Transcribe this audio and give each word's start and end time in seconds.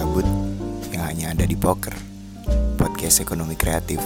gabut 0.00 0.24
yang 0.96 1.04
hanya 1.04 1.36
ada 1.36 1.44
di 1.44 1.52
Poker, 1.52 1.92
podcast 2.80 3.20
ekonomi 3.20 3.52
kreatif. 3.52 4.00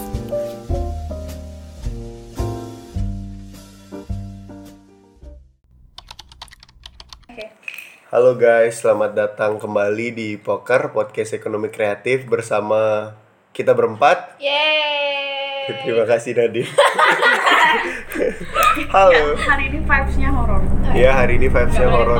Halo 8.10 8.34
guys, 8.34 8.82
selamat 8.82 9.14
datang 9.14 9.62
kembali 9.62 10.18
di 10.18 10.34
Poker 10.34 10.90
Podcast 10.90 11.30
Ekonomi 11.38 11.70
Kreatif 11.70 12.26
bersama 12.26 13.14
kita 13.54 13.70
berempat. 13.70 14.42
Yeay. 14.42 15.78
Terima 15.86 16.10
kasih 16.10 16.34
Nadine. 16.34 16.74
Halo. 18.94 19.38
hari 19.38 19.70
ini 19.70 19.78
vibes-nya 19.78 20.30
horor. 20.34 20.62
Ya 20.90 21.14
hari 21.14 21.38
ini 21.38 21.46
vibes-nya 21.46 21.86
horor. 21.86 22.18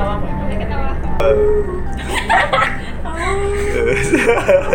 Ketawa. 3.84 4.72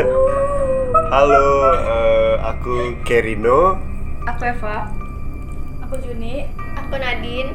Halo, 1.14 1.46
eh, 1.74 2.34
aku 2.46 2.94
Kerino. 3.02 3.82
Aku 4.30 4.42
Eva. 4.46 4.94
Aku 5.82 5.98
Juni. 5.98 6.46
Aku 6.78 6.94
Nadine. 7.02 7.50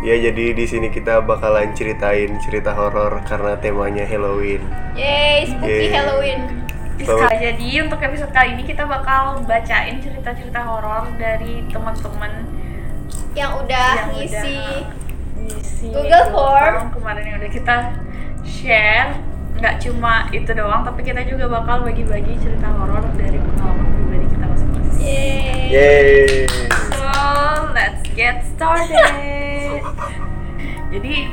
Ya 0.00 0.16
jadi 0.16 0.56
di 0.56 0.64
sini 0.64 0.88
kita 0.88 1.20
bakalan 1.22 1.76
ceritain 1.76 2.40
cerita 2.40 2.72
horor 2.72 3.20
karena 3.28 3.54
temanya 3.60 4.02
Halloween. 4.08 4.64
Yeay, 4.96 5.44
spooky 5.46 5.86
Yeay. 5.86 5.92
Halloween. 5.92 6.40
Sekali 7.00 7.36
jadi 7.36 7.68
untuk 7.84 8.00
episode 8.00 8.32
kali 8.32 8.58
ini 8.58 8.64
kita 8.64 8.84
bakal 8.84 9.40
bacain 9.44 10.00
cerita-cerita 10.04 10.60
horor 10.60 11.08
dari 11.16 11.64
teman-teman 11.72 12.44
Yang 13.32 13.52
udah 13.64 13.88
yang 13.96 14.08
ngisi 14.12 14.60
udah 14.60 15.40
ngisi 15.40 15.88
Google 15.96 16.26
Form. 16.28 16.76
kemarin 16.92 17.24
yang 17.24 17.36
udah 17.40 17.52
kita 17.52 17.76
share. 18.44 19.29
Nggak 19.60 19.76
cuma 19.84 20.24
itu 20.32 20.50
doang, 20.56 20.80
tapi 20.88 21.04
kita 21.04 21.20
juga 21.28 21.44
bakal 21.44 21.84
bagi-bagi 21.84 22.32
cerita 22.40 22.72
horor 22.80 23.04
dari 23.12 23.36
pengalaman 23.36 23.92
pribadi 23.92 24.26
kita 24.32 24.44
masing-masing. 24.48 25.04
Yeay. 25.04 25.68
Yeay. 25.68 26.48
So, 26.96 27.12
let's 27.76 28.00
get 28.16 28.40
started. 28.56 29.84
Jadi, 30.88 31.28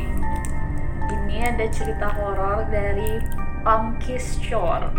ini 1.08 1.38
ada 1.40 1.66
cerita 1.72 2.12
horor 2.20 2.68
dari 2.68 3.24
Pumpkiss 3.64 4.44
Shore. 4.44 4.92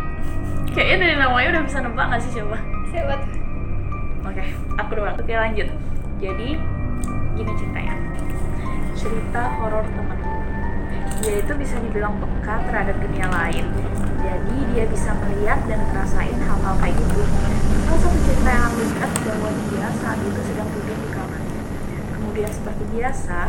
Kayaknya 0.72 0.96
dari 0.96 1.16
namanya 1.20 1.48
udah 1.52 1.62
bisa 1.68 1.84
nebak 1.84 2.08
nggak 2.08 2.20
sih 2.24 2.32
coba? 2.32 2.56
Siapa 2.88 3.12
tuh? 3.12 3.32
Oke, 4.24 4.44
aku 4.80 4.90
doang. 4.96 5.16
Oke 5.20 5.36
lanjut. 5.36 5.68
Jadi, 6.16 6.56
gini 7.36 7.52
ceritanya. 7.60 7.92
Cerita 8.96 9.52
horor 9.60 9.84
temanku. 9.84 10.32
Dia 11.18 11.34
itu 11.42 11.52
bisa 11.58 11.76
dibilang 11.82 12.14
peka 12.22 12.62
terhadap 12.70 12.96
dunia 13.02 13.26
lain. 13.26 13.64
Jadi 14.22 14.56
dia 14.74 14.84
bisa 14.86 15.10
melihat 15.18 15.58
dan 15.66 15.82
ngerasain 15.90 16.38
hal-hal 16.38 16.74
kayak 16.78 16.94
gitu. 16.94 17.22
Salah 17.86 18.00
satu 18.02 18.18
cerita 18.22 18.50
yang 18.50 18.64
aku 18.70 18.80
lihat 18.86 19.12
bahwa 19.26 19.50
dia 19.70 19.88
saat 19.98 20.18
itu 20.22 20.40
sedang 20.46 20.68
tidur 20.70 20.98
di 20.98 21.08
kamarnya. 21.10 21.60
Kemudian 22.14 22.50
seperti 22.54 22.84
biasa, 22.94 23.40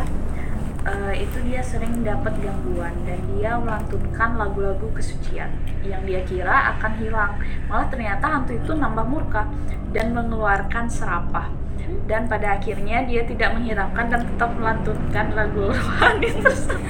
eh, 0.90 1.14
itu 1.22 1.38
dia 1.45 1.62
sering 1.62 1.94
dapat 2.02 2.34
gangguan 2.42 2.95
dan 3.06 3.20
dia 3.36 3.52
melantunkan 3.59 4.30
lagu-lagu 4.40 4.88
kesucian 4.95 5.52
yang 5.86 6.02
dia 6.08 6.25
kira 6.25 6.78
akan 6.78 6.92
hilang. 6.97 7.34
Malah 7.70 7.88
ternyata 7.92 8.25
hantu 8.25 8.58
itu 8.58 8.72
nambah 8.73 9.06
murka 9.06 9.45
dan 9.94 10.14
mengeluarkan 10.17 10.90
serapah. 10.90 11.69
Dan 12.05 12.25
pada 12.25 12.58
akhirnya 12.58 13.05
dia 13.05 13.22
tidak 13.22 13.53
menghiraukan 13.53 14.05
dan 14.09 14.22
tetap 14.25 14.49
melantunkan 14.58 15.25
lagu 15.33 15.69
rohani 15.69 16.30
tersebut. 16.41 16.81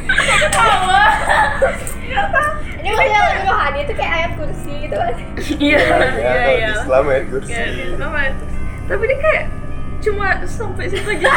Ini 2.80 2.90
maksudnya 2.90 3.20
lagu 3.20 3.44
rohani 3.48 3.80
itu 3.84 3.94
kayak 3.94 4.14
ayat 4.16 4.32
kursi 4.40 4.74
gitu 4.88 4.96
kan? 4.96 5.14
Iya, 5.60 5.80
iya, 5.84 6.00
Ya, 6.16 6.44
iya. 6.56 6.70
Islam 6.80 7.04
ya 7.06 7.20
kursi. 7.28 7.52
Kayak 7.52 7.70
gitu, 7.76 7.94
apa 8.00 8.20
itu? 8.24 8.46
Tapi 8.88 9.04
dia 9.06 9.18
kayak 9.20 9.44
cuma 10.00 10.28
sampai 10.48 10.86
situ 10.88 11.10
aja 11.12 11.28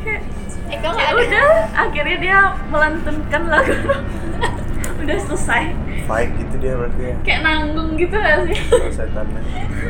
kayak 0.00 0.22
Eh 0.72 0.76
kau 0.80 0.96
ya 0.96 1.12
nggak 1.12 1.12
ada? 1.12 1.20
udah 1.20 1.48
akhirnya 1.76 2.16
dia 2.16 2.38
melantunkan 2.72 3.42
lagu 3.44 3.76
udah 5.04 5.18
selesai 5.28 5.62
Fight 6.04 6.30
gitu 6.34 6.54
dia 6.56 6.74
berarti 6.74 7.02
ya. 7.04 7.16
kayak 7.22 7.40
nanggung 7.40 7.94
gitu 7.94 8.12
gak 8.12 8.36
sih 8.44 8.58
setannya. 8.90 9.40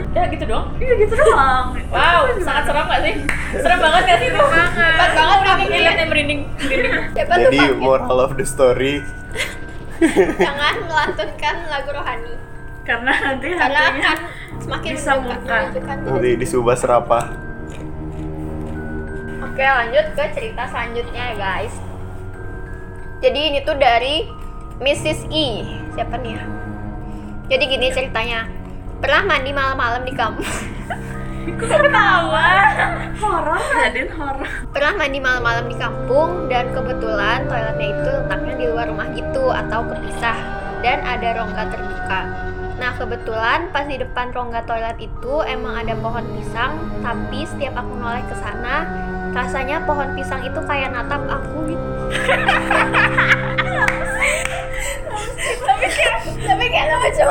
Udah 0.07 0.25
gitu 0.29 0.45
dong? 0.45 0.65
iya 0.77 0.93
gitu 0.97 1.15
doang 1.15 1.67
Wow, 1.89 2.21
sangat 2.39 2.65
serem 2.65 2.85
gak 2.87 3.01
sih? 3.03 3.15
Serem 3.55 3.79
banget 3.79 4.03
gak 4.05 4.19
sih 4.19 4.29
itu? 4.29 4.41
Hebat 4.43 5.11
banget 5.13 5.39
kami 5.43 5.63
ngeliatnya 5.67 6.07
merinding. 6.07 6.41
merinding. 6.57 6.93
Siapa 7.13 7.33
tuh 7.33 7.41
Jadi 7.43 7.59
Pumpkin? 7.59 7.81
moral 7.81 8.19
of 8.21 8.33
the 8.35 8.45
story 8.45 8.95
Jangan 10.35 10.75
melantunkan 10.85 11.55
lagu 11.67 11.91
rohani. 11.91 12.35
karena 12.83 13.13
nanti 13.15 13.47
Karena 13.53 13.81
akan 13.87 14.17
semakin 14.59 14.93
bisa 14.93 15.13
menunjukkan 15.15 15.97
nanti 16.03 16.31
di 16.35 16.45
Subah 16.45 16.75
Serapah. 16.75 17.25
Oke 19.43 19.63
lanjut 19.63 20.07
ke 20.13 20.25
cerita 20.33 20.63
selanjutnya 20.67 21.23
ya 21.23 21.37
guys 21.37 21.75
Jadi 23.21 23.41
ini 23.45 23.59
tuh 23.63 23.77
dari 23.77 24.27
Mrs. 24.83 25.31
E. 25.31 25.63
Siapa 25.95 26.19
nih 26.19 26.35
ya? 26.35 26.43
Jadi 27.55 27.65
gini 27.71 27.87
ceritanya. 27.95 28.51
Pernah 28.99 29.23
mandi 29.31 29.55
malam-malam 29.55 30.03
di 30.03 30.11
kampung? 30.11 30.43
Ketawa? 31.63 32.51
Horor 33.19 33.63
Nadine 33.79 34.11
horor. 34.15 34.47
Pernah 34.75 34.93
mandi 34.99 35.19
malam-malam 35.19 35.67
di 35.67 35.75
kampung 35.75 36.47
Dan 36.47 36.71
kebetulan 36.71 37.51
toiletnya 37.51 37.87
itu 37.95 38.11
letaknya 38.15 38.55
di 38.55 38.67
luar 38.71 38.87
rumah 38.91 39.11
gitu 39.11 39.51
Atau 39.51 39.87
kepisah 39.91 40.39
Dan 40.87 41.03
ada 41.03 41.29
rongga 41.43 41.65
terbuka. 41.71 42.21
Nah 42.79 42.91
kebetulan 42.99 43.71
pas 43.71 43.87
di 43.87 43.99
depan 44.03 44.35
rongga 44.35 44.67
toilet 44.67 44.99
itu 44.99 45.35
emang 45.47 45.83
ada 45.83 45.95
pohon 45.99 46.27
pisang 46.35 46.79
Tapi 47.03 47.47
setiap 47.47 47.79
aku 47.79 47.93
noleh 48.03 48.23
ke 48.27 48.35
sana 48.39 48.87
Rasanya 49.31 49.87
pohon 49.87 50.15
pisang 50.19 50.43
itu 50.43 50.59
kayak 50.67 50.91
natap 50.91 51.23
aku 51.31 51.71
gitu 51.71 51.91
tapi 56.43 56.65
kayak 56.69 56.87
lucu 56.99 57.25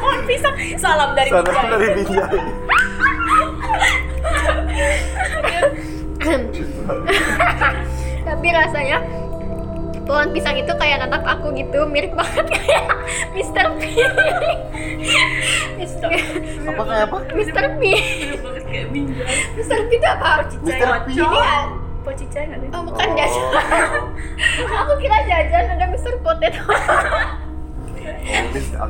pohon 0.00 0.20
pisang 0.26 0.56
salam 0.76 1.10
dari 1.14 1.30
Sana 1.30 1.50
Binjai. 1.50 1.70
dari 1.70 1.88
Binjai. 1.94 2.40
tapi 8.24 8.46
rasanya 8.50 8.98
pohon 10.04 10.28
pisang 10.36 10.56
itu 10.60 10.72
kayak 10.76 11.00
natap 11.04 11.24
aku 11.24 11.52
gitu 11.56 11.88
mirip 11.88 12.12
banget 12.12 12.44
kayak 12.52 12.84
Mr. 13.32 13.66
P 13.80 13.82
Mr. 15.80 16.08
Apa 16.68 16.82
kayak 16.84 17.04
apa? 17.08 17.18
Mr. 17.32 17.64
P 17.80 17.82
banget 18.40 18.64
kayak 18.68 18.86
binjai 18.92 19.36
Mr. 19.56 19.78
P 19.88 19.90
itu 19.96 20.08
apa? 20.08 20.30
Mr. 20.60 20.88
P. 21.04 21.08
Ini 21.16 21.38
kan 21.40 21.66
pocicai 22.04 22.44
nggak 22.52 22.60
Oh 22.76 22.82
bukan 22.84 23.08
jajan 23.16 23.44
Aku 24.84 24.92
kira 25.00 25.18
jajan 25.24 25.64
ada 25.72 25.86
Mr. 25.88 26.20
Potato 26.20 26.64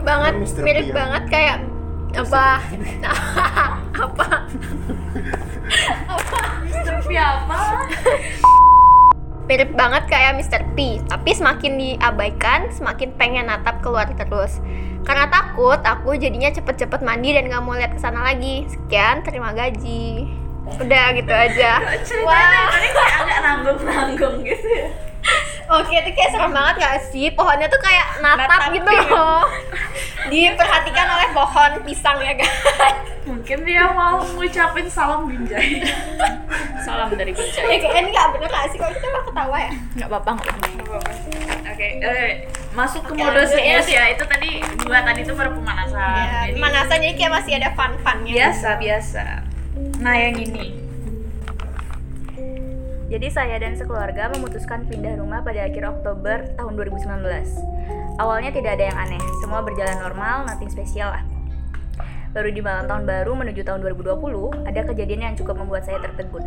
Banget, 0.02 0.34
mirip 0.60 0.88
banget 0.90 1.24
kayak 1.30 1.56
apa? 2.14 2.46
Apa? 4.04 4.28
Mr. 6.66 6.96
P 7.06 7.10
apa? 7.14 7.58
Mirip 9.44 9.70
banget 9.76 10.04
kayak 10.08 10.32
Mr. 10.40 10.62
P 10.74 10.98
tapi 11.06 11.30
semakin 11.36 11.72
diabaikan 11.78 12.70
semakin 12.74 13.14
pengen 13.14 13.46
natap 13.50 13.82
keluar 13.82 14.08
terus. 14.14 14.58
Karena 15.04 15.28
takut 15.28 15.78
aku 15.84 16.16
jadinya 16.16 16.48
cepet-cepet 16.48 17.04
mandi 17.04 17.36
dan 17.36 17.46
nggak 17.46 17.62
mau 17.62 17.76
lihat 17.76 17.92
ke 17.94 18.00
sana 18.00 18.24
lagi. 18.24 18.66
Sekian 18.66 19.20
terima 19.22 19.52
gaji. 19.52 20.26
Udah 20.80 21.06
gitu 21.12 21.32
aja. 21.32 21.82
Ceritanya 22.02 22.62
tadi 22.72 22.88
kayak 22.88 23.14
agak 23.20 23.38
nanggung-nanggung 23.44 24.36
gitu 24.42 24.68
ya 24.68 25.13
Oke, 25.66 25.94
itu 25.94 26.10
kayak 26.12 26.30
serem 26.30 26.50
banget 26.50 26.74
gak 26.78 26.96
sih? 27.08 27.26
Pohonnya 27.30 27.66
tuh 27.66 27.78
kayak 27.78 28.20
natap, 28.20 28.46
Natap, 28.46 28.70
gitu 28.70 28.90
iya. 28.90 29.02
loh. 29.08 29.42
Diperhatikan 30.24 31.06
oleh 31.10 31.28
pohon 31.30 31.72
pisang 31.82 32.18
ya 32.18 32.32
guys. 32.34 32.52
mungkin 33.24 33.64
dia 33.64 33.88
mau 33.88 34.20
ngucapin 34.20 34.84
salam 34.84 35.24
binjai 35.24 35.80
Salam 36.78 37.08
dari 37.10 37.32
Binjai. 37.32 37.64
Ya 37.66 37.76
kayak 37.78 37.96
ini 37.98 38.10
gak 38.10 38.28
bener 38.32 38.48
gak 38.48 38.68
sih? 38.68 38.76
Kalau 38.76 38.92
kita 38.92 39.08
mah 39.08 39.22
ketawa 39.24 39.56
ya? 39.58 39.72
nggak 39.94 40.08
apa-apa 40.10 40.30
nggak 40.34 40.54
apa-apa 40.84 41.10
oke 41.64 41.88
eh, 41.96 42.30
masuk 42.70 43.00
ke 43.00 43.10
Oke, 43.10 43.20
mode 43.20 43.32
lanjut 43.32 43.46
ya. 43.46 43.54
serius 43.54 43.86
ya 43.88 44.04
itu 44.10 44.24
tadi 44.26 44.50
dua 44.78 44.98
tadi 45.00 45.20
itu 45.22 45.32
baru 45.32 45.50
pemanasan 45.54 45.94
Ya, 45.96 46.28
Jadi, 46.44 46.52
pemanasan 46.52 46.96
jadi 47.00 47.14
kayak 47.14 47.32
masih 47.32 47.52
ada 47.56 47.68
fun-funnya. 47.72 48.32
biasa 48.34 48.68
biasa 48.76 49.24
nah 49.96 50.14
yang 50.14 50.36
ini 50.36 50.83
Jadi 53.14 53.30
saya 53.30 53.62
dan 53.62 53.78
sekeluarga 53.78 54.26
memutuskan 54.34 54.90
pindah 54.90 55.14
rumah 55.22 55.38
pada 55.46 55.70
akhir 55.70 55.86
Oktober 55.86 56.50
tahun 56.58 56.74
2019. 56.74 57.22
Awalnya 58.18 58.50
tidak 58.50 58.74
ada 58.74 58.90
yang 58.90 58.98
aneh, 58.98 59.22
semua 59.38 59.62
berjalan 59.62 60.02
normal, 60.02 60.50
nothing 60.50 60.66
spesial 60.66 61.14
lah. 61.14 61.22
Baru 62.34 62.50
di 62.50 62.58
malam 62.58 62.90
tahun 62.90 63.06
baru 63.06 63.38
menuju 63.38 63.62
tahun 63.62 63.86
2020, 63.86 64.66
ada 64.66 64.80
kejadian 64.90 65.30
yang 65.30 65.34
cukup 65.38 65.62
membuat 65.62 65.86
saya 65.86 66.02
tertegun. 66.02 66.42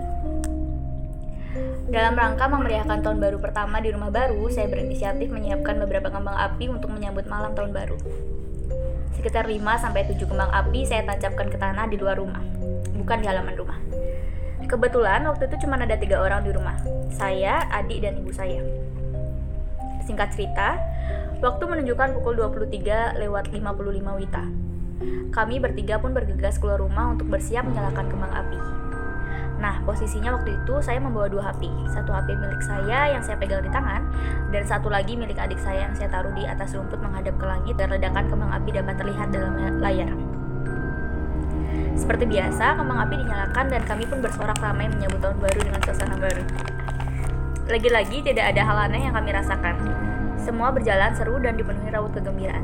Dalam 1.88 2.20
rangka 2.20 2.52
memeriahkan 2.52 3.00
tahun 3.00 3.24
baru 3.24 3.40
pertama 3.40 3.80
di 3.80 3.96
rumah 3.96 4.12
baru, 4.12 4.52
saya 4.52 4.68
berinisiatif 4.68 5.32
menyiapkan 5.32 5.80
beberapa 5.80 6.12
kembang 6.12 6.36
api 6.36 6.68
untuk 6.68 6.92
menyambut 6.92 7.32
malam 7.32 7.56
tahun 7.56 7.72
baru. 7.72 7.96
Sekitar 9.16 9.48
5-7 9.48 10.20
kembang 10.20 10.52
api 10.52 10.84
saya 10.84 11.08
tancapkan 11.08 11.48
ke 11.48 11.56
tanah 11.56 11.88
di 11.88 11.96
luar 11.96 12.20
rumah, 12.20 12.44
bukan 12.92 13.24
di 13.24 13.26
halaman 13.32 13.56
rumah. 13.56 13.80
Kebetulan 14.68 15.24
waktu 15.24 15.48
itu 15.48 15.64
cuma 15.64 15.80
ada 15.80 15.96
tiga 15.96 16.20
orang 16.20 16.44
di 16.44 16.52
rumah, 16.52 16.76
saya, 17.08 17.64
adik, 17.72 18.04
dan 18.04 18.20
ibu 18.20 18.36
saya. 18.36 18.60
Singkat 20.04 20.36
cerita, 20.36 20.76
waktu 21.40 21.64
menunjukkan 21.64 22.20
pukul 22.20 22.36
23 22.36 23.16
lewat 23.16 23.48
55 23.56 24.20
Wita. 24.20 24.44
Kami 25.32 25.56
bertiga 25.64 26.04
pun 26.04 26.12
bergegas 26.12 26.60
keluar 26.60 26.84
rumah 26.84 27.16
untuk 27.16 27.32
bersiap 27.32 27.64
menyalakan 27.64 28.12
kembang 28.12 28.34
api. 28.36 28.60
Nah, 29.58 29.80
posisinya 29.88 30.36
waktu 30.36 30.60
itu 30.60 30.84
saya 30.84 31.00
membawa 31.00 31.32
dua 31.32 31.50
HP. 31.50 31.72
Satu 31.90 32.12
HP 32.12 32.36
milik 32.36 32.62
saya 32.62 33.16
yang 33.16 33.24
saya 33.24 33.40
pegang 33.40 33.64
di 33.64 33.72
tangan, 33.72 34.04
dan 34.52 34.64
satu 34.68 34.92
lagi 34.92 35.16
milik 35.16 35.40
adik 35.40 35.64
saya 35.64 35.88
yang 35.88 35.96
saya 35.96 36.12
taruh 36.12 36.36
di 36.36 36.44
atas 36.44 36.76
rumput 36.76 37.00
menghadap 37.00 37.40
ke 37.40 37.46
langit 37.48 37.76
dan 37.80 37.88
ledakan 37.96 38.28
kembang 38.28 38.52
api 38.52 38.70
dapat 38.76 38.96
terlihat 39.00 39.32
dalam 39.32 39.56
layar. 39.80 40.37
Seperti 41.98 42.30
biasa, 42.30 42.78
kembang 42.78 43.00
api 43.04 43.16
dinyalakan 43.22 43.66
dan 43.72 43.82
kami 43.84 44.06
pun 44.08 44.20
bersorak 44.22 44.58
ramai 44.60 44.88
menyambut 44.88 45.20
tahun 45.20 45.38
baru 45.42 45.60
dengan 45.60 45.82
suasana 45.84 46.16
baru. 46.16 46.44
Lagi-lagi 47.68 48.18
tidak 48.24 48.46
ada 48.56 48.62
hal 48.64 48.78
aneh 48.88 49.02
yang 49.08 49.16
kami 49.16 49.36
rasakan. 49.36 49.76
Semua 50.40 50.72
berjalan 50.72 51.12
seru 51.18 51.36
dan 51.44 51.60
dipenuhi 51.60 51.92
raut 51.92 52.14
kegembiraan. 52.16 52.64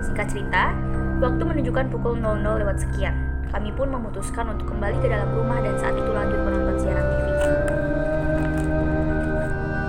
Singkat 0.00 0.26
cerita, 0.32 0.72
waktu 1.20 1.42
menunjukkan 1.44 1.92
pukul 1.92 2.16
00 2.16 2.40
lewat 2.40 2.80
sekian 2.80 3.30
kami 3.50 3.74
pun 3.74 3.90
memutuskan 3.90 4.46
untuk 4.54 4.70
kembali 4.70 4.96
ke 5.02 5.10
dalam 5.10 5.26
rumah 5.34 5.58
dan 5.58 5.74
saat 5.74 5.98
itu 5.98 6.06
lanjut 6.06 6.38
menonton 6.38 6.76
siaran 6.78 7.02
TV. 7.02 7.26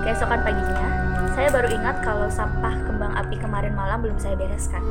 Keesokan 0.02 0.40
paginya, 0.42 0.88
saya 1.32 1.48
baru 1.48 1.68
ingat 1.72 2.04
kalau 2.04 2.28
sampah 2.28 2.76
kembang 2.84 3.16
api 3.16 3.40
kemarin 3.40 3.72
malam 3.72 4.04
belum 4.04 4.20
saya 4.20 4.36
bereskan. 4.36 4.84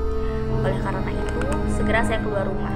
Oleh 0.65 0.77
karena 0.81 1.11
itu, 1.13 1.39
segera 1.77 2.01
saya 2.01 2.17
keluar 2.17 2.49
rumah. 2.49 2.73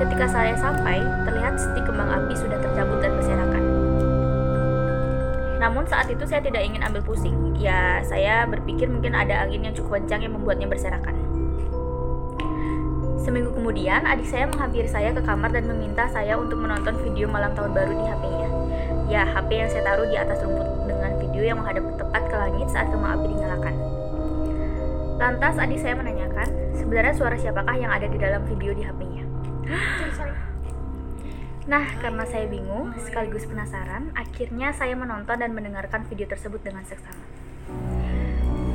Ketika 0.00 0.26
saya 0.26 0.56
sampai, 0.56 0.98
terlihat 1.28 1.60
stik 1.60 1.84
kembang 1.84 2.08
api 2.08 2.32
sudah 2.34 2.58
tercabut 2.58 2.98
dan 3.04 3.12
berserakan. 3.20 3.64
Namun 5.60 5.84
saat 5.86 6.08
itu 6.08 6.24
saya 6.24 6.40
tidak 6.40 6.64
ingin 6.64 6.80
ambil 6.82 7.04
pusing. 7.04 7.36
Ya, 7.56 8.00
saya 8.04 8.48
berpikir 8.48 8.88
mungkin 8.88 9.12
ada 9.12 9.44
angin 9.44 9.64
yang 9.64 9.76
cukup 9.76 10.00
kencang 10.00 10.24
yang 10.24 10.32
membuatnya 10.32 10.68
berserakan. 10.68 11.14
Seminggu 13.24 13.56
kemudian, 13.56 14.04
adik 14.04 14.28
saya 14.28 14.44
menghampiri 14.48 14.88
saya 14.88 15.12
ke 15.12 15.24
kamar 15.24 15.48
dan 15.52 15.64
meminta 15.64 16.04
saya 16.12 16.36
untuk 16.36 16.60
menonton 16.60 16.96
video 17.00 17.24
malam 17.24 17.56
tahun 17.56 17.72
baru 17.72 17.92
di 17.96 18.04
HP-nya. 18.04 18.48
Ya, 19.08 19.22
HP 19.24 19.48
yang 19.52 19.68
saya 19.72 19.82
taruh 19.84 20.08
di 20.08 20.16
atas 20.16 20.44
rumput 20.44 20.68
dengan 20.84 21.16
video 21.16 21.42
yang 21.44 21.56
menghadap 21.56 21.84
ke 21.88 21.93
langit 22.44 22.68
saat 22.68 22.92
kembang 22.92 23.16
api 23.16 23.26
dinyalakan. 23.32 23.74
Lantas 25.16 25.54
adik 25.56 25.80
saya 25.80 25.94
menanyakan, 25.96 26.48
sebenarnya 26.76 27.14
suara 27.16 27.36
siapakah 27.40 27.76
yang 27.78 27.88
ada 27.88 28.04
di 28.04 28.18
dalam 28.20 28.44
video 28.44 28.76
di 28.76 28.82
HP-nya? 28.84 29.24
Nah, 31.64 31.86
karena 31.96 32.28
saya 32.28 32.44
bingung 32.44 32.92
sekaligus 33.00 33.48
penasaran, 33.48 34.12
akhirnya 34.12 34.76
saya 34.76 34.92
menonton 34.92 35.40
dan 35.40 35.56
mendengarkan 35.56 36.04
video 36.04 36.28
tersebut 36.28 36.60
dengan 36.60 36.84
seksama. 36.84 37.24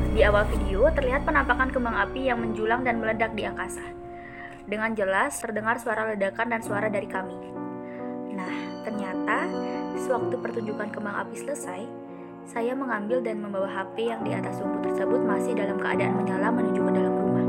Di 0.09 0.25
awal 0.25 0.49
video 0.49 0.89
terlihat 0.89 1.21
penampakan 1.21 1.69
kembang 1.69 1.93
api 2.09 2.33
yang 2.33 2.41
menjulang 2.41 2.81
dan 2.81 2.97
meledak 2.97 3.37
di 3.37 3.45
angkasa. 3.45 3.85
Dengan 4.65 4.97
jelas 4.97 5.37
terdengar 5.37 5.77
suara 5.77 6.09
ledakan 6.09 6.49
dan 6.49 6.61
suara 6.65 6.89
dari 6.89 7.05
kami. 7.05 7.37
Nah, 8.33 8.53
ternyata 8.87 9.45
sewaktu 10.01 10.33
pertunjukan 10.41 10.89
kembang 10.89 11.13
api 11.13 11.45
selesai, 11.45 11.98
saya 12.49 12.73
mengambil 12.73 13.21
dan 13.21 13.45
membawa 13.45 13.69
HP 13.69 14.09
yang 14.09 14.25
di 14.25 14.33
atas 14.33 14.57
rumput 14.57 14.89
tersebut 14.89 15.21
masih 15.21 15.53
dalam 15.53 15.77
keadaan 15.77 16.17
menyala 16.17 16.49
menuju 16.49 16.81
ke 16.81 16.91
dalam 16.97 17.13
rumah. 17.13 17.45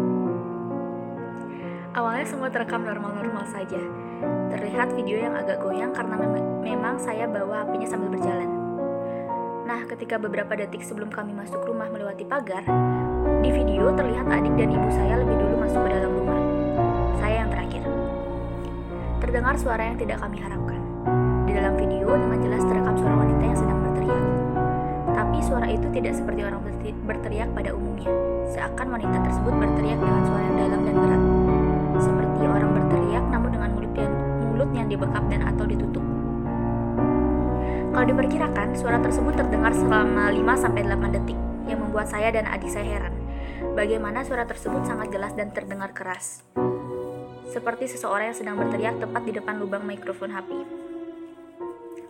Awalnya 1.97 2.27
semua 2.29 2.53
terekam 2.53 2.85
normal-normal 2.85 3.49
saja. 3.49 3.81
Terlihat 4.53 4.93
video 4.93 5.17
yang 5.25 5.33
agak 5.33 5.65
goyang 5.65 5.97
karena 5.97 6.21
mem 6.21 6.45
memang 6.61 7.01
saya 7.01 7.25
bawa 7.25 7.65
HP-nya 7.65 7.89
sambil 7.89 8.13
berjalan. 8.13 8.51
Nah, 9.65 9.81
ketika 9.89 10.21
beberapa 10.21 10.53
detik 10.53 10.85
sebelum 10.85 11.09
kami 11.09 11.33
masuk 11.33 11.65
rumah 11.65 11.89
melewati 11.89 12.29
pagar, 12.29 12.69
di 13.41 13.49
video 13.49 13.89
terlihat 13.97 14.29
adik 14.29 14.53
dan 14.61 14.69
ibu 14.69 14.89
saya 14.93 15.17
lebih 15.17 15.41
dulu 15.41 15.65
masuk 15.65 15.81
ke 15.81 15.91
dalam 15.97 16.13
rumah 16.13 16.41
terdengar 19.31 19.55
suara 19.63 19.87
yang 19.87 19.95
tidak 19.95 20.19
kami 20.19 20.43
harapkan. 20.43 20.83
Di 21.47 21.55
dalam 21.55 21.79
video 21.79 22.19
dengan 22.19 22.39
jelas 22.43 22.67
terekam 22.67 22.99
suara 22.99 23.15
wanita 23.15 23.43
yang 23.47 23.59
sedang 23.63 23.79
berteriak. 23.79 24.40
Tapi 25.21 25.37
suara 25.45 25.69
itu 25.69 25.85
tidak 25.93 26.17
seperti 26.17 26.41
orang 26.49 26.65
berteriak 27.05 27.53
pada 27.53 27.77
umumnya. 27.77 28.09
Seakan 28.57 28.89
wanita 28.89 29.21
tersebut 29.21 29.53
berteriak 29.53 30.01
dengan 30.01 30.23
suara 30.25 30.43
yang 30.49 30.57
dalam 30.57 30.81
dan 30.81 30.95
berat. 30.97 31.23
Seperti 32.01 32.43
orang 32.49 32.71
berteriak 32.73 33.25
namun 33.29 33.51
dengan 33.53 33.71
mulut 33.77 33.93
yang, 33.93 34.13
mulut 34.49 34.71
yang 34.73 34.89
dibekap 34.89 35.25
dan 35.29 35.45
atau 35.45 35.65
ditutup. 35.69 36.05
Kalau 37.93 38.07
diperkirakan, 38.09 38.69
suara 38.73 38.97
tersebut 38.97 39.37
terdengar 39.37 39.77
selama 39.77 40.33
5-8 40.33 40.89
detik 41.21 41.37
yang 41.69 41.85
membuat 41.85 42.09
saya 42.09 42.33
dan 42.33 42.49
adik 42.49 42.73
saya 42.73 42.89
heran. 42.89 43.13
Bagaimana 43.77 44.25
suara 44.25 44.49
tersebut 44.49 44.89
sangat 44.89 45.13
jelas 45.13 45.37
dan 45.37 45.53
terdengar 45.53 45.93
keras 45.93 46.41
seperti 47.51 47.91
seseorang 47.91 48.31
yang 48.31 48.39
sedang 48.39 48.57
berteriak 48.57 49.03
tepat 49.03 49.23
di 49.27 49.35
depan 49.35 49.59
lubang 49.59 49.83
mikrofon 49.83 50.31
HP. 50.31 50.80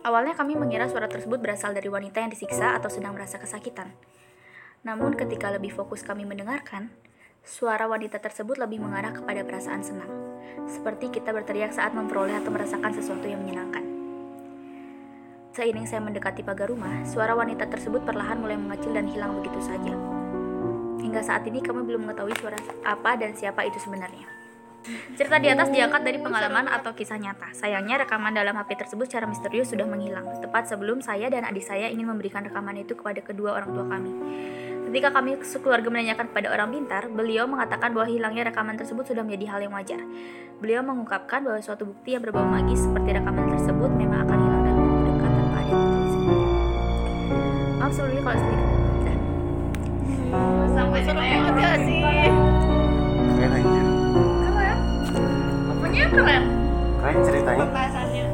Awalnya 0.01 0.33
kami 0.33 0.57
mengira 0.57 0.89
suara 0.89 1.05
tersebut 1.05 1.37
berasal 1.37 1.77
dari 1.77 1.85
wanita 1.85 2.25
yang 2.25 2.33
disiksa 2.33 2.73
atau 2.73 2.89
sedang 2.89 3.13
merasa 3.13 3.37
kesakitan. 3.37 3.93
Namun 4.81 5.13
ketika 5.13 5.53
lebih 5.53 5.69
fokus 5.69 6.01
kami 6.01 6.25
mendengarkan, 6.25 6.89
suara 7.45 7.85
wanita 7.85 8.17
tersebut 8.17 8.57
lebih 8.57 8.81
mengarah 8.81 9.13
kepada 9.13 9.45
perasaan 9.45 9.85
senang, 9.85 10.09
seperti 10.65 11.13
kita 11.13 11.29
berteriak 11.29 11.69
saat 11.69 11.93
memperoleh 11.93 12.33
atau 12.33 12.49
merasakan 12.49 12.89
sesuatu 12.97 13.29
yang 13.29 13.45
menyenangkan. 13.45 13.85
Seiring 15.53 15.85
saya 15.85 16.01
mendekati 16.01 16.41
pagar 16.41 16.73
rumah, 16.73 17.05
suara 17.05 17.37
wanita 17.37 17.69
tersebut 17.69 18.01
perlahan 18.01 18.41
mulai 18.41 18.57
mengecil 18.57 18.97
dan 18.97 19.05
hilang 19.05 19.37
begitu 19.37 19.61
saja. 19.61 19.93
Hingga 20.97 21.21
saat 21.21 21.45
ini 21.45 21.61
kami 21.61 21.85
belum 21.85 22.09
mengetahui 22.09 22.33
suara 22.41 22.57
apa 22.81 23.21
dan 23.21 23.37
siapa 23.37 23.69
itu 23.69 23.77
sebenarnya. 23.77 24.40
Cerita 25.13 25.37
di 25.37 25.45
atas 25.45 25.69
diangkat 25.69 26.01
dari 26.01 26.17
pengalaman 26.17 26.65
atau 26.65 26.97
kisah 26.97 27.21
nyata. 27.21 27.53
Sayangnya 27.53 28.01
rekaman 28.01 28.33
dalam 28.33 28.57
HP 28.57 28.81
tersebut 28.81 29.05
secara 29.05 29.29
misterius 29.29 29.69
sudah 29.69 29.85
menghilang, 29.85 30.25
tepat 30.41 30.73
sebelum 30.73 31.05
saya 31.05 31.29
dan 31.29 31.45
adik 31.45 31.61
saya 31.61 31.85
ingin 31.93 32.09
memberikan 32.09 32.41
rekaman 32.41 32.81
itu 32.81 32.97
kepada 32.97 33.21
kedua 33.21 33.61
orang 33.61 33.69
tua 33.69 33.85
kami. 33.85 34.11
Ketika 34.89 35.13
kami 35.13 35.37
sekeluarga 35.45 35.87
menanyakan 35.87 36.25
kepada 36.33 36.47
orang 36.51 36.69
pintar, 36.73 37.03
beliau 37.13 37.45
mengatakan 37.45 37.93
bahwa 37.93 38.09
hilangnya 38.09 38.49
rekaman 38.49 38.75
tersebut 38.75 39.05
sudah 39.05 39.21
menjadi 39.21 39.45
hal 39.53 39.59
yang 39.61 39.73
wajar. 39.77 40.01
Beliau 40.57 40.81
mengungkapkan 40.81 41.45
bahwa 41.45 41.61
suatu 41.61 41.85
bukti 41.85 42.17
yang 42.17 42.25
berbau 42.25 42.43
magis 42.43 42.81
seperti 42.81 43.21
rekaman 43.21 43.53
tersebut 43.53 43.91
memang 43.93 44.25
akan 44.25 44.37
hilang 44.41 44.63
dalam 44.65 44.81
waktu 44.81 45.01
dekat 45.05 45.31
tanpa 45.31 45.57
ada 45.61 45.73
yang 45.77 46.09
sebelumnya. 46.09 46.57
Maaf 47.77 47.91
sebelumnya 47.93 48.23
kalau 48.25 48.39
sedikit. 48.41 49.19
Sampai 50.73 50.99
seru 51.05 51.21
banget 51.21 51.79
sih? 51.85 52.01
Keren 53.31 53.53
aja 53.61 53.90
keren? 55.91 56.43
Keren 57.01 57.17
ceritanya. 57.27 57.65
Pembahasannya. 57.67 58.25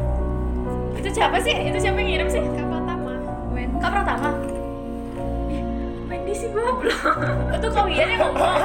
Itu 0.98 1.10
siapa 1.14 1.38
sih? 1.42 1.56
Itu 1.56 1.78
siapa 1.82 1.98
yang 2.02 2.10
ngirim 2.10 2.28
sih? 2.30 2.44
Kak 2.44 2.66
Pratama. 2.70 3.14
Wendy. 3.54 3.78
Kak 3.82 3.92
Pratama? 3.94 4.30
Wendy 6.10 6.34
sih 6.34 6.50
goblok. 6.54 7.18
Itu 7.54 7.68
kalian 7.74 8.08
yang 8.14 8.22
ngomong. 8.22 8.62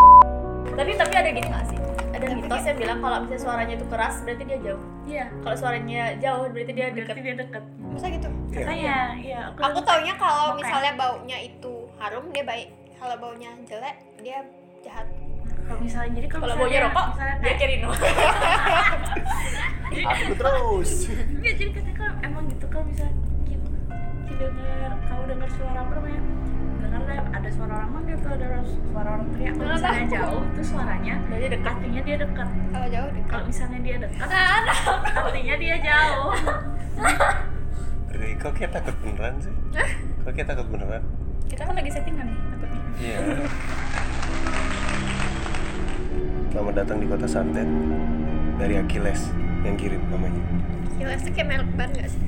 Tapi 0.80 0.96
tapi 0.96 1.12
ada 1.12 1.28
gini 1.28 1.48
gak 1.50 1.66
sih. 1.68 1.78
Ada 2.16 2.24
mitos 2.36 2.64
yang 2.64 2.78
bilang 2.80 2.98
kalau 3.04 3.16
misalnya 3.20 3.42
suaranya 3.44 3.74
itu 3.76 3.86
keras 3.92 4.14
berarti 4.24 4.42
dia 4.48 4.58
jauh. 4.64 4.82
Iya. 5.04 5.24
Kalau 5.44 5.56
suaranya 5.56 6.02
jauh 6.16 6.44
berarti 6.48 6.72
dia 6.72 6.86
dekat 6.88 7.14
dia 7.20 7.34
dekat 7.36 7.64
masa 7.84 8.06
gitu? 8.08 8.28
Katanya 8.48 8.96
iya 9.20 9.38
aku, 9.52 9.60
aku 9.60 9.78
taunya 9.84 10.14
kalau 10.16 10.56
misalnya 10.56 10.92
baunya 10.96 11.38
itu 11.42 11.84
harum 12.00 12.32
dia 12.32 12.44
baik. 12.48 12.68
Kalau 12.96 13.16
baunya 13.20 13.50
jelek 13.68 13.96
dia 14.24 14.44
jahat 14.80 15.08
kalau 15.66 15.80
misalnya 15.82 16.10
jadi 16.18 16.26
kalau 16.30 16.54
baunya 16.56 16.80
rokok 16.86 17.06
dia 17.40 17.54
kirim 17.58 17.80
aku 19.90 20.32
terus. 20.38 20.90
Ya 21.42 21.52
jadi 21.58 21.70
katanya 21.74 21.94
kalau 21.98 22.14
emang 22.22 22.44
gitu 22.46 22.66
kalau 22.70 22.84
misalnya 22.86 23.14
kita, 23.46 23.68
kita 24.30 24.44
dengar 24.54 24.92
kamu 25.10 25.22
dengar 25.34 25.48
suara 25.50 25.78
apa 25.82 25.92
namanya? 25.98 26.22
Dengar 26.80 27.02
ada 27.34 27.48
suara 27.50 27.72
orang 27.74 27.90
manggil 27.94 28.16
tuh 28.22 28.30
ada 28.34 28.46
suara 28.64 29.08
orang 29.18 29.28
teriak. 29.34 29.54
Kalau 29.58 29.72
misalnya 29.74 30.06
jauh 30.10 30.42
itu 30.46 30.62
suaranya 30.62 31.14
dia 31.26 31.48
dekat 31.50 31.72
artinya 31.74 32.00
dia 32.06 32.16
dekat 32.22 32.48
kalau 32.70 32.86
jauh 32.90 33.10
dekat 33.10 33.28
kalau 33.30 33.44
misalnya 33.46 33.78
dia 33.82 33.96
dekat 33.98 34.28
artinya 34.30 35.54
dia 35.62 35.76
jauh. 35.82 36.30
Kok 38.40 38.52
kita 38.56 38.72
takut 38.80 38.96
beneran 39.04 39.34
sih? 39.36 39.54
Kok 40.24 40.32
kita 40.32 40.56
takut 40.56 40.66
beneran? 40.72 41.02
Kita 41.44 41.62
kan 41.66 41.74
lagi 41.76 41.90
settingan 41.92 42.24
nih 42.24 42.38
takutnya. 42.56 42.80
Iya. 43.00 43.18
Selamat 46.50 46.82
datang 46.82 46.98
di 46.98 47.06
kota 47.06 47.30
Santet 47.30 47.70
dari 48.58 48.74
Achilles 48.74 49.30
yang 49.62 49.78
kirim 49.78 50.02
namanya. 50.10 50.42
Achilles 50.98 51.22
itu 51.22 51.30
kayak 51.30 51.46
merek 51.46 51.70
ban 51.78 51.90
gak 51.94 52.10
sih? 52.10 52.22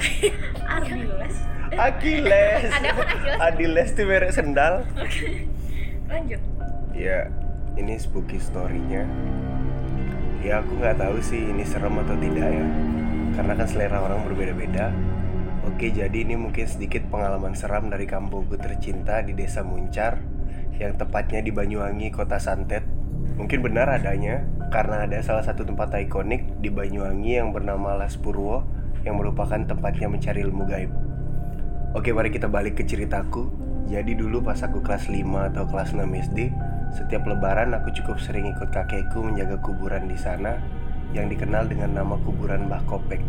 Ardiles 0.80 1.36
Achilles 1.76 2.64
Ada 2.72 2.88
kan 2.96 3.04
Achilles? 3.04 3.38
Adiles 3.44 3.90
tuh 3.92 4.04
merek 4.08 4.32
sendal 4.32 4.88
lanjut 6.08 6.40
Ya, 6.96 7.28
ini 7.76 8.00
spooky 8.00 8.40
story-nya. 8.40 9.04
Ya 10.40 10.64
aku 10.64 10.80
nggak 10.80 11.00
tahu 11.00 11.20
sih 11.20 11.44
ini 11.44 11.64
serem 11.68 12.00
atau 12.00 12.16
tidak 12.16 12.48
ya. 12.48 12.66
Karena 13.36 13.52
kan 13.52 13.68
selera 13.68 14.00
orang 14.00 14.24
berbeda-beda. 14.32 14.96
Oke, 15.68 15.92
jadi 15.92 16.24
ini 16.24 16.40
mungkin 16.40 16.64
sedikit 16.64 17.04
pengalaman 17.12 17.52
seram 17.52 17.92
dari 17.92 18.08
kampungku 18.08 18.56
tercinta 18.56 19.20
di 19.20 19.36
Desa 19.36 19.60
Muncar 19.60 20.20
yang 20.80 20.96
tepatnya 20.96 21.44
di 21.44 21.52
Banyuwangi, 21.52 22.08
Kota 22.08 22.40
Santet. 22.40 22.99
Mungkin 23.40 23.64
benar 23.64 23.88
adanya 23.88 24.44
karena 24.68 25.08
ada 25.08 25.16
salah 25.24 25.40
satu 25.40 25.64
tempat 25.64 25.96
ikonik 25.96 26.60
di 26.60 26.68
Banyuwangi 26.68 27.40
yang 27.40 27.56
bernama 27.56 27.96
Las 27.96 28.20
Purwo 28.20 28.68
yang 29.00 29.16
merupakan 29.16 29.56
tempatnya 29.56 30.12
mencari 30.12 30.44
ilmu 30.44 30.68
gaib. 30.68 30.92
Oke, 31.96 32.12
mari 32.12 32.28
kita 32.28 32.52
balik 32.52 32.76
ke 32.76 32.84
ceritaku. 32.84 33.48
Jadi 33.88 34.12
dulu 34.12 34.44
pas 34.44 34.60
aku 34.60 34.84
kelas 34.84 35.08
5 35.08 35.24
atau 35.50 35.64
kelas 35.66 35.96
6 35.96 36.04
SD, 36.04 36.52
setiap 36.92 37.24
lebaran 37.24 37.72
aku 37.72 37.90
cukup 37.96 38.20
sering 38.20 38.44
ikut 38.52 38.68
kakekku 38.70 39.24
menjaga 39.24 39.56
kuburan 39.64 40.04
di 40.04 40.20
sana 40.20 40.60
yang 41.16 41.26
dikenal 41.32 41.64
dengan 41.64 41.96
nama 41.96 42.20
kuburan 42.20 42.68
Mbah 42.68 42.84
Kopek. 42.86 43.24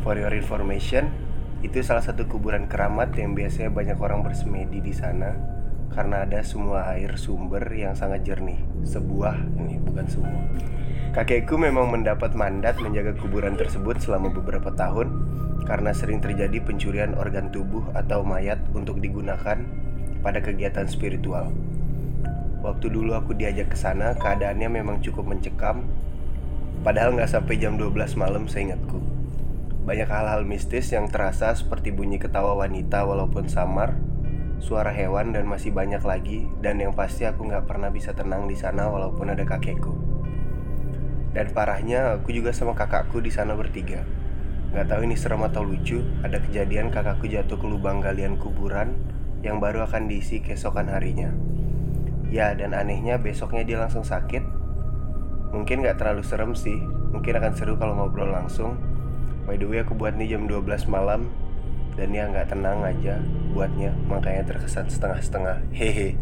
For 0.00 0.16
your 0.16 0.32
information, 0.32 1.12
itu 1.60 1.84
salah 1.84 2.02
satu 2.02 2.24
kuburan 2.24 2.66
keramat 2.66 3.12
yang 3.20 3.36
biasanya 3.36 3.68
banyak 3.68 4.00
orang 4.00 4.24
bersemedi 4.24 4.80
di 4.80 4.96
sana 4.96 5.53
karena 5.94 6.26
ada 6.26 6.42
semua 6.42 6.90
air 6.90 7.14
sumber 7.14 7.62
yang 7.70 7.94
sangat 7.94 8.26
jernih. 8.26 8.58
Sebuah 8.82 9.38
ini 9.56 9.78
bukan 9.78 10.06
semua. 10.10 10.42
Kakekku 11.14 11.54
memang 11.54 11.94
mendapat 11.94 12.34
mandat 12.34 12.82
menjaga 12.82 13.14
kuburan 13.14 13.54
tersebut 13.54 14.02
selama 14.02 14.34
beberapa 14.34 14.74
tahun 14.74 15.14
karena 15.62 15.94
sering 15.94 16.18
terjadi 16.18 16.58
pencurian 16.58 17.14
organ 17.14 17.54
tubuh 17.54 17.86
atau 17.94 18.26
mayat 18.26 18.58
untuk 18.74 18.98
digunakan 18.98 19.62
pada 20.20 20.38
kegiatan 20.42 20.90
spiritual. 20.90 21.54
Waktu 22.66 22.90
dulu 22.90 23.14
aku 23.14 23.36
diajak 23.38 23.70
ke 23.70 23.78
sana, 23.78 24.18
keadaannya 24.18 24.82
memang 24.82 24.98
cukup 25.04 25.30
mencekam. 25.30 25.86
Padahal 26.82 27.14
nggak 27.14 27.30
sampai 27.30 27.62
jam 27.62 27.78
12 27.78 28.18
malam 28.18 28.50
seingatku. 28.50 28.98
Banyak 29.84 30.08
hal-hal 30.08 30.48
mistis 30.48 30.88
yang 30.90 31.12
terasa 31.12 31.52
seperti 31.52 31.92
bunyi 31.92 32.16
ketawa 32.16 32.56
wanita 32.56 33.04
walaupun 33.04 33.52
samar, 33.52 34.00
suara 34.62 34.94
hewan 34.94 35.34
dan 35.34 35.46
masih 35.46 35.74
banyak 35.74 36.02
lagi. 36.02 36.46
Dan 36.60 36.82
yang 36.82 36.94
pasti 36.94 37.26
aku 37.26 37.46
nggak 37.46 37.66
pernah 37.66 37.90
bisa 37.90 38.14
tenang 38.14 38.46
di 38.46 38.54
sana 38.54 38.90
walaupun 38.90 39.32
ada 39.32 39.42
kakekku. 39.42 39.94
Dan 41.34 41.50
parahnya 41.50 42.14
aku 42.14 42.30
juga 42.30 42.54
sama 42.54 42.78
kakakku 42.78 43.18
di 43.18 43.34
sana 43.34 43.58
bertiga. 43.58 44.06
Gak 44.74 44.90
tahu 44.90 45.06
ini 45.06 45.14
serem 45.18 45.42
atau 45.42 45.62
lucu, 45.62 46.02
ada 46.22 46.38
kejadian 46.38 46.90
kakakku 46.90 47.26
jatuh 47.30 47.58
ke 47.58 47.66
lubang 47.66 48.02
galian 48.02 48.38
kuburan 48.38 48.94
yang 49.42 49.58
baru 49.58 49.86
akan 49.86 50.06
diisi 50.06 50.42
keesokan 50.42 50.90
harinya. 50.90 51.30
Ya, 52.30 52.54
dan 52.54 52.74
anehnya 52.74 53.18
besoknya 53.18 53.62
dia 53.62 53.78
langsung 53.78 54.02
sakit. 54.02 54.42
Mungkin 55.54 55.86
gak 55.86 56.02
terlalu 56.02 56.22
serem 56.26 56.58
sih, 56.58 56.74
mungkin 57.14 57.38
akan 57.38 57.54
seru 57.54 57.78
kalau 57.78 57.94
ngobrol 57.94 58.30
langsung. 58.30 58.74
By 59.46 59.58
the 59.58 59.66
way, 59.70 59.82
aku 59.82 59.94
buat 59.94 60.18
nih 60.18 60.34
jam 60.34 60.50
12 60.50 60.90
malam 60.90 61.30
dan 61.94 62.08
ya 62.10 62.26
nggak 62.26 62.50
tenang 62.50 62.82
aja 62.82 63.22
buatnya, 63.54 63.94
makanya 64.10 64.42
terkesan 64.50 64.90
setengah-setengah. 64.90 65.62
Hehe. 65.70 66.18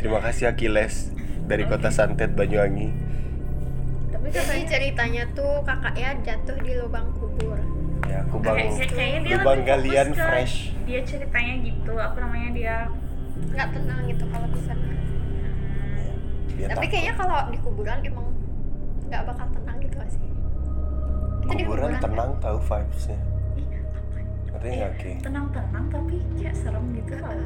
Terima 0.00 0.18
kasih 0.24 0.56
Achilles 0.56 1.12
dari 1.44 1.68
kota 1.68 1.92
Santet 1.92 2.32
Banyuwangi. 2.32 2.90
tapi 4.10 4.32
Jadi 4.32 4.38
katanya 4.42 4.66
ceritanya 4.66 5.22
tuh 5.36 5.52
kakaknya 5.62 6.10
jatuh 6.24 6.56
di 6.64 6.72
lubang 6.80 7.08
kubur. 7.20 7.58
Ya, 8.06 8.22
aku 8.24 8.38
bang 8.40 8.56
kayak, 8.72 9.22
dia 9.26 9.36
lubang 9.38 9.60
galian 9.66 10.08
fresh. 10.14 10.72
dia 10.86 11.02
ceritanya 11.02 11.54
gitu 11.58 11.92
apa 11.98 12.16
namanya 12.22 12.50
dia 12.54 12.76
Nggak 13.36 13.68
tenang 13.76 14.00
gitu 14.08 14.24
kalau 14.32 14.48
di 14.48 14.60
sana. 14.64 14.88
Dia 16.56 16.66
Tapi 16.72 16.76
takut. 16.80 16.88
kayaknya 16.88 17.14
kalau 17.20 17.36
di 17.52 17.58
kuburan 17.60 17.98
emang 18.00 18.26
nggak 19.06 19.22
bakal 19.28 19.46
tenang 19.52 19.76
gitu 19.84 19.94
gak 20.00 20.10
sih? 20.10 20.24
Itu 21.44 21.52
di 21.52 21.64
kuburan 21.68 21.92
kuburan 21.92 22.00
tenang 22.00 22.30
tahu 22.40 22.58
vibesnya. 22.64 23.20
Apa 24.56 24.64
Katanya 24.64 24.76
nggak 24.78 24.92
oke, 24.94 25.10
tenang-tenang 25.20 25.84
tapi 25.86 26.16
kayak 26.34 26.54
serem 26.56 26.84
gitu 26.94 27.14
kan? 27.16 27.36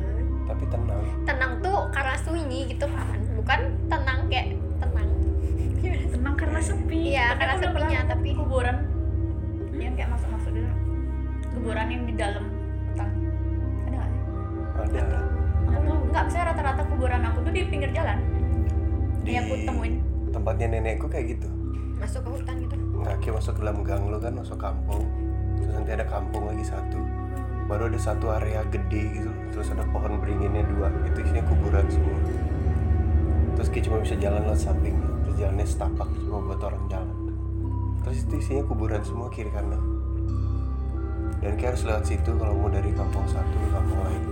tapi 0.47 0.65
tenang. 0.67 1.03
Tenang 1.23 1.53
tuh 1.59 1.79
karena 1.91 2.15
sunyi 2.17 2.61
gitu 2.67 2.87
kan, 2.87 3.19
bukan 3.35 3.61
tenang 3.87 4.21
kayak 4.27 4.47
tenang. 4.79 5.09
Tenang 6.11 6.35
karena 6.37 6.59
sepi 6.59 6.99
Iya, 7.11 7.27
Tapi 7.29 7.39
karena 7.39 7.53
aku 7.53 7.63
sepinya, 7.65 8.01
tapi- 8.05 8.35
kuburan 8.35 8.77
yang 9.73 9.95
kayak 9.95 10.11
masuk-masuk 10.11 10.51
dulu 10.53 10.71
kuburan 11.51 11.87
yang 11.89 12.03
di 12.05 12.15
dalam 12.15 12.45
hutan 12.85 13.09
ada 13.81 13.97
nggak 13.97 14.09
sih 14.11 14.23
Ada 15.01 15.19
atau 15.71 15.95
nggak 16.05 16.25
bisa 16.29 16.39
rata-rata 16.45 16.83
kuburan 16.85 17.21
aku 17.25 17.39
tuh 17.41 17.53
di 17.53 17.63
pinggir 17.65 17.91
jalan 17.91 18.19
di 19.23 19.31
yang 19.33 19.47
aku 19.47 19.55
temuin 19.65 19.95
tempatnya 20.31 20.67
nenekku 20.69 21.07
kayak 21.07 21.35
gitu. 21.35 21.49
Masuk 21.97 22.23
ke 22.23 22.31
hutan 22.33 22.55
gitu. 22.61 22.75
Nggak 22.97 23.17
kayak 23.19 23.35
masuk 23.35 23.53
ke 23.55 23.61
dalam 23.61 23.79
gang 23.83 24.03
lo 24.07 24.17
kan, 24.17 24.33
masuk 24.33 24.57
kampung. 24.57 25.05
Terus 25.61 25.73
nanti 25.77 25.91
ada 25.93 26.07
kampung 26.09 26.49
lagi 26.49 26.65
satu. 26.65 27.01
Baru 27.71 27.87
ada 27.87 28.01
satu 28.01 28.35
area 28.35 28.67
gede 28.67 29.03
gitu. 29.21 29.31
Terus 29.55 29.71
ada 29.71 29.87
pohon 29.95 30.19
beringinnya 30.19 30.67
dua. 30.67 30.91
Itu 31.07 31.23
isinya 31.23 31.45
kuburan 31.47 31.87
semua. 31.87 32.19
Terus 33.55 33.69
kayak 33.71 33.85
cuma 33.87 33.99
bisa 34.03 34.15
jalan 34.17 34.41
lewat 34.49 34.61
samping. 34.61 34.97
Terus 35.23 35.37
jalannya 35.39 35.67
setapak 35.69 36.09
cuma 36.27 36.39
buat 36.43 36.61
orang 36.65 36.85
jalan. 36.91 37.17
Terus 38.03 38.19
itu 38.27 38.35
isinya 38.41 38.65
kuburan 38.67 39.03
semua 39.05 39.29
kiri 39.29 39.53
kanan. 39.53 39.79
Dan 41.41 41.57
kayak 41.57 41.77
harus 41.77 41.85
lewat 41.89 42.05
situ 42.05 42.31
kalau 42.37 42.53
mau 42.57 42.69
dari 42.69 42.91
kampung 42.93 43.25
satu 43.29 43.55
ke 43.55 43.69
kampung 43.73 44.01
lain. 44.01 44.23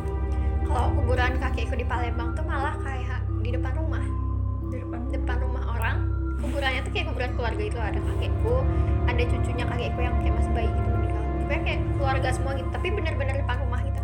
Kalau 0.69 0.89
kuburan 1.01 1.33
kakekku 1.41 1.75
di 1.81 1.87
Palembang 1.89 2.37
tuh 2.37 2.45
malah 2.45 2.77
kayak 2.85 3.25
di 3.41 3.51
depan 3.57 3.73
rumah. 3.81 4.05
di 4.69 4.77
depan 4.77 5.01
Depan 5.09 5.37
rumah 5.41 5.65
orang. 5.73 5.97
Kuburannya 6.39 6.85
tuh 6.85 6.93
kayak 6.93 7.07
kuburan 7.09 7.33
keluarga 7.35 7.63
itu 7.65 7.79
ada 7.81 7.99
kakekku, 7.99 8.57
ada 9.09 9.23
cucunya 9.25 9.65
kakekku 9.65 10.01
yang 10.05 10.15
kayak 10.21 10.35
masih 10.37 10.53
bayi 10.53 10.71
gitu 10.71 11.08
Pokoknya 11.49 11.65
kayak 11.65 11.81
keluarga 11.97 12.29
semua 12.29 12.53
gitu, 12.55 12.69
tapi 12.69 12.87
bener-bener 12.93 13.35
depan 13.41 13.57
rumah 13.65 13.81
gitu. 13.81 14.03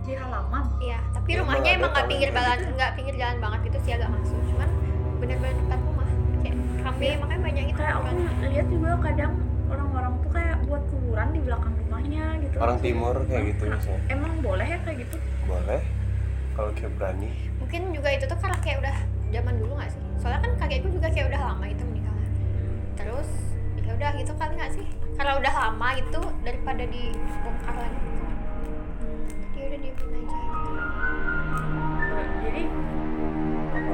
di 0.00 0.16
halaman 0.16 0.64
Iya, 0.80 0.98
tapi 1.12 1.28
Ya, 1.28 1.44
rumahnya 1.44 1.70
emang 1.76 1.92
nggak 1.92 2.08
pinggir 2.08 2.30
jalan, 2.32 2.56
gitu. 2.56 2.70
nggak 2.72 2.90
pinggir 2.96 3.14
jalan 3.20 3.36
banget 3.38 3.60
gitu 3.60 3.78
sih 3.78 3.92
agak 3.92 4.08
masuk, 4.08 4.40
cuman 4.48 4.68
bener-bener 5.20 5.56
depan 5.60 5.78
rumah. 5.84 6.08
Kayak 6.40 6.56
rame 6.80 7.08
makanya 7.20 7.42
banyak 7.44 7.64
gitu 7.68 7.76
kayak 7.76 7.94
aku 7.94 8.08
lihat 8.42 8.66
juga 8.72 8.88
kadang 9.04 9.32
orang-orang 9.68 10.12
tuh 10.18 10.30
kayak 10.32 10.56
buat 10.64 10.82
kuburan 10.88 11.28
di 11.28 11.40
belakang 11.44 11.74
rumahnya 11.76 12.24
gitu 12.40 12.54
Orang 12.56 12.78
timur 12.80 13.14
kayak 13.22 13.42
gitu 13.52 13.64
biasanya. 13.68 14.00
emang 14.08 14.32
boleh 14.40 14.64
ya 14.66 14.78
kayak 14.80 14.96
gitu 15.04 15.16
Boleh. 15.44 15.80
Kalau 16.56 16.70
kayak 16.72 16.92
berani. 16.96 17.30
Mungkin 17.60 17.80
juga 17.92 18.08
itu 18.08 18.24
tuh 18.24 18.38
karena 18.40 18.58
kayak 18.58 18.76
udah 18.80 18.96
zaman 19.28 19.54
dulu 19.60 19.72
nggak 19.76 19.90
sih? 19.92 20.00
Soalnya 20.16 20.40
kan 20.40 20.52
kakekku 20.56 20.88
juga 20.88 21.08
kayak 21.12 21.26
udah 21.28 21.40
lama 21.52 21.64
itu 21.68 21.82
meninggalnya. 21.84 22.28
Terus 22.96 23.28
ya 23.76 23.92
udah 23.92 24.10
gitu 24.16 24.32
kali 24.34 24.52
nggak 24.56 24.72
sih? 24.72 24.86
Karena 25.18 25.32
udah 25.34 25.52
lama 25.66 25.88
gitu 25.98 26.22
daripada 26.46 26.86
dibongkar 26.86 27.74
lagi 27.74 27.98
gitu. 27.98 28.26
Jadi 29.50 29.66
udah 29.66 29.78
diemin 29.82 30.10
aja 30.14 30.38
gitu. 30.38 30.70
jadi 32.38 32.62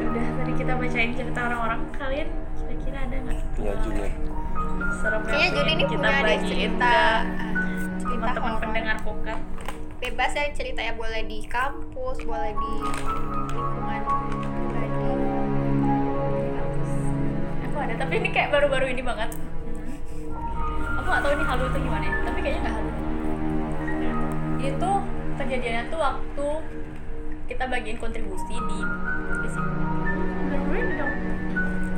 udah 0.04 0.26
tadi 0.38 0.52
kita 0.54 0.72
bacain 0.76 1.10
cerita 1.16 1.40
orang-orang 1.48 1.80
kalian 1.96 2.28
kira-kira 2.54 2.98
ada 3.08 3.16
nggak 3.24 3.40
Ya 3.58 3.72
Junet. 3.82 4.12
serem 5.00 5.20
yang 5.24 5.32
Kayaknya 5.32 5.50
Juni 5.56 5.70
ini 5.72 5.84
pengen 5.84 5.98
punya 5.98 6.10
deh 6.12 6.22
bagiin 6.22 6.44
cerita 6.44 6.94
cerita 8.04 8.14
teman-teman 8.14 8.54
pendengar 8.60 8.96
pokat 9.02 9.40
Bebas 10.04 10.36
ya 10.36 10.52
ceritanya 10.52 10.92
boleh 11.00 11.24
di 11.24 11.40
kampus, 11.48 12.20
boleh 12.28 12.52
di 12.52 12.72
lingkungan 13.56 14.02
pribadi. 14.04 15.08
Di 15.08 16.50
kampus. 16.52 16.92
aku 17.64 17.76
ada 17.80 17.94
tapi 17.96 18.12
ini 18.20 18.28
kayak 18.28 18.52
baru-baru 18.52 18.92
ini 18.92 19.00
banget 19.00 19.32
aku 21.04 21.12
nggak 21.12 21.20
tahu 21.20 21.32
ini 21.36 21.44
halu 21.44 21.64
itu 21.68 21.78
gimana 21.84 22.04
ya. 22.08 22.14
Tapi 22.24 22.38
kayaknya 22.40 22.60
nggak 22.64 22.74
halu. 22.80 22.90
Itu 24.64 24.90
kejadiannya 25.36 25.82
tuh 25.92 26.00
waktu 26.00 26.48
kita 27.44 27.64
bagiin 27.68 27.98
kontribusi 28.00 28.56
di 28.56 28.78
di 29.44 29.48
sini 29.52 29.72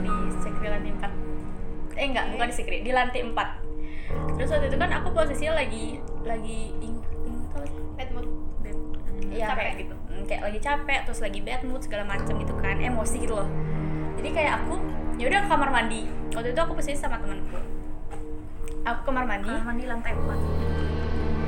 di 0.03 0.15
sekre 0.43 0.67
lantai 0.75 0.91
4 0.91 1.07
eh 1.97 2.07
enggak 2.11 2.27
bukan 2.35 2.47
di 2.51 2.55
sekre 2.59 2.77
di 2.83 2.91
lantai 2.91 3.23
4 3.23 4.35
terus 4.35 4.51
waktu 4.51 4.67
itu 4.67 4.79
kan 4.83 4.91
aku 4.91 5.09
posisinya 5.15 5.55
lagi 5.63 6.03
lagi 6.27 6.75
ing? 6.83 6.99
Bad 7.97 8.11
mood. 8.13 8.27
Iya 9.33 9.55
Capek. 9.55 9.63
kayak 9.65 9.77
gitu. 9.81 9.95
Hmm, 9.97 10.23
kayak 10.29 10.43
lagi 10.45 10.59
capek 10.61 11.01
terus 11.09 11.21
lagi 11.25 11.41
bad 11.41 11.63
mood 11.65 11.81
segala 11.81 12.05
macam 12.05 12.35
gitu 12.37 12.55
kan. 12.61 12.77
Emosi 12.77 13.17
gitu 13.25 13.35
loh. 13.39 13.49
Jadi 14.21 14.29
kayak 14.35 14.53
aku 14.61 14.77
ya 15.17 15.31
udah 15.33 15.41
ke 15.47 15.49
kamar 15.49 15.71
mandi. 15.73 16.05
Waktu 16.37 16.53
itu 16.53 16.61
aku 16.61 16.77
posisi 16.77 16.99
sama 17.01 17.17
temanku 17.17 17.76
aku 18.87 19.01
ke 19.03 19.07
kamar 19.11 19.25
mandi. 19.27 19.51
Kamar 19.51 19.67
mandi 19.67 19.85
lantai 19.91 20.13
4 20.15 20.23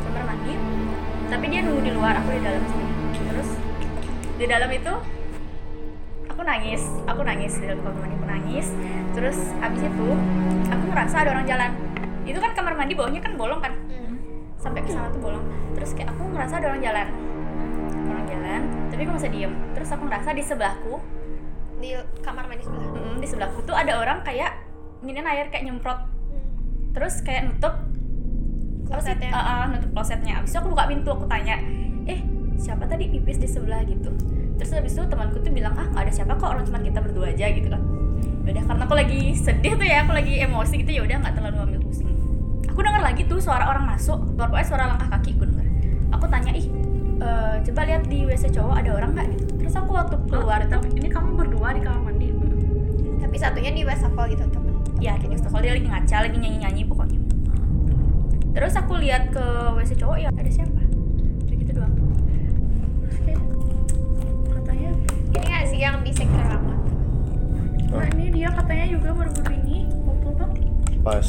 kamar 0.09 0.23
mandi. 0.26 0.52
Tapi 1.28 1.45
dia 1.52 1.61
nunggu 1.62 1.83
di 1.87 1.92
luar 1.95 2.14
aku 2.18 2.28
di 2.35 2.42
dalam 2.42 2.62
sini. 2.66 2.90
Terus 3.14 3.49
di 4.35 4.45
dalam 4.50 4.71
itu 4.75 4.92
aku 6.26 6.40
nangis. 6.42 6.83
Aku 7.07 7.21
nangis 7.23 7.52
di 7.62 7.64
dalam 7.71 7.80
kamar 7.87 7.99
mandi 8.02 8.14
aku 8.18 8.26
nangis. 8.26 8.66
Terus 9.14 9.38
abis 9.62 9.83
itu 9.87 10.09
aku 10.66 10.85
ngerasa 10.90 11.14
ada 11.23 11.30
orang 11.38 11.47
jalan. 11.47 11.71
Itu 12.26 12.38
kan 12.42 12.52
kamar 12.59 12.75
mandi 12.75 12.92
bawahnya 12.99 13.23
kan 13.23 13.33
bolong 13.38 13.62
kan? 13.62 13.75
Hmm. 13.88 14.18
sampai 14.59 14.83
ke 14.83 14.90
sana 14.90 15.07
tuh 15.14 15.23
bolong. 15.23 15.47
Terus 15.78 15.95
kayak 15.95 16.11
aku 16.11 16.35
ngerasa 16.35 16.59
ada 16.59 16.66
orang 16.75 16.83
jalan. 16.83 17.07
Orang 18.11 18.25
jalan 18.26 18.61
tapi 18.90 19.00
aku 19.07 19.12
masih 19.14 19.30
diem. 19.30 19.52
Terus 19.78 19.88
aku 19.95 20.02
ngerasa 20.11 20.28
di 20.35 20.42
sebelahku 20.42 20.95
di 21.78 21.95
kamar 22.26 22.50
mandi 22.50 22.66
sebelah. 22.66 22.90
mm, 22.90 23.23
di 23.23 23.26
sebelahku 23.30 23.62
tuh 23.62 23.71
ada 23.78 24.02
orang 24.02 24.26
kayak 24.26 24.50
nginin 24.99 25.23
air 25.30 25.47
kayak 25.47 25.62
nyemprot 25.71 26.18
terus 26.92 27.21
kayak 27.25 27.52
nutup? 27.52 27.75
Klosetnya. 28.88 29.30
Ah, 29.30 29.45
ah, 29.45 29.62
nutup 29.68 29.90
klosetnya. 29.92 30.40
Abis 30.40 30.57
itu 30.57 30.59
aku 30.64 30.73
buka 30.73 30.88
pintu 30.88 31.09
aku 31.12 31.25
tanya 31.28 31.61
eh 32.09 32.25
siapa 32.57 32.88
tadi 32.88 33.12
pipis 33.12 33.37
di 33.37 33.49
sebelah? 33.49 33.85
Gitu. 33.85 34.09
Terus 34.59 34.71
habis 34.75 34.97
itu 34.97 35.04
temanku 35.07 35.38
tuh 35.45 35.52
bilang 35.52 35.76
ah 35.76 35.87
nggak 35.92 36.09
ada 36.09 36.12
siapa 36.12 36.35
kok 36.35 36.49
orang 36.49 36.64
cuma 36.64 36.80
kita 36.80 36.99
berdua 37.04 37.30
aja 37.30 37.47
gitu 37.52 37.68
kan. 37.68 37.83
Udah 38.49 38.64
karena 38.64 38.83
aku 38.88 38.95
lagi 38.97 39.21
sedih 39.37 39.76
tuh 39.76 39.87
ya 39.87 40.09
aku 40.09 40.12
lagi 40.16 40.35
emosi 40.40 40.75
gitu 40.83 40.90
ya 40.99 41.02
udah 41.04 41.16
nggak 41.21 41.35
terlalu 41.37 41.57
ambil 41.68 41.80
pusing. 41.85 42.09
Aku 42.73 42.80
dengar 42.80 43.02
lagi 43.04 43.23
tuh 43.28 43.38
suara 43.38 43.68
orang 43.68 43.85
masuk 43.85 44.18
pokoknya 44.35 44.66
suara 44.66 44.85
langkah 44.88 45.09
kaki 45.21 45.37
aku 45.37 45.45
denger. 45.47 45.66
Aku 46.16 46.25
tanya 46.33 46.52
ih 46.57 46.66
eh, 47.21 47.54
coba 47.68 47.80
lihat 47.85 48.02
di 48.09 48.18
wc 48.25 48.45
cowok 48.50 48.75
ada 48.80 48.90
orang 48.97 49.11
nggak? 49.12 49.26
Gitu. 49.37 49.45
Terus 49.61 49.75
aku 49.76 49.90
waktu 49.92 50.16
keluar 50.33 50.59
itu 50.64 50.73
Tapi 50.73 50.88
ini 50.97 51.09
kamu 51.12 51.28
berdua 51.37 51.68
di 51.76 51.80
kamar 51.85 52.00
mandi. 52.00 52.28
tapi 53.18 53.37
satunya 53.37 53.68
di 53.76 53.85
wastafel 53.85 54.25
gitu 54.33 54.49
temen 54.49 54.68
ya 54.99 55.14
di 55.17 55.26
Westafel 55.31 55.61
dia 55.62 55.73
lagi 55.75 55.87
ngaca 55.87 56.17
lagi 56.26 56.37
nyanyi 56.38 56.59
nyanyi 56.62 56.83
pokoknya. 56.85 57.21
Terus 58.52 58.75
aku 58.75 58.99
lihat 58.99 59.31
ke 59.31 59.45
wc 59.73 59.90
cowok 59.95 60.17
ya 60.19 60.28
ada 60.35 60.50
siapa? 60.50 60.81
Udah 61.47 61.57
gitu 61.57 61.73
doang. 61.73 61.95
Terus 63.07 63.19
kayak 63.23 63.40
katanya 64.50 64.90
ini 65.31 65.45
nggak 65.47 65.64
sih 65.71 65.78
yang 65.78 65.97
di 66.02 66.11
sekre 66.11 66.43
lama 66.43 66.75
Nah 67.88 68.07
ini 68.19 68.26
dia 68.28 68.49
katanya 68.50 68.87
juga 68.90 69.09
baru-baru 69.14 69.52
ini 69.64 69.78
waktu 70.05 70.28
apa? 70.35 70.47
pas 70.99 71.28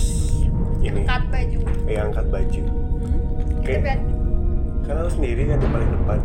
ini. 0.82 1.02
Cut 1.06 1.24
baju. 1.30 1.60
Yang 1.86 2.06
angkat 2.10 2.26
baju. 2.28 2.62
Itu 2.66 3.62
kayak 3.64 3.82
berarti 3.86 4.14
karena 4.82 5.00
aku 5.06 5.12
sendiri 5.14 5.42
kan 5.46 5.58
di 5.62 5.68
paling 5.70 5.92
depan. 5.94 6.20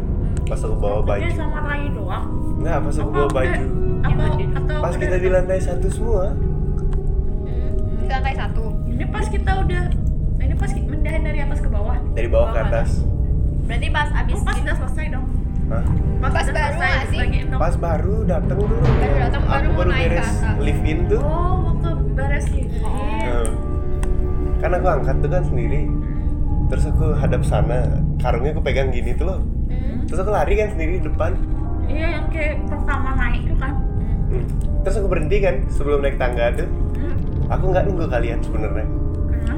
Pas 0.49 0.61
aku 0.61 0.77
bawa 0.81 0.99
Dia 1.05 1.09
baju. 1.13 1.29
sama 1.37 1.59
Rai 1.61 1.85
doang. 1.93 2.27
nggak 2.59 2.77
pas 2.81 2.97
aku 2.97 3.11
bawa 3.13 3.29
baju. 3.29 3.65
Atau 4.05 4.29
atau 4.57 4.79
pas 4.81 4.95
kita 4.97 5.17
di 5.17 5.29
lantai 5.29 5.61
satu 5.61 5.89
semua 5.89 6.33
hmm, 6.33 6.54
lantai 8.35 8.51
satu 8.51 8.65
Ini 8.85 9.05
pas 9.09 9.27
kita 9.27 9.51
udah 9.57 9.83
ini 10.37 10.55
pas 10.55 10.69
kita 10.69 10.85
mendahin 10.85 11.23
dari 11.23 11.39
atas 11.41 11.59
ke 11.59 11.71
bawah. 11.71 11.97
dari 12.13 12.29
bawah 12.29 12.51
ke 12.51 12.59
atas 12.61 12.91
berarti 13.65 13.89
pas 13.89 14.09
abis 14.13 14.35
Oh, 14.35 14.45
pas 14.45 14.57
udah 14.61 14.75
selesai 14.77 15.07
dong. 15.09 15.27
Hah? 15.65 15.83
Pas 16.21 16.45
udah 16.45 16.53
baru 16.53 16.75
selesai 16.77 17.07
sih? 17.09 17.21
pas 17.55 17.75
baru 17.79 18.17
datang 18.27 18.59
dulu 18.59 18.77
Baru 18.77 19.17
datang, 19.17 19.43
baru 19.43 19.69
baru 19.73 19.89
naik 19.89 20.05
ke 20.05 20.11
beres 20.11 20.29
atas. 20.29 20.57
live 20.61 20.83
in 20.85 20.99
tuh 21.09 21.21
Oh, 21.23 21.55
waktu 21.65 21.89
beres 22.13 22.47
gitu. 22.47 22.77
Nah, 22.85 23.47
kan 24.61 24.71
aku 24.75 24.87
angkat 24.91 25.17
tuh 25.17 25.31
kan 25.31 25.43
sendiri 25.45 25.83
terus 26.65 26.85
aku 26.87 27.07
hadap 27.15 27.43
sana 27.43 27.79
karungnya 28.19 28.51
aku 28.51 28.61
pegang 28.61 28.89
gini 28.91 29.13
tuh 29.13 29.27
loh 29.27 29.41
hmm. 29.67 30.05
terus 30.05 30.19
aku 30.19 30.29
lari 30.29 30.55
kan 30.57 30.69
sendiri 30.71 30.99
di 30.99 31.05
depan 31.05 31.33
Iya 31.85 32.07
yang 32.11 32.27
kayak 32.29 32.65
pertama 32.67 33.13
naik 33.15 33.45
tuh 33.45 33.57
kan. 33.57 33.75
Hmm. 34.27 34.45
terus 34.83 34.97
aku 34.99 35.09
berhenti 35.09 35.37
kan 35.39 35.55
sebelum 35.71 36.01
naik 36.01 36.19
tangga 36.19 36.53
tuh 36.55 36.67
Hmm. 36.67 36.84
Aku 37.51 37.65
nggak 37.71 37.85
nunggu 37.89 38.07
kalian 38.09 38.39
sebenarnya. 38.41 38.87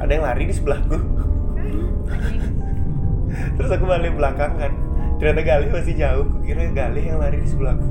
Ada 0.02 0.10
yang 0.10 0.24
lari 0.26 0.44
di 0.50 0.54
sebelahku 0.54 0.98
terus 3.56 3.70
aku 3.72 3.84
balik 3.88 4.14
belakang 4.16 4.52
kan. 4.56 4.72
Ternyata 5.16 5.40
Galih 5.42 5.68
masih 5.72 5.94
jauh. 5.96 6.24
Aku 6.28 6.44
kira 6.44 6.68
Galih 6.76 7.04
yang 7.08 7.18
lari 7.18 7.40
di 7.40 7.48
sebelahku 7.48 7.88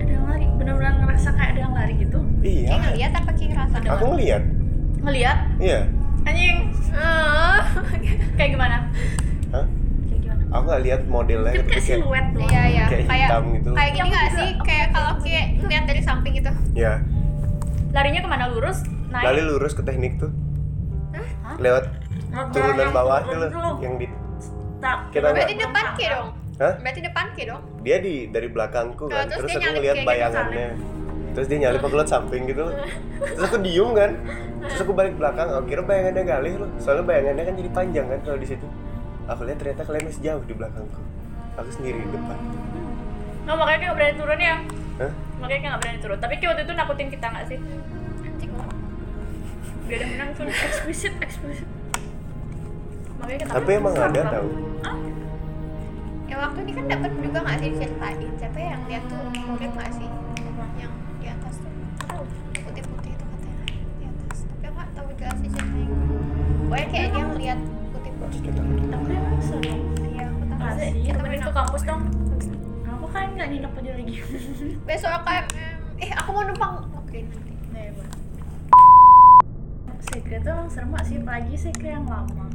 Ada 0.00 0.10
yang 0.10 0.24
lari. 0.24 0.46
Benar-benar 0.56 0.92
ngerasa 1.04 1.28
kayak 1.36 1.50
ada 1.52 1.60
yang 1.60 1.74
lari 1.76 1.94
gitu. 2.00 2.18
iya. 2.40 2.68
Kayak 2.68 2.82
ngeliat 2.88 3.12
apa 3.12 3.30
kayak 3.36 3.50
ngerasa? 3.52 3.76
Aku 3.92 4.04
ngeliat. 4.16 4.42
Ngeliat? 5.00 5.38
Iya. 5.60 5.80
Anjing. 6.24 6.56
Ah. 6.96 7.60
kayak 8.40 8.50
gimana? 8.56 8.76
Hah? 9.52 9.66
kayak 10.08 10.20
gimana? 10.24 10.42
Aku 10.50 10.62
nggak 10.64 10.82
lihat 10.84 11.00
modelnya 11.06 11.52
tapi 11.54 11.70
kayak 11.70 11.84
kayak 11.84 12.00
siluet 12.00 12.26
doang. 12.32 12.50
iya 12.50 12.62
iya. 12.66 12.84
Kayak 12.88 13.04
kayak 13.06 13.28
hitam 13.28 13.42
gitu. 13.54 13.70
kayak 13.76 13.90
gini 13.92 14.08
nggak 14.08 14.26
juga- 14.26 14.38
sih 14.40 14.50
kayak 14.64 14.86
kalau 14.90 15.12
gitu. 15.12 15.24
kayak 15.28 15.46
ngeliat 15.60 15.84
dari 15.86 16.02
samping 16.02 16.32
gitu. 16.36 16.52
Ya 16.74 16.92
larinya 17.90 18.20
ke 18.22 18.28
mana? 18.30 18.44
Lurus 18.50 18.78
naik 19.10 19.24
Galih 19.26 19.44
lurus 19.50 19.72
ke 19.74 19.82
teknik 19.82 20.16
tuh. 20.22 20.30
Hah? 21.10 21.58
lewat 21.58 21.84
Nah, 22.30 22.46
turunan 22.54 22.78
yang 22.78 22.94
bawah 22.94 23.20
tuh 23.26 23.36
loh 23.42 23.50
yang 23.82 23.98
di 23.98 24.06
Tak. 24.80 25.12
kita 25.12 25.34
berarti 25.34 25.54
depan 25.58 25.84
ke 25.98 26.06
dong. 26.08 26.28
Hah? 26.62 26.74
berarti 26.78 27.00
depan 27.02 27.26
ke 27.34 27.42
dong. 27.44 27.62
Dia 27.82 27.96
di 27.98 28.14
dari 28.30 28.48
belakangku 28.48 29.04
kan 29.10 29.26
terus 29.28 29.50
terus, 29.50 29.60
aku 29.60 29.70
ngeliat 29.76 29.96
gitu, 29.98 30.08
bayangannya. 30.08 30.68
terus 31.30 31.46
dia 31.46 31.58
nyalip 31.62 31.82
aku 31.84 31.94
liat 31.98 32.10
samping 32.10 32.42
gitu 32.48 32.60
loh. 32.70 32.74
Terus 33.18 33.44
aku 33.50 33.58
diem 33.60 33.90
kan. 33.92 34.10
Terus 34.60 34.80
aku 34.84 34.92
balik 34.94 35.14
belakang 35.18 35.48
aku 35.50 35.64
kira 35.68 35.82
bayangannya 35.84 36.22
galih 36.24 36.54
loh. 36.64 36.70
Soalnya 36.78 37.04
bayangannya 37.04 37.44
kan 37.44 37.54
jadi 37.58 37.70
panjang 37.74 38.06
kan 38.08 38.20
kalau 38.24 38.38
di 38.38 38.48
situ. 38.48 38.66
Aku 39.28 39.40
lihat 39.46 39.58
ternyata 39.60 39.82
kalian 39.84 40.04
masih 40.06 40.22
jauh 40.22 40.42
di 40.46 40.54
belakangku. 40.54 41.00
Aku 41.58 41.70
sendiri 41.74 41.98
di 41.98 42.10
depan. 42.14 42.38
No 43.44 43.52
makanya 43.58 43.78
kayak 43.90 43.94
berani 43.98 44.14
turun 44.16 44.40
ya? 44.40 44.56
Hah? 45.00 45.12
makanya 45.40 45.60
kayak 45.60 45.78
berani 45.82 45.98
turun. 45.98 46.18
Tapi 46.22 46.34
kayak 46.38 46.50
waktu 46.54 46.62
itu 46.64 46.74
nakutin 46.78 47.08
kita 47.10 47.26
nggak 47.26 47.46
sih 47.50 47.58
biar 49.90 50.00
ada 50.00 50.08
menang 50.14 50.30
turun 50.38 50.54
Eksplisit, 50.54 51.14
eksplisit. 51.18 51.66
makanya 53.18 53.38
kita 53.42 53.52
tapi 53.58 53.70
emang 53.74 53.94
ada 53.98 54.22
tau. 54.30 54.48
ya 56.24 56.36
waktu 56.38 56.58
ini 56.62 56.72
kan 56.78 56.84
dapat 56.86 57.10
juga 57.18 57.38
nggak 57.42 57.56
sih 57.58 57.68
diceritain 57.74 58.30
siapa 58.38 58.54
ya 58.56 58.68
yang 58.70 58.82
lihat 58.86 59.04
tuh 59.10 59.20
murid 59.34 59.70
nggak 59.74 59.90
sih? 59.90 60.08
Yang 60.78 60.92
di 61.18 61.26
atas 61.26 61.54
tuh. 61.58 61.72
Tahu. 62.00 62.22
Putih 62.54 62.84
putih 62.86 63.10
itu 63.12 63.24
katanya 63.26 63.64
di 63.98 64.04
atas. 64.06 64.38
Tapi 64.46 64.64
aku 64.64 64.76
nggak 64.78 64.90
tahu 64.94 65.08
jelas 65.18 65.36
sih 65.36 65.50
ceritanya 65.50 65.86
pokoknya 66.70 66.86
kayak 66.86 67.08
dia 67.10 67.24
ngeliat 67.26 67.58
putih 67.90 68.12
putih 68.14 68.40
kita 68.46 68.60
Tapi 68.62 69.10
emang 69.10 69.40
seru. 69.42 69.74
iya 70.06 70.24
aku 70.30 70.42
tahu. 70.46 70.62
Kita 71.02 71.16
temenin 71.18 71.42
ke 71.42 71.50
kampus 71.50 71.82
dong. 71.82 72.02
Kamu 72.86 73.06
kan 73.10 73.26
nggak 73.34 73.48
nginep 73.50 73.72
aja 73.74 73.90
lagi. 73.98 74.14
besok 74.86 75.10
aku 75.18 75.28
eh 75.98 76.10
aku 76.14 76.28
mau 76.30 76.46
numpang. 76.46 76.74
Oke 76.94 77.18
nanti. 77.26 77.49
Sekre 80.30 80.46
tuh 80.46 80.54
emang 80.54 80.70
serem 80.70 80.94
sih? 81.02 81.16
Apalagi 81.18 81.54
sekre 81.58 81.88
yang 81.90 82.06
lama. 82.06 82.46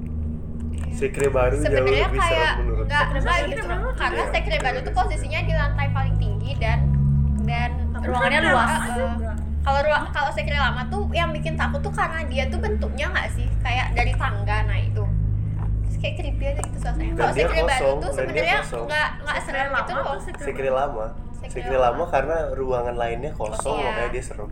sekre 0.95 1.27
baru 1.27 1.59
jauh 1.59 1.67
sebenarnya 1.67 2.07
lebih 2.07 2.19
kayak 2.23 2.31
serem 2.31 2.55
menurut 2.63 2.85
nggak 2.87 3.05
nggak 3.19 3.37
gitu. 3.51 3.67
karena 3.99 4.23
sekre 4.31 4.57
baru 4.63 4.77
tuh 4.79 4.93
posisinya 4.95 5.39
di 5.43 5.53
lantai 5.59 5.87
paling 5.91 6.15
tinggi 6.15 6.51
dan 6.55 6.79
dan 7.43 7.71
Ruangannya 7.99 8.39
luas. 8.47 8.69
Eh, 8.71 9.11
kalau 9.59 9.79
ruang 9.91 10.03
kalau 10.15 10.31
sekre 10.31 10.55
lama 10.55 10.87
tuh 10.87 11.03
yang 11.11 11.35
bikin 11.35 11.59
takut 11.59 11.83
tuh 11.83 11.91
karena 11.91 12.23
dia 12.31 12.47
tuh 12.47 12.63
bentuknya 12.63 13.11
nggak 13.11 13.27
sih? 13.35 13.43
Kayak 13.59 13.91
dari 13.91 14.15
tangga 14.15 14.57
nah 14.71 14.79
itu. 14.79 15.03
Terus 15.83 15.95
kayak 15.99 16.15
creepy 16.15 16.45
aja 16.47 16.61
gitu 16.63 16.77
suasananya. 16.79 17.11
Kalau 17.19 17.33
sekre 17.35 17.59
baru 17.59 17.89
tuh 17.99 18.11
sebenarnya 18.15 18.59
nggak 18.63 19.09
nggak 19.19 19.37
serem 19.43 19.67
gitu 19.75 19.91
loh. 19.99 20.15
sekre 20.23 20.69
lama. 20.71 21.05
Sekre 21.51 21.75
lama 21.75 22.03
karena 22.07 22.37
ruangan 22.55 22.95
lainnya 22.95 23.35
kosong 23.35 23.83
Iya. 23.83 23.87
makanya 23.91 24.11
dia 24.15 24.23
serem 24.23 24.47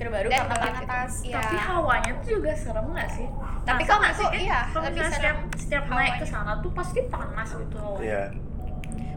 sekre 0.00 0.08
baru 0.10 0.26
Dan 0.26 0.38
karena 0.40 0.54
paling 0.56 0.72
gitu. 0.72 0.88
atas 0.88 1.12
Iya. 1.20 1.36
Tapi 1.36 1.56
hawanya 1.60 2.10
tuh 2.16 2.28
juga 2.32 2.52
serem 2.56 2.86
gak 2.90 3.10
sih? 3.10 3.26
Tapi 3.60 3.82
kalau 3.84 4.00
nggak 4.00 4.10
aku, 4.10 4.16
sih, 4.16 4.24
Kak? 4.26 4.40
iya, 4.40 4.58
kalau 4.64 4.82
misalnya 4.88 4.96
serem 5.12 5.12
setiap, 5.12 5.36
setiap 5.60 5.84
naik 5.92 6.14
ke 6.16 6.26
sana 6.26 6.52
tuh 6.56 6.70
pasti 6.72 7.00
panas 7.06 7.48
gitu 7.52 7.76
hawanya. 7.76 8.00
Iya. 8.02 8.24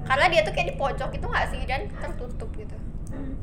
karena 0.03 0.25
dia 0.27 0.41
tuh 0.43 0.51
kayak 0.51 0.67
di 0.67 0.75
pojok 0.75 1.09
itu 1.09 1.25
nggak 1.25 1.45
sih 1.47 1.61
dan 1.63 1.81
tertutup 1.93 2.49
gitu 2.53 2.75
Hmm. 3.07 3.33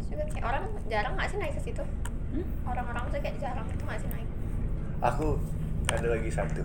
Terus 0.00 0.06
juga 0.10 0.24
kayak 0.26 0.44
orang 0.44 0.62
jarang 0.84 1.12
nggak 1.14 1.28
sih 1.28 1.38
naik 1.38 1.54
ke 1.54 1.62
situ 1.62 1.84
Hmm? 2.28 2.46
orang-orang 2.64 3.04
tuh 3.06 3.18
kayak 3.20 3.36
jarang 3.38 3.66
itu 3.68 3.82
nggak 3.82 3.98
sih 3.98 4.08
naik 4.10 4.28
aku 5.00 5.26
ada 5.86 6.06
lagi 6.08 6.26
satu 6.28 6.62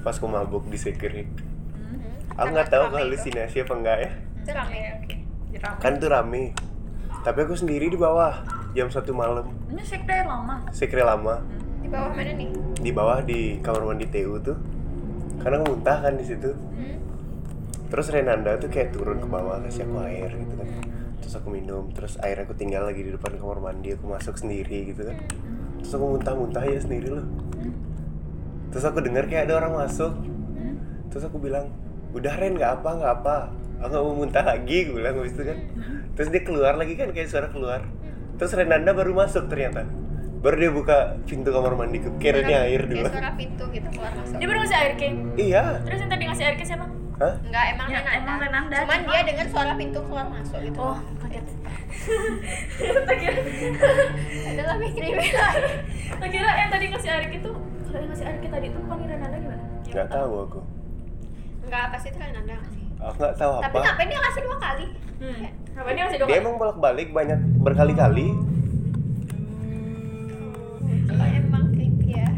pas 0.00 0.10
aku 0.12 0.26
mabuk 0.26 0.64
di 0.66 0.74
sekre 0.74 1.22
Hmm. 1.22 2.02
aku 2.34 2.48
nggak 2.50 2.66
tahu 2.68 2.84
halusinasi 2.90 3.56
apa 3.60 3.74
enggak 3.76 3.96
ya 4.00 4.10
itu 4.36 4.50
rame 4.50 4.78
Oke, 4.98 5.16
jeram. 5.52 5.74
kan 5.78 5.92
tuh 5.94 6.08
rame 6.08 6.42
tapi 7.22 7.38
aku 7.46 7.54
sendiri 7.54 7.86
di 7.86 7.98
bawah 7.98 8.42
jam 8.74 8.90
satu 8.90 9.14
malam. 9.14 9.46
Ini 9.70 9.82
sekre 9.86 10.26
lama. 10.26 10.66
sekre 10.74 11.02
lama. 11.06 11.38
Di 11.78 11.88
bawah 11.88 12.10
mana 12.10 12.32
nih? 12.34 12.50
Di 12.82 12.90
bawah 12.90 13.18
di 13.22 13.62
kamar 13.62 13.82
mandi 13.86 14.06
TU 14.10 14.42
tuh. 14.42 14.58
Karena 15.38 15.62
aku 15.62 15.74
muntah 15.74 15.98
kan 16.02 16.14
di 16.18 16.24
situ. 16.26 16.50
Hmm. 16.50 16.98
terus 17.92 18.08
Renanda 18.08 18.56
tuh 18.56 18.72
kayak 18.72 18.96
turun 18.96 19.20
ke 19.20 19.28
bawah 19.28 19.60
kasih 19.68 19.84
aku 19.84 20.00
air 20.08 20.32
gitu 20.32 20.54
kan. 20.56 20.68
Terus 21.20 21.34
aku 21.36 21.48
minum 21.52 21.92
terus 21.92 22.16
air 22.24 22.40
aku 22.40 22.56
tinggal 22.56 22.88
lagi 22.88 23.04
di 23.04 23.12
depan 23.12 23.36
kamar 23.36 23.60
mandi 23.60 23.92
aku 23.92 24.08
masuk 24.08 24.34
sendiri 24.40 24.90
gitu 24.90 25.04
kan. 25.04 25.20
Terus 25.84 25.92
aku 25.92 26.16
muntah-muntah 26.16 26.64
ya 26.64 26.80
sendiri 26.80 27.12
loh. 27.12 27.26
Terus 28.72 28.84
aku 28.88 29.04
dengar 29.04 29.28
kayak 29.28 29.52
ada 29.52 29.60
orang 29.60 29.84
masuk. 29.84 30.16
Terus 31.12 31.28
aku 31.28 31.36
bilang 31.36 31.68
udah 32.12 32.32
Ren 32.36 32.52
nggak 32.54 32.72
apa 32.80 32.88
nggak 32.94 33.12
apa. 33.20 33.36
Aku 33.82 33.90
nggak 33.90 34.04
mau 34.04 34.14
muntah 34.14 34.44
lagi 34.46 34.86
gue 34.86 34.94
bilang 34.94 35.18
habis 35.18 35.34
itu 35.34 35.42
kan. 35.42 35.58
Terus 36.14 36.28
dia 36.30 36.42
keluar 36.44 36.74
lagi 36.76 36.94
kan 36.94 37.10
kayak 37.10 37.28
suara 37.28 37.48
keluar. 37.50 37.82
Terus 38.38 38.52
Renanda 38.54 38.92
baru 38.92 39.12
masuk 39.12 39.48
ternyata. 39.48 39.82
Baru 40.42 40.58
dia 40.58 40.70
buka 40.74 41.22
pintu 41.22 41.54
kamar 41.54 41.78
mandi 41.78 42.02
kira 42.18 42.42
dia 42.42 42.66
air 42.66 42.82
Kayak 42.82 42.90
dulu 42.90 43.06
suara 43.08 43.30
pintu 43.34 43.64
gitu 43.70 43.88
keluar 43.94 44.12
masuk. 44.14 44.36
Dia 44.38 44.46
baru 44.50 44.58
ngasih 44.60 44.78
air 44.78 44.92
king 44.98 45.14
iya. 45.38 45.62
Terus 45.86 45.98
yang 46.02 46.10
tadi 46.10 46.22
ngasih 46.26 46.44
air 46.46 46.56
king 46.58 46.66
siapa? 46.66 46.86
Hah? 47.22 47.34
Enggak, 47.46 47.64
emang 47.70 47.86
Ya, 47.86 47.98
Renanda. 48.02 48.18
emang 48.18 48.36
Renanda, 48.42 48.76
Cuman 48.82 48.98
cuma- 48.98 49.14
dia 49.14 49.22
dengar 49.30 49.46
suara 49.46 49.72
pintu 49.78 49.98
keluar 50.02 50.26
masuk 50.26 50.58
gitu. 50.58 50.78
oh 50.82 50.98
kaget. 51.22 51.46
Ada 54.42 54.62
lebih 54.74 54.90
lagi. 54.98 55.30
tak 56.18 56.28
kira 56.30 56.50
yang 56.58 56.70
tadi 56.70 56.84
ngasih 56.90 57.10
air 57.14 57.24
tuh 57.38 57.54
kalau 57.86 57.98
yang 57.98 58.10
ngasih 58.10 58.26
air 58.26 58.36
tadi 58.42 58.66
tuh 58.74 58.82
panggil 58.90 59.06
Renanda 59.06 59.36
gimana? 59.38 59.62
Nggak 59.86 60.08
tahu 60.10 60.32
aku 60.42 60.60
Enggak, 61.62 61.84
pasti 61.90 62.08
itu 62.08 62.18
kan 62.18 62.28
nanda 62.30 62.54
nggak 62.54 62.70
sih? 62.70 62.84
aku 62.98 63.16
nggak 63.18 63.34
tahu 63.34 63.52
Tapi 63.56 63.66
apa 63.68 63.78
ngapain 63.82 64.06
dia 64.06 64.20
ngasih 64.20 64.42
dua 64.42 64.56
kali? 64.58 64.86
hmm. 65.18 65.42
ngapain 65.72 65.92
dia 65.92 66.04
masih 66.04 66.18
dua 66.18 66.26
dia 66.26 66.32
kali? 66.32 66.42
emang 66.42 66.54
bolak 66.56 66.78
balik 66.78 67.08
banyak 67.10 67.38
berkali-kali 67.58 68.26
Kalau 71.04 71.26
emang 71.28 71.64
ya. 72.00 72.28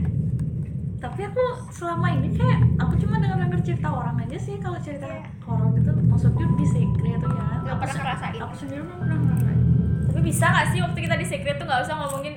tapi 0.98 1.20
aku 1.22 1.42
selama 1.70 2.06
ini 2.12 2.28
kayak 2.32 2.58
aku 2.76 2.92
cuma 2.96 3.14
dengar 3.18 3.38
dengar 3.38 3.60
cerita 3.60 3.88
orang 3.88 4.16
aja 4.18 4.38
sih 4.38 4.56
kalau 4.56 4.78
cerita 4.78 5.04
Iya. 5.04 5.20
horor 5.42 5.68
gitu 5.74 5.90
maksudnya 6.02 6.46
di 6.50 6.66
secret 6.66 7.18
tuh 7.18 7.30
ya 7.30 7.46
Nggak 7.60 7.76
pernah 7.78 7.94
ngerasain. 7.98 8.34
aku 8.38 8.54
sendiri 8.56 8.82
belum 8.82 8.98
pernah 8.98 9.16
ngerasain 9.18 9.58
Tapi 10.04 10.20
bisa 10.22 10.44
gak 10.46 10.66
sih 10.70 10.78
waktu 10.78 10.98
kita 11.00 11.16
di 11.16 11.26
secret 11.26 11.56
tuh 11.56 11.66
gak 11.66 11.80
usah 11.82 11.94
ngomongin 11.98 12.34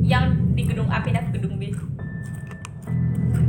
yang 0.00 0.24
di 0.54 0.62
gedung 0.62 0.88
A 0.88 1.00
pindah 1.00 1.22
ke 1.22 1.36
gedung 1.36 1.56
B? 1.56 1.72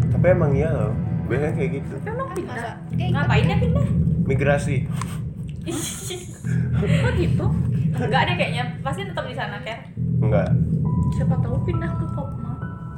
tapi 0.09 0.31
emang 0.31 0.51
iya 0.51 0.71
loh 0.71 0.95
biasanya 1.25 1.53
kayak 1.53 1.71
gitu 1.73 1.93
tapi 1.95 2.09
emang 2.11 2.25
Ah, 2.25 2.33
pindah 2.33 2.55
ikut 2.95 3.11
Ngapain 3.11 3.43
dia 3.43 3.57
pindah? 3.57 3.85
migrasi 4.25 4.75
kok 6.75 7.13
gitu 7.15 7.45
Enggak 7.95 8.21
deh 8.23 8.35
kayaknya, 8.35 8.63
pasti 8.83 9.01
tetap 9.01 9.23
di 9.23 9.31
sana 9.33 9.55
kan. 9.61 9.79
enggak 10.19 10.47
siapa 11.11 11.35
tahu 11.37 11.55
pindah 11.63 11.87
ke 11.89 12.05
Kopma 12.09 12.51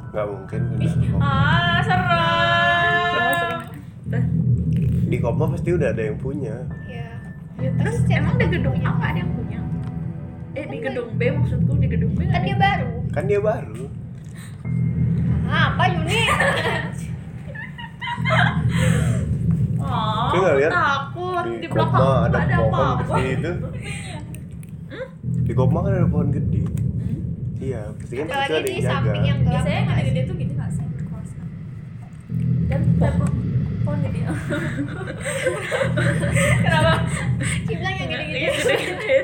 nggak 0.08 0.26
mungkin 0.26 0.60
pindah. 0.74 1.18
ah 1.18 1.78
serem. 1.80 3.62
Di 5.06 5.16
koma 5.18 5.48
pasti 5.48 5.70
udah 5.70 5.88
ada 5.88 6.02
yang 6.02 6.16
punya 6.16 6.56
Iya. 6.84 7.08
Ya, 7.58 7.70
terus 7.74 7.96
emang 8.06 8.34
di 8.34 8.44
ada 8.44 8.46
gedung 8.50 8.76
A 8.78 8.90
nggak 8.92 9.08
ada 9.08 9.18
yang 9.18 9.32
punya? 9.32 9.60
Eh 10.52 10.64
di 10.64 10.78
gedung 10.78 11.10
B 11.12 11.30
maksudku 11.30 11.72
di 11.74 11.86
gedung 11.86 12.12
B 12.12 12.20
Kan 12.22 12.34
ada 12.34 12.42
dia 12.42 12.56
baru. 12.56 12.90
kan 13.08 13.24
dia 13.24 13.40
baru 13.40 13.84
Ah, 15.44 15.72
apa 15.72 15.84
Yuni? 15.88 16.18
Oh, 19.80 20.28
Lu 20.28 20.42
nggak 20.42 20.56
lihat? 20.58 20.70
takut 20.70 21.44
di, 21.44 21.52
di 21.58 21.66
belakang 21.66 21.96
koma 21.96 22.12
ada 22.18 22.28
nggak 22.28 22.42
ada 22.42 22.56
pohon 22.58 22.74
apa-apa. 22.74 23.14
gede 23.14 23.30
itu 23.30 23.52
di 25.40 25.52
koma 25.54 25.78
kan 25.80 25.92
ada 25.94 26.06
pohon 26.06 26.28
gede 26.30 26.60
Hmm? 26.60 27.20
iya 27.58 27.80
pasti 27.94 28.14
kan 28.14 28.24
itu 28.24 28.34
ada 28.34 28.58
di 28.58 28.68
yang 28.68 28.78
jaga 28.78 28.92
samping 28.92 29.24
yang. 29.24 29.38
Biasanya 29.42 29.78
yang 29.78 29.88
gede-gede 29.90 30.20
tuh 30.22 30.34
gitu 30.36 30.52
gak 30.54 30.70
sih? 30.70 30.84
Dan 32.68 32.80
pohon 32.98 33.32
pohon 33.80 33.98
gede. 34.02 34.20
Kenapa? 36.60 36.92
Ciblang 37.64 37.94
yang 37.96 38.08
gede-gede. 38.08 38.44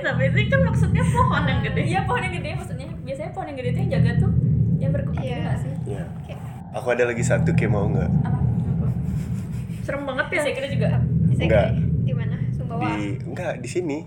Tapi 0.00 0.22
itu 0.26 0.40
kan 0.48 0.60
maksudnya 0.64 1.02
pohon 1.06 1.42
yang 1.44 1.60
gede. 1.62 1.82
Iya 1.84 2.00
pohon 2.04 2.22
yang 2.22 2.34
gede 2.34 2.50
maksudnya. 2.54 2.86
Biasanya 3.04 3.30
pohon 3.30 3.46
yang 3.46 3.58
gede 3.58 3.70
tuh 3.70 3.80
yang 3.80 3.92
jaga 3.92 4.10
tuh 4.18 4.30
yang 4.78 4.90
berkumpul 4.90 5.20
Iya. 5.22 5.36
gak 5.44 5.56
sih? 5.60 5.72
Iya. 5.86 6.02
Aku 6.74 6.86
ada 6.88 7.04
lagi 7.04 7.22
satu 7.22 7.52
kayak 7.52 7.70
mau 7.70 7.86
nggak? 7.86 8.10
Apa? 8.22 8.38
Serem 9.84 10.02
banget 10.02 10.26
ya. 10.30 10.40
Saya 10.40 10.54
kira 10.54 10.68
juga 10.68 10.88
Bisa 11.26 11.42
Enggak. 11.42 11.68
Di 12.00 12.12
mana? 12.12 12.36
Sumbawa. 12.50 12.84
Di 12.90 13.06
enggak 13.22 13.52
di 13.60 13.68
sini. 13.68 13.98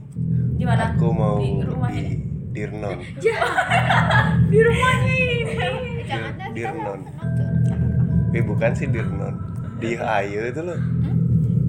di 0.58 0.66
mana? 0.66 0.90
Aku 0.92 1.08
mau 1.12 1.38
di 1.38 1.62
rumahnya. 1.62 2.02
di 2.02 2.16
Dirnon. 2.50 2.98
Di 4.50 4.60
rumahnya 4.60 5.14
ini. 5.14 5.36
Eh, 5.46 5.74
Jangan. 6.04 6.50
Di 6.50 6.62
nonton. 6.66 7.00
Eh 8.32 8.42
bukan 8.42 8.72
sih 8.74 8.88
Dirnon. 8.88 9.36
Di 9.78 9.94
Ayo 9.96 10.42
itu 10.44 10.62
loh. 10.62 10.80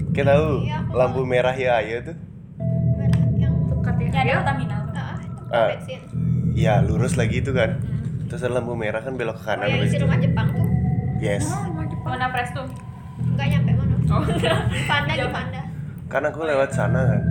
Kita 0.09 0.33
tahu 0.33 0.65
Iya, 0.65 0.81
lampu 0.89 1.21
merah 1.21 1.53
ya 1.53 1.77
Ayo 1.77 2.01
tuh. 2.03 2.17
Mana? 2.97 3.17
Yang 3.31 3.53
Dekat 3.69 3.95
ya. 3.95 4.09
Ada 4.09 4.31
Pertamina. 4.41 4.77
ah, 4.91 5.15
Ah. 5.51 5.67
bensin. 5.71 6.01
Ya 6.53 6.81
lurus 6.81 7.13
lagi 7.13 7.39
itu 7.39 7.53
kan. 7.53 7.77
Terus 8.25 8.41
ada 8.41 8.57
lampu 8.57 8.73
merah 8.73 8.99
kan 8.99 9.13
belok 9.13 9.37
ke 9.37 9.41
Oh, 9.43 9.45
kanan 9.47 9.69
habis 9.71 9.85
isi 9.85 9.95
itu. 9.95 10.05
rumah 10.05 10.17
Jepang 10.17 10.47
tuh. 10.51 10.65
Yes. 11.19 11.45
Oh, 11.47 11.61
rumah 11.67 11.85
Jepang. 11.85 12.09
Mana 12.09 12.27
Presto? 12.29 12.61
Enggak 13.21 13.47
nyampe 13.47 13.71
mana. 13.71 13.78
Oh. 14.09 14.25
Di 14.73 14.81
Panda 14.89 15.13
di 15.13 15.21
Jauh. 15.21 15.29
Panda. 15.29 15.61
Kan 16.09 16.23
aku 16.25 16.41
lewat 16.41 16.73
sana 16.73 17.01
kan. 17.13 17.21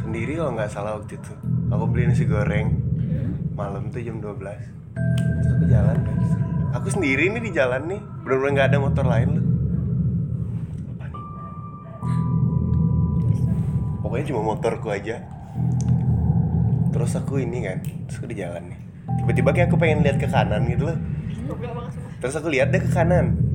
Sendiri 0.00 0.40
kalau 0.40 0.56
nggak 0.56 0.72
salah 0.72 0.96
waktu 0.96 1.20
itu. 1.20 1.32
Aku 1.68 1.84
beli 1.84 2.08
nasi 2.08 2.24
goreng 2.24 2.80
malam 3.58 3.90
tuh 3.90 3.98
jam 3.98 4.22
12 4.22 4.38
Terus 4.38 5.50
aku 5.52 5.64
jalan 5.68 5.96
kan. 6.00 6.18
Aku 6.80 6.86
sendiri 6.88 7.28
nih 7.28 7.42
di 7.44 7.52
jalan 7.52 7.82
nih. 7.90 8.00
Bener-bener 8.24 8.52
nggak 8.56 8.68
ada 8.72 8.78
motor 8.80 9.04
lain 9.04 9.28
loh. 9.36 9.44
Apa 10.96 11.04
nih? 11.10 11.22
Pokoknya 14.00 14.24
cuma 14.32 14.40
motorku 14.40 14.88
aja. 14.88 15.16
Terus 16.88 17.12
aku 17.20 17.44
ini 17.44 17.68
kan, 17.68 17.78
terus 17.84 18.16
aku 18.16 18.26
di 18.32 18.36
jalan 18.40 18.64
nih. 18.72 18.80
Tiba-tiba 19.20 19.50
kayak 19.52 19.68
aku 19.68 19.76
pengen 19.76 20.00
lihat 20.00 20.16
ke 20.16 20.28
kanan 20.28 20.64
gitu 20.72 20.88
loh. 20.88 20.98
Terus 22.24 22.34
aku 22.40 22.48
lihat 22.48 22.72
deh 22.72 22.80
ke 22.80 22.90
kanan. 22.90 23.47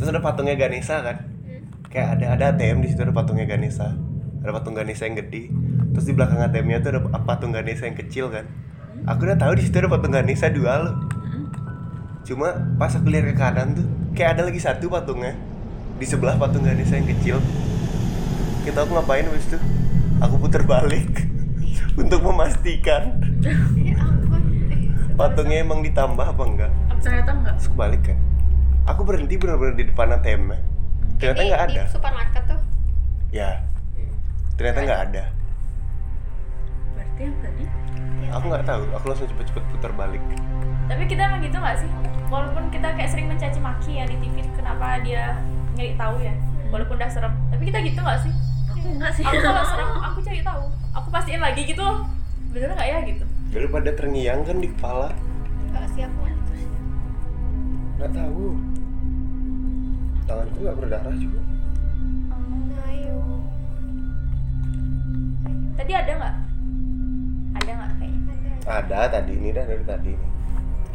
Terus 0.00 0.08
ada 0.16 0.20
patungnya 0.24 0.56
Ganesha 0.56 1.04
kan. 1.04 1.28
Kayak 1.90 2.08
ada 2.16 2.24
ada 2.38 2.44
ATM 2.56 2.80
di 2.80 2.88
situ 2.88 3.04
ada 3.04 3.12
patungnya 3.12 3.44
Ganesha. 3.44 3.92
Ada 4.40 4.50
patung 4.56 4.72
Ganesha 4.72 5.04
yang 5.04 5.20
gede. 5.20 5.52
Terus 5.92 6.04
di 6.08 6.12
belakang 6.16 6.40
ATM-nya 6.40 6.80
tuh 6.80 6.90
ada 6.96 7.00
patung 7.20 7.52
Ganesha 7.52 7.84
yang 7.84 7.98
kecil 7.98 8.32
kan. 8.32 8.48
Aku 9.04 9.28
udah 9.28 9.36
tahu 9.36 9.58
di 9.58 9.68
situ 9.68 9.76
ada 9.80 9.92
patung 9.92 10.12
Ganesha 10.16 10.48
dua 10.48 10.80
loh. 10.80 10.96
Cuma 12.24 12.56
pas 12.80 12.92
aku 12.94 13.12
lihat 13.12 13.28
ke 13.28 13.34
kanan 13.36 13.76
tuh 13.76 13.86
kayak 14.16 14.38
ada 14.38 14.48
lagi 14.48 14.60
satu 14.60 14.88
patungnya 14.88 15.36
di 16.00 16.06
sebelah 16.08 16.40
patung 16.40 16.64
Ganesha 16.64 16.96
yang 16.96 17.08
kecil. 17.10 17.36
Kita 18.64 18.88
aku 18.88 18.96
ngapain 18.96 19.28
habis 19.28 19.44
itu? 19.50 19.58
Aku 20.20 20.40
putar 20.40 20.64
balik 20.64 21.28
untuk 22.00 22.24
memastikan 22.24 23.16
Ya. 23.40 23.96
Eh, 23.96 24.88
patungnya 25.16 25.64
emang 25.64 25.80
ditambah 25.80 26.24
apa 26.24 26.42
enggak. 26.44 26.72
Ternyata 27.00 27.32
enggak. 27.32 27.54
Terus 27.60 27.68
aku 27.68 27.76
balik 27.76 28.02
kan 28.08 28.29
Aku 28.86 29.02
berhenti 29.02 29.36
benar-benar 29.36 29.74
di 29.74 29.84
depan 29.84 30.08
ATM 30.12 30.42
-nya. 30.46 30.58
Ternyata 31.16 31.36
di- 31.36 31.48
nggak 31.48 31.60
Di 31.60 31.66
ada 31.70 31.82
supermarket 31.88 32.42
tuh. 32.46 32.60
Ya 33.30 33.50
Ternyata 34.56 34.78
nggak 34.82 35.00
ada 35.06 35.24
Berarti 36.92 37.20
yang 37.22 37.36
tadi 37.38 37.64
Aku 38.30 38.44
nggak 38.46 38.64
tahu 38.64 38.82
Aku 38.92 39.04
langsung 39.06 39.28
cepet-cepet 39.28 39.64
putar 39.68 39.92
balik 39.92 40.22
Tapi 40.84 41.02
kita 41.06 41.22
emang 41.24 41.40
gitu 41.40 41.56
gak 41.56 41.78
sih? 41.78 41.90
Walaupun 42.26 42.68
kita 42.68 42.88
kayak 42.92 43.08
sering 43.08 43.26
mencaci 43.26 43.58
maki 43.58 43.92
ya 43.96 44.04
di 44.04 44.16
TV 44.16 44.42
kenapa 44.52 44.98
dia 45.00 45.38
nyari 45.72 45.94
tahu 45.94 46.16
ya 46.18 46.34
Walaupun 46.68 46.94
udah 46.96 47.08
serem 47.08 47.32
Tapi 47.48 47.62
kita 47.68 47.78
gitu 47.80 48.00
gak 48.00 48.20
sih? 48.20 48.32
aku 48.66 48.86
enggak 48.90 49.12
sih. 49.12 49.22
Aku 49.22 49.38
kalau 49.46 49.64
serem 49.64 49.90
aku 50.00 50.18
cari 50.20 50.40
tahu 50.40 50.62
Aku 50.92 51.08
pastiin 51.08 51.40
lagi 51.40 51.62
gitu 51.64 51.80
loh 51.80 52.08
Bener 52.50 52.72
gak 52.72 52.88
ya 52.88 52.98
gitu? 53.04 53.24
Daripada 53.50 53.90
terngiang 53.92 54.40
kan 54.42 54.56
di 54.58 54.68
kepala 54.68 55.12
Enggak 55.68 55.86
sih 55.92 56.02
aku. 56.02 56.20
Nggak 58.00 58.16
tahu 58.16 58.56
Tanganku 60.24 60.58
nggak 60.64 60.76
berdarah 60.80 61.14
juga 61.20 61.40
ayo. 62.88 63.16
Tadi 65.76 65.92
ada 65.92 66.12
nggak? 66.16 66.34
Ada 67.60 67.70
nggak 67.76 67.90
kayaknya? 68.00 68.32
Ada. 68.64 69.04
Ada 69.04 69.20
tadi 69.20 69.32
ini 69.36 69.52
dah 69.52 69.64
dari 69.68 69.84
tadi 69.84 70.12
nih 70.16 70.30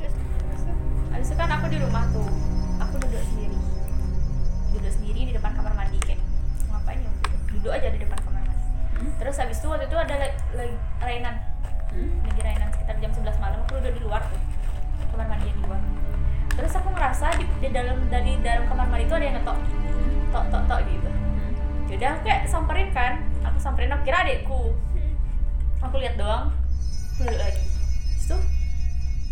Terus 0.01 0.13
terus 0.17 0.61
tuh. 0.65 0.77
Habis 1.13 1.27
itu 1.29 1.37
kan 1.37 1.49
aku 1.53 1.65
di 1.69 1.77
rumah 1.77 2.09
tuh 2.09 2.25
Aku 2.81 2.95
duduk 2.97 3.21
sendiri 3.21 3.57
Duduk 4.73 4.89
sendiri 4.97 5.19
di 5.29 5.33
depan 5.37 5.53
kamar 5.53 5.77
mandi 5.77 6.01
kayak 6.01 6.17
Ngapain 6.73 7.05
ya 7.05 7.09
waktu 7.13 7.29
itu? 7.29 7.37
Duduk 7.53 7.71
aja 7.77 7.87
di 7.93 7.99
depan 8.01 8.17
kamar 8.17 8.41
mandi 8.49 8.65
Terus 9.21 9.35
habis 9.37 9.61
itu 9.61 9.67
waktu 9.69 9.85
itu 9.85 9.97
ada 10.01 10.15
rainan 11.05 11.37
Lagi 12.25 12.41
rainan 12.41 12.73
sekitar 12.73 12.97
jam 12.97 13.13
11 13.13 13.37
malam 13.37 13.61
Aku 13.69 13.77
duduk 13.77 13.93
di 13.93 14.01
luar 14.01 14.25
tuh 14.25 14.41
Kamar 15.13 15.29
mandi 15.29 15.53
yang 15.53 15.61
di 15.61 15.65
luar 15.69 15.81
Terus 16.55 16.73
aku 16.75 16.89
ngerasa 16.95 17.35
di, 17.35 17.45
di 17.59 17.69
dalam 17.71 17.97
dari 18.07 18.39
dalam 18.39 18.63
kamar 18.71 18.87
mandi 18.87 19.05
itu 19.05 19.15
ada 19.15 19.25
yang 19.27 19.35
ngetok 19.39 19.57
Tok 20.31 20.45
tok 20.51 20.63
tok 20.67 20.79
gitu. 20.87 21.09
Yaudah 21.91 22.09
aku 22.17 22.21
kayak 22.27 22.41
samperin 22.49 22.89
kan 22.91 23.23
Aku 23.45 23.57
samperin 23.61 23.93
aku 23.93 24.03
kira 24.07 24.25
adekku 24.25 24.73
Aku 25.83 25.95
lihat 26.01 26.15
doang 26.17 26.51
duduk 27.15 27.37
lagi. 27.39 27.63
Terus 28.19 28.43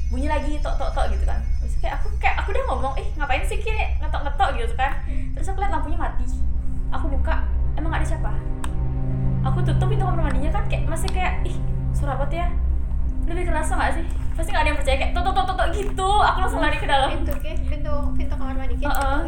bunyi 0.07 0.27
lagi 0.31 0.55
tok 0.63 0.79
tok 0.79 0.95
tok 0.95 1.11
gitu 1.11 1.25
kan. 1.27 1.41
Terus 1.59 1.75
kayak 1.83 1.99
aku 1.99 2.07
kayak 2.21 2.35
aku 2.39 2.55
udah 2.55 2.63
ngomong 2.71 2.93
ih 2.95 3.07
ngapain 3.19 3.43
sih 3.43 3.59
kayak 3.59 3.99
ngetok 3.99 4.21
ngetok 4.23 4.49
gitu 4.55 4.73
kan. 4.79 5.03
Terus 5.35 5.47
aku 5.51 5.59
lihat 5.59 5.73
lampunya 5.75 5.99
mati. 5.99 6.23
Aku 6.93 7.11
buka 7.11 7.43
emang 7.75 7.91
ada 7.97 8.05
siapa? 8.05 8.31
Aku 9.43 9.59
tutup 9.65 9.91
pintu 9.91 10.07
kamar 10.07 10.31
mandinya 10.31 10.55
kan 10.55 10.63
kayak 10.71 10.87
masih 10.87 11.09
kayak 11.11 11.43
ih 11.43 11.57
tuh 12.03 12.35
ya 12.35 12.47
lebih 13.33 13.49
kerasa 13.49 13.73
gak 13.75 13.91
sih? 13.97 14.05
Pasti 14.37 14.49
gak 14.53 14.61
ada 14.65 14.69
yang 14.69 14.79
percaya 14.79 14.97
kayak 15.01 15.11
tok 15.13 15.23
tok 15.25 15.33
tok 15.33 15.45
tok, 15.45 15.57
tok 15.57 15.69
gitu. 15.73 16.09
Aku 16.21 16.37
langsung 16.41 16.61
lari 16.61 16.77
ke 16.77 16.87
dalam. 16.87 17.09
Pintu 17.09 17.33
ke 17.41 17.51
pintu 17.65 17.93
pintu 18.13 18.33
kamar 18.37 18.55
mandi 18.57 18.75
heeh. 18.77 19.21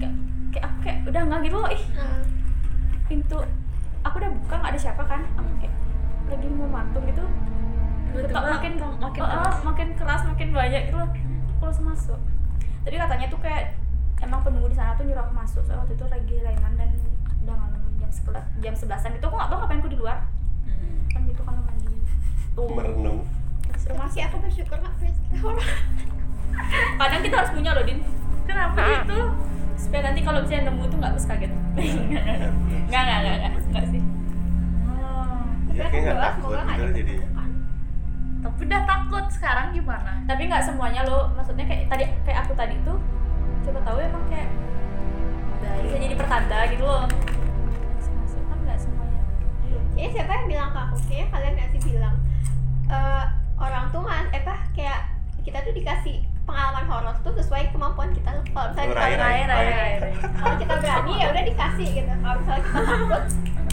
kayak 0.00 0.14
kayak 0.52 0.64
aku 0.68 0.78
kayak 0.84 0.98
udah 1.08 1.20
nggak 1.28 1.40
gitu 1.48 1.56
loh. 1.56 1.70
Ih. 1.72 1.84
Pintu 3.08 3.38
aku 4.04 4.14
udah 4.20 4.30
buka 4.32 4.54
nggak 4.60 4.72
ada 4.76 4.80
siapa 4.80 5.02
kan? 5.08 5.20
Aku 5.40 5.50
kayak 5.60 5.74
lagi 6.28 6.46
mau 6.52 6.68
mantung 6.68 7.04
gitu. 7.08 7.24
Ketok 8.12 8.44
makin 8.44 8.72
makin 9.00 9.22
keras. 9.24 9.56
makin 9.64 9.88
keras 9.96 10.22
makin 10.28 10.48
banyak 10.52 10.82
gitu 10.88 10.96
loh. 11.00 11.10
Aku 11.56 11.62
langsung 11.64 11.86
masuk. 11.88 12.20
Tapi 12.82 12.96
katanya 12.98 13.26
tuh 13.32 13.40
kayak 13.40 13.72
emang 14.20 14.40
penunggu 14.44 14.68
di 14.68 14.76
sana 14.76 14.92
tuh 14.96 15.04
nyuruh 15.08 15.24
aku 15.24 15.34
masuk. 15.36 15.62
Soalnya 15.64 15.80
waktu 15.84 15.94
itu 15.96 16.04
lagi 16.08 16.36
lainan 16.44 16.72
dan 16.76 16.90
udah 17.42 17.56
malam 17.56 17.80
jam 18.00 18.10
sebelas 18.12 18.44
jam 18.60 18.74
sebelasan 18.76 19.16
gitu. 19.16 19.26
Aku 19.28 19.36
nggak 19.36 19.48
tahu 19.48 19.58
ngapain 19.64 19.80
aku 19.80 19.90
di 19.92 19.98
luar. 20.00 20.18
Kan 21.12 21.20
gitu 21.24 21.42
kan 21.44 21.61
tuh 22.52 22.68
Merenung 22.72 23.24
Suruh 23.80 23.96
tapi 23.98 23.98
masuk 23.98 24.14
sih 24.14 24.22
aku 24.22 24.36
bersyukur 24.38 24.78
nggak 24.78 24.94
kadang 27.00 27.20
kita 27.24 27.36
harus 27.42 27.52
punya 27.56 27.70
loh 27.74 27.84
din. 27.84 27.98
Kenapa 28.44 28.78
gitu? 28.78 29.20
kalau 30.22 30.38
misalnya 30.44 30.70
nemu 30.70 30.82
tuh 30.86 30.96
nggak 31.00 31.12
harus 31.16 31.26
kaget. 31.26 31.52
Nggak 32.90 33.02
nggak 33.02 33.18
nggak. 33.18 33.36
Nggak 33.40 33.50
nggak 33.50 33.62
nggak 33.72 33.84
sih. 33.88 34.02
Oh. 34.86 35.40
ya 35.72 35.84
kayak 35.88 36.02
nggak 36.04 36.20
takut 36.20 36.58
gitu 36.60 36.92
jadi. 36.92 37.14
tapi 38.42 38.58
udah 38.66 38.82
takut 38.84 39.24
sekarang 39.32 39.66
gimana? 39.72 40.12
Tapi 40.26 40.42
nggak 40.50 40.62
semuanya 40.66 41.00
lo 41.06 41.30
maksudnya 41.38 41.64
kayak 41.64 41.88
tadi 41.88 42.04
kayak 42.26 42.38
aku 42.44 42.52
tadi 42.58 42.74
tuh 42.84 42.98
coba 43.62 43.78
tahu 43.86 43.98
emang 44.02 44.24
kayak 44.26 44.50
bisa 45.62 45.96
jadi 45.98 46.14
pertanda 46.18 46.58
gitu 46.74 46.82
loh 46.82 47.06
Kayaknya 49.92 50.10
siapa 50.16 50.30
yang 50.32 50.46
bilang 50.48 50.70
ke 50.72 50.78
aku? 50.78 50.96
Kayaknya 51.08 51.26
kalian 51.32 51.52
nggak 51.56 51.68
sih 51.72 51.80
bilang 51.86 52.16
eh, 52.88 53.24
orang 53.60 53.84
tuh 53.94 54.00
mas, 54.02 54.26
eh 54.32 54.40
apa 54.42 54.54
kayak 54.74 55.00
kita 55.42 55.58
tuh 55.62 55.74
dikasih 55.74 56.16
pengalaman 56.42 56.84
horor 56.90 57.14
tuh 57.22 57.32
sesuai 57.38 57.70
kemampuan 57.70 58.10
kita. 58.10 58.30
Kalau 58.50 58.66
misalnya 58.74 58.88
kita, 58.90 59.00
rai, 59.20 59.42
rai. 59.46 59.92
kalau 60.38 60.54
kita 60.58 60.74
berani 60.80 61.12
ya 61.18 61.26
udah 61.30 61.44
dikasih 61.46 61.86
gitu. 61.92 62.12
Kalau 62.12 62.36
misalnya 62.42 62.62
kita 62.66 62.80
takut, 62.82 63.22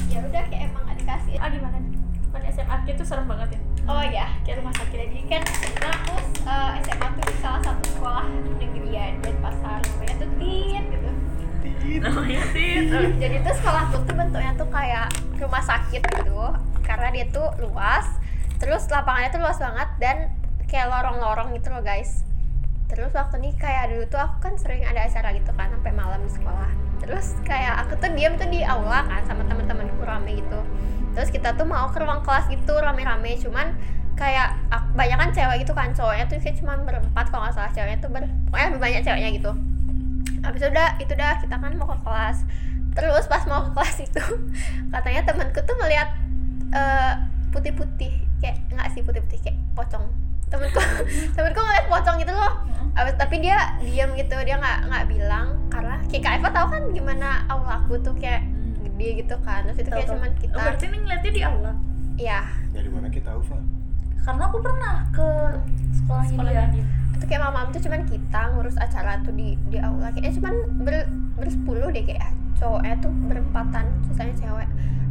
ya 0.10 0.20
udah 0.22 0.44
kayak 0.48 0.62
emang 0.70 0.84
nggak 0.86 0.98
dikasih. 1.02 1.34
ah 1.42 1.50
gimana 1.50 1.78
nih 1.82 2.00
kan 2.30 2.42
SMA 2.54 2.76
itu 2.88 3.04
serem 3.04 3.26
banget 3.28 3.58
ya 3.58 3.62
Oh 3.90 4.06
ya, 4.06 4.30
kayak 4.46 4.62
rumah 4.62 4.74
sakit 4.78 4.98
jadi 5.02 5.20
kan 5.26 5.42
sebenarnya 5.50 5.92
aku 5.98 6.16
eh, 6.46 6.72
SMA 6.86 7.08
tuh 7.10 7.24
di 7.26 7.36
salah 7.42 7.62
satu 7.66 7.84
sekolah 7.90 8.26
negerian 8.62 9.12
dan 9.26 9.36
pasar 9.42 9.82
namanya 9.82 10.16
tuh 10.22 10.30
Tit 10.40 10.86
gitu. 10.94 11.10
namanya 12.06 12.44
tit 12.54 12.86
jadi 13.18 13.36
tuh 13.42 13.54
sekolah 13.58 13.84
tuh 13.90 14.00
tuh 14.06 14.14
bentuknya 14.14 14.52
tuh 14.54 14.69
rumah 15.40 15.64
sakit 15.64 16.04
gitu 16.04 16.42
karena 16.84 17.08
dia 17.16 17.26
tuh 17.32 17.48
luas. 17.64 18.06
Terus 18.60 18.92
lapangannya 18.92 19.32
tuh 19.32 19.42
luas 19.42 19.58
banget 19.58 19.90
dan 20.04 20.18
kayak 20.68 20.92
lorong-lorong 20.92 21.56
gitu 21.56 21.72
loh 21.72 21.80
guys. 21.80 22.28
Terus 22.90 23.14
waktu 23.14 23.40
ini 23.40 23.54
kayak 23.56 23.94
dulu 23.94 24.04
tuh 24.10 24.20
aku 24.20 24.38
kan 24.50 24.54
sering 24.58 24.82
ada 24.84 25.06
acara 25.06 25.32
gitu 25.32 25.52
kan 25.54 25.70
sampai 25.72 25.94
malam 25.94 26.20
di 26.26 26.32
sekolah. 26.34 26.70
Terus 27.00 27.38
kayak 27.48 27.88
aku 27.88 27.96
tuh 28.02 28.12
diam 28.18 28.36
tuh 28.36 28.50
di 28.50 28.66
aula 28.66 29.06
kan 29.08 29.24
sama 29.30 29.46
teman-temanku 29.48 30.02
rame 30.04 30.42
gitu. 30.42 30.60
Terus 31.16 31.30
kita 31.30 31.56
tuh 31.56 31.66
mau 31.70 31.88
ke 31.94 32.02
ruang 32.02 32.26
kelas 32.26 32.50
gitu 32.52 32.74
rame-rame. 32.76 33.38
Cuman 33.40 33.78
kayak 34.20 34.58
ak- 34.68 34.92
banyak 34.98 35.16
kan 35.16 35.30
cewek 35.32 35.64
gitu 35.64 35.72
kan 35.72 35.96
cowoknya 35.96 36.28
tuh 36.28 36.44
kayak 36.44 36.60
cuma 36.60 36.76
berempat 36.84 37.26
kalau 37.32 37.48
nggak 37.48 37.56
salah 37.56 37.72
ceweknya 37.72 37.98
tuh 38.04 38.12
ber 38.12 38.28
pokoknya 38.52 38.68
lebih 38.76 38.82
banyak 38.82 39.02
ceweknya 39.08 39.30
gitu. 39.38 39.52
Habis 40.44 40.62
udah 40.68 40.90
itu 41.00 41.12
udah 41.16 41.32
kita 41.40 41.56
kan 41.56 41.72
mau 41.80 41.88
ke 41.88 41.98
kelas 42.04 42.38
terus 42.98 43.26
pas 43.30 43.44
mau 43.46 43.70
ke 43.70 43.72
kelas 43.78 43.98
itu 44.02 44.24
katanya 44.94 45.22
temanku 45.30 45.60
tuh 45.64 45.76
melihat 45.82 46.10
eh, 46.74 47.14
putih-putih 47.50 48.14
kayak 48.40 48.58
nggak 48.72 48.88
sih 48.94 49.02
putih-putih 49.04 49.40
kayak 49.42 49.58
pocong. 49.76 50.06
Temenku 50.50 50.82
temenku 51.38 51.60
ngeliat 51.62 51.86
pocong 51.90 52.18
gitu 52.22 52.34
loh. 52.34 52.54
Abis, 52.98 53.16
tapi 53.22 53.42
dia 53.42 53.78
diam 53.82 54.18
gitu 54.18 54.34
dia 54.46 54.58
nggak 54.58 54.90
nggak 54.90 55.06
bilang. 55.10 55.48
Karena 55.70 56.02
kayak 56.10 56.24
Kak 56.26 56.34
Eva 56.42 56.50
tahu 56.50 56.68
kan 56.74 56.84
gimana 56.94 57.28
aulaku 57.50 58.02
tuh 58.02 58.14
kayak 58.18 58.46
gede 58.82 59.26
gitu 59.26 59.36
kan. 59.46 59.66
Terus 59.70 59.86
itu 59.86 59.90
kayak 59.94 60.08
cuman 60.10 60.32
kita 60.38 60.56
Oh, 60.58 60.64
berarti 60.66 60.86
ini 60.90 60.98
ngeliatnya 61.06 61.32
di 61.32 61.42
aula? 61.46 61.74
Ya 62.20 62.42
dari 62.74 62.90
mana 62.92 63.08
kita 63.10 63.34
tahu 63.34 63.42
Van 63.48 63.64
karena 64.20 64.44
aku 64.52 64.58
pernah 64.62 64.96
ke 65.16 65.28
sekolahnya 65.96 66.32
sekolahnya 66.36 66.66
dia. 66.70 66.84
Dia 66.84 66.86
itu 67.20 67.28
kayak 67.28 67.52
malam 67.52 67.68
tuh 67.76 67.84
cuman 67.84 68.08
kita 68.08 68.42
ngurus 68.56 68.80
acara 68.80 69.20
tuh 69.28 69.36
di 69.36 69.60
di 69.68 69.78
aula. 69.84 70.08
Kayaknya 70.16 70.34
cuman 70.40 70.56
ber 70.88 70.96
bersepuluh 71.36 71.92
deh 71.92 72.08
kayak 72.08 72.32
cowoknya 72.56 72.96
tuh 73.04 73.12
berempatan 73.28 73.86
sisanya 74.08 74.36
cewek. 74.40 74.70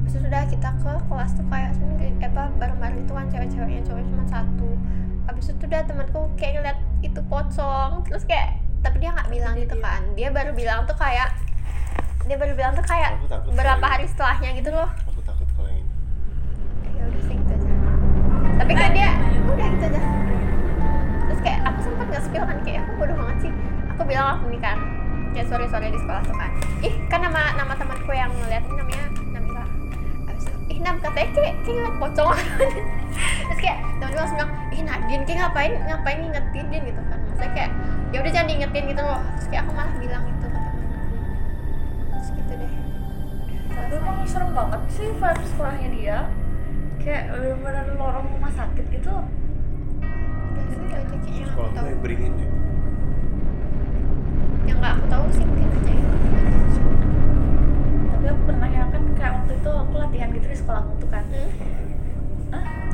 Itu 0.08 0.24
sudah 0.24 0.42
kita 0.48 0.68
ke 0.80 0.92
kelas 1.04 1.30
tuh 1.36 1.44
kayak 1.52 1.76
sendiri 1.76 2.16
eh 2.24 2.28
apa 2.32 2.48
bareng-bareng 2.56 3.04
itu 3.04 3.12
kan 3.12 3.28
cewek-ceweknya 3.28 3.82
cowoknya 3.84 4.08
cuma 4.08 4.24
satu. 4.24 4.70
Habis 5.28 5.52
itu 5.52 5.64
udah 5.68 5.82
temanku 5.84 6.20
kayak 6.40 6.52
ngeliat 6.56 6.78
itu 7.04 7.20
pocong 7.28 7.92
terus 8.08 8.24
kayak 8.24 8.56
tapi 8.80 9.04
dia 9.04 9.12
nggak 9.12 9.28
bilang 9.28 9.54
gitu 9.60 9.76
kan. 9.76 10.00
Dia 10.16 10.28
baru 10.32 10.56
bilang 10.56 10.88
tuh 10.88 10.96
kayak 10.96 11.36
dia 12.24 12.36
baru 12.40 12.56
bilang 12.56 12.72
tuh 12.72 12.88
kayak 12.88 13.20
berapa 13.52 13.84
hari 13.84 14.08
setelahnya 14.08 14.56
gitu 14.56 14.72
loh. 14.72 14.88
Aku 15.12 15.20
takut 15.20 15.44
kalau 15.52 15.68
yang 15.68 15.84
ini. 15.84 15.92
Ya 16.96 17.02
udah 17.04 17.20
sih 17.20 17.36
gitu 17.36 17.52
aja. 17.52 17.68
Tapi 18.64 18.72
kan 18.72 18.90
dia 18.96 19.10
udah 19.44 19.68
gitu 19.76 19.86
aja. 19.92 20.00
terus 20.00 20.27
spill 22.28 22.44
kan 22.44 22.58
kayak 22.60 22.84
aku 22.84 22.92
bodoh 23.00 23.16
banget 23.16 23.48
sih. 23.48 23.52
Aku 23.96 24.02
bilang 24.04 24.36
aku 24.36 24.52
kan 24.60 24.78
ya 25.32 25.42
sore 25.48 25.64
sore 25.72 25.88
di 25.88 25.96
sekolah 25.96 26.20
tuh 26.28 26.36
kan. 26.36 26.52
Ih 26.84 26.94
kan 27.08 27.24
nama 27.24 27.56
nama 27.56 27.72
temanku 27.72 28.12
yang 28.12 28.28
ngeliat 28.44 28.62
ini 28.68 28.76
namanya 28.76 29.04
Nabila 29.32 29.64
Habis 30.28 30.44
itu, 30.44 30.58
ih 30.76 30.78
Nab 30.84 30.96
katanya 31.00 31.28
kayak 31.32 31.54
kayak 31.64 31.76
ngeliat 31.80 31.96
pocong. 31.96 32.30
Terus 33.48 33.60
kayak 33.64 33.78
temen-temen 33.96 34.20
langsung 34.20 34.36
bilang 34.36 34.52
ih 34.76 34.82
Nadine 34.84 35.24
kayak 35.24 35.38
ngapain 35.40 35.72
ngapain 35.88 36.18
ngingetin 36.20 36.66
Din 36.68 36.82
gitu 36.84 37.00
kan. 37.08 37.18
Maksudnya 37.24 37.50
kayak 37.56 37.70
ya 38.12 38.16
udah 38.20 38.32
jangan 38.32 38.48
diingetin 38.52 38.84
gitu 38.92 39.02
loh. 39.02 39.20
Terus 39.40 39.46
kayak 39.48 39.62
aku 39.64 39.72
malah 39.72 39.94
bilang 39.96 40.22
gitu 40.28 40.46
ke 40.52 40.58
temanku 40.60 40.84
terus 42.12 42.28
gitu 42.36 42.52
deh. 42.52 42.72
Tapi 43.72 43.94
emang 43.96 44.16
serem 44.28 44.50
banget 44.52 44.80
sih 44.92 45.08
vibe 45.16 45.44
sekolahnya 45.48 45.88
dia. 45.96 46.18
Kayak 46.98 47.22
bener-bener 47.32 47.96
lorong 47.96 48.26
rumah 48.36 48.52
sakit 48.52 48.84
gitu 48.92 49.16
yang 51.58 51.66
aku 51.66 51.74
sekolah 51.74 51.74
tahu 51.74 51.90
tuh 51.90 52.00
beringin 52.06 52.32
ya. 52.38 52.48
Yang 54.68 54.76
nggak 54.78 54.92
aku 54.94 55.06
tahu 55.10 55.24
sih 55.34 55.44
mungkin 55.44 55.68
aja 55.74 55.90
ya. 55.90 56.10
Tapi 58.14 58.26
aku 58.30 58.42
pernah 58.46 58.68
ya 58.70 58.82
kan 58.86 59.02
kayak 59.18 59.32
waktu 59.42 59.52
itu 59.58 59.70
aku 59.74 59.94
latihan 59.98 60.28
gitu 60.30 60.46
di 60.46 60.56
sekolahku 60.56 60.92
tuh 61.02 61.08
kan. 61.10 61.24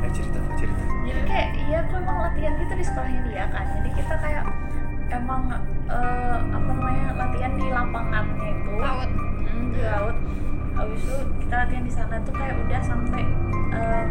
Eh 0.01 0.11
cerita 0.17 0.39
cerita. 0.57 0.83
Jadi 1.05 1.21
kayak 1.29 1.49
iya 1.69 1.79
aku 1.85 1.93
emang 2.01 2.19
latihan 2.25 2.53
gitu 2.57 2.73
di 2.73 2.85
sekolahnya 2.85 3.21
dia 3.29 3.45
kan. 3.53 3.67
Jadi 3.81 3.89
kita 4.01 4.15
kayak 4.17 4.45
emang 5.13 5.43
eh, 5.93 6.39
apa 6.49 6.71
namanya 6.73 7.07
latihan 7.21 7.53
di 7.53 7.67
lapangannya 7.69 8.49
itu. 8.49 8.73
Laut. 8.81 9.11
Hmm, 9.45 9.67
di 9.77 9.81
laut. 9.85 10.17
Habis 10.75 11.01
itu 11.05 11.17
kita 11.45 11.55
latihan 11.69 11.85
di 11.85 11.93
sana 11.93 12.15
tuh 12.25 12.33
kayak 12.33 12.57
udah 12.65 12.81
sampai 12.81 13.23
eh, 13.77 14.05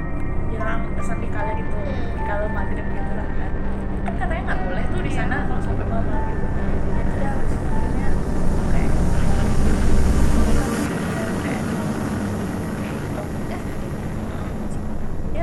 jelang 0.54 0.82
sampai 1.02 1.28
kala 1.34 1.52
gitu. 1.58 1.78
Kalau 2.24 2.48
maghrib 2.54 2.86
gitu 2.86 3.14
lah 3.18 3.28
kan 3.34 3.73
kan 4.04 4.14
katanya 4.20 4.42
nggak 4.52 4.60
boleh 4.68 4.84
tuh 4.92 5.02
di 5.02 5.12
sana 5.16 5.36
kalau 5.48 5.62
sampai 5.64 5.86
malam 5.88 6.22
gitu. 6.28 6.46
Ya 6.54 7.00
udah 7.04 7.40
itu 7.40 7.68
akhirnya 7.72 8.10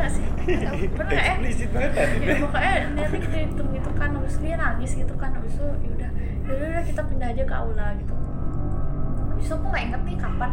gak 0.01 0.13
sih? 0.13 0.25
Gak 0.41 0.75
ya? 1.13 1.35
eksplisit 1.37 1.69
banget 1.71 1.93
tadi 1.93 2.17
ya 2.25 2.35
pokoknya 2.41 2.73
nanti 2.97 3.17
kita 3.21 3.39
hitung 3.45 3.69
gitu 3.77 3.91
kan 3.97 4.09
habis 4.17 4.37
dia 4.41 4.55
nangis 4.57 4.91
gitu 4.97 5.15
kan 5.21 5.31
habis 5.37 5.53
itu 5.55 5.67
yaudah 5.67 6.11
yaudah 6.49 6.69
udah 6.73 6.85
kita 6.89 7.03
pindah 7.05 7.29
aja 7.31 7.45
ke 7.45 7.55
aula 7.55 7.87
gitu. 8.01 8.15
Habis 9.31 9.45
itu 9.47 9.55
aku 9.55 9.67
nggak 9.71 9.85
inget 9.89 10.03
nih 10.05 10.17
kapan. 10.19 10.51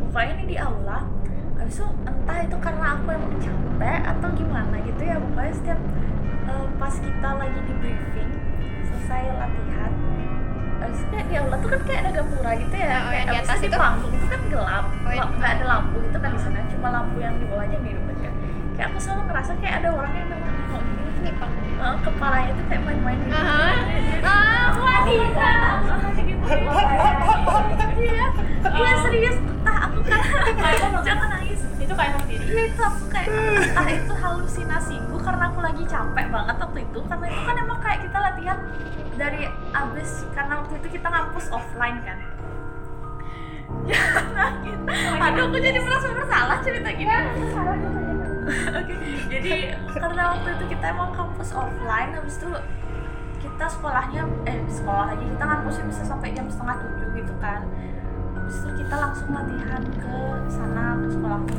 Pokoknya 0.00 0.32
ini 0.34 0.44
di 0.50 0.56
aula 0.58 0.98
habis 1.60 1.76
itu 1.76 1.86
entah 2.08 2.38
itu 2.40 2.56
karena 2.56 2.86
aku 2.96 3.06
emang 3.12 3.34
capek 3.36 4.00
atau 4.00 4.28
gimana 4.32 4.76
gitu 4.80 5.02
ya 5.04 5.16
pokoknya 5.20 5.52
setiap 5.52 5.80
eh, 6.50 6.66
pas 6.74 6.94
kita 6.96 7.28
lagi 7.32 7.60
di 7.60 7.74
briefing 7.76 8.30
selesai 8.84 9.22
latihan 9.36 9.92
itu 10.80 11.04
kayak 11.06 11.26
di 11.26 11.36
aula 11.36 11.56
tuh 11.56 11.68
kan 11.68 11.80
kayak 11.84 12.00
ada 12.02 12.10
gapura 12.12 12.50
gitu 12.56 12.74
ya 12.74 12.88
Oh, 12.90 12.90
yang 12.90 13.04
kayak 13.06 13.24
di 13.24 13.30
habis 13.30 13.46
atas 13.46 13.56
itu 13.56 13.62
di 13.62 13.68
itu? 13.68 13.78
panggung 13.78 14.12
itu 14.12 14.26
kan 14.26 14.40
gelap 14.48 14.84
Oh, 14.84 14.90
yang 15.08 15.28
nggak 15.28 15.38
nggak 15.38 15.50
ada 15.52 15.64
lampu 15.66 15.96
gitu 16.00 16.18
kan 16.18 16.30
di 16.30 16.40
sana 16.40 16.58
cuma 16.68 16.88
lampu 16.90 17.16
yang 17.18 17.34
di 17.36 17.44
bawahnya 17.46 17.78
biru 17.78 18.00
kan 18.02 18.16
kayak 18.72 18.86
aku 18.86 18.98
selalu 18.98 19.22
ngerasa 19.24 19.52
kayak 19.56 19.74
ada 19.78 19.88
orang 19.90 20.12
yang 20.14 20.28
memang 20.28 20.50
nengok 20.50 20.82
gini 20.82 21.04
ini 21.20 21.32
pang 21.36 21.52
Eh, 21.80 21.96
kepalanya 22.02 22.52
tuh 22.52 22.64
kayak 22.68 22.82
main-main 22.84 23.18
gitu. 23.18 23.32
ah 23.32 23.72
ah 24.20 24.66
wanita 24.76 25.48
Iya, 27.96 28.24
iya 28.70 28.92
serius. 29.00 29.36
Entah 29.40 29.76
aku 29.86 29.98
kan 30.02 30.20
jangan 31.00 31.28
nangis. 31.30 31.60
itu 31.74 31.92
kayak 31.94 32.10
emang 32.12 32.24
diri 32.26 32.44
Iya 32.46 32.62
itu 32.66 32.82
aku 32.82 33.04
kayak 33.08 33.28
entah 33.30 33.88
itu 33.90 34.12
halusinasiku 34.14 35.09
karena 35.20 35.44
aku 35.52 35.60
lagi 35.60 35.82
capek 35.84 36.26
banget 36.32 36.56
waktu 36.56 36.78
itu 36.84 36.98
karena 37.06 37.26
itu 37.28 37.40
kan 37.44 37.56
emang 37.60 37.78
kayak 37.80 38.00
kita 38.04 38.18
latihan 38.18 38.58
dari 39.20 39.42
abis 39.76 40.10
karena 40.32 40.52
waktu 40.64 40.74
itu 40.80 40.88
kita 40.96 41.06
ngampus 41.12 41.46
offline 41.52 41.98
kan. 42.02 42.18
Ya. 43.86 44.00
Aduh, 45.30 45.46
aku 45.46 45.56
jadi 45.62 45.78
merasa 45.78 46.08
bersalah 46.10 46.58
cerita 46.64 46.90
gini. 46.90 47.10
Oke, 48.80 48.94
jadi 49.30 49.78
karena 49.94 50.22
waktu 50.34 50.48
itu 50.58 50.64
kita 50.74 50.84
emang 50.90 51.14
kampus 51.14 51.54
offline, 51.54 52.10
habis 52.16 52.34
itu 52.40 52.50
kita 53.40 53.64
sekolahnya 53.70 54.22
eh 54.44 54.58
sekolah 54.68 55.14
lagi 55.14 55.24
kita 55.24 55.44
ngampusnya 55.44 55.84
bisa 55.86 56.02
sampai 56.04 56.34
jam 56.34 56.50
setengah 56.50 56.76
tujuh 56.82 57.08
gitu 57.14 57.34
kan. 57.38 57.62
Habis 58.36 58.56
itu 58.64 58.70
kita 58.84 58.94
langsung 58.98 59.28
latihan 59.30 59.82
ke 59.86 60.14
sana 60.50 60.98
ke 60.98 61.08
sekolahku. 61.14 61.56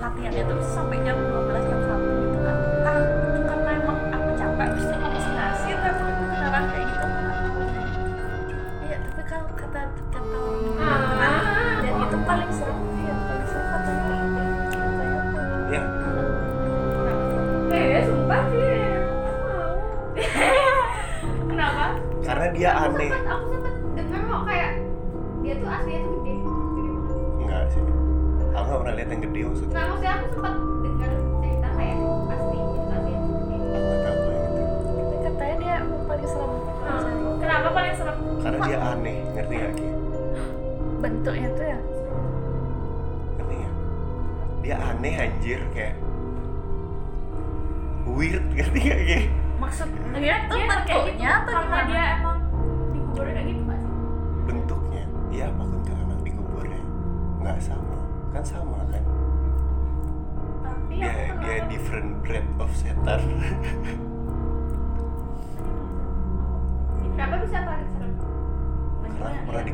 Latihannya 0.00 0.48
bisa 0.56 0.80
sampai 0.80 0.99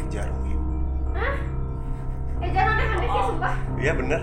pernah 0.06 0.22
dikejarungin 0.22 0.60
eh 2.36 2.50
jangan 2.52 2.72
aneh-aneh 2.76 3.08
sih 3.08 3.16
Oh. 3.16 3.26
sumpah. 3.32 3.54
Iya 3.80 3.92
bener. 3.96 4.22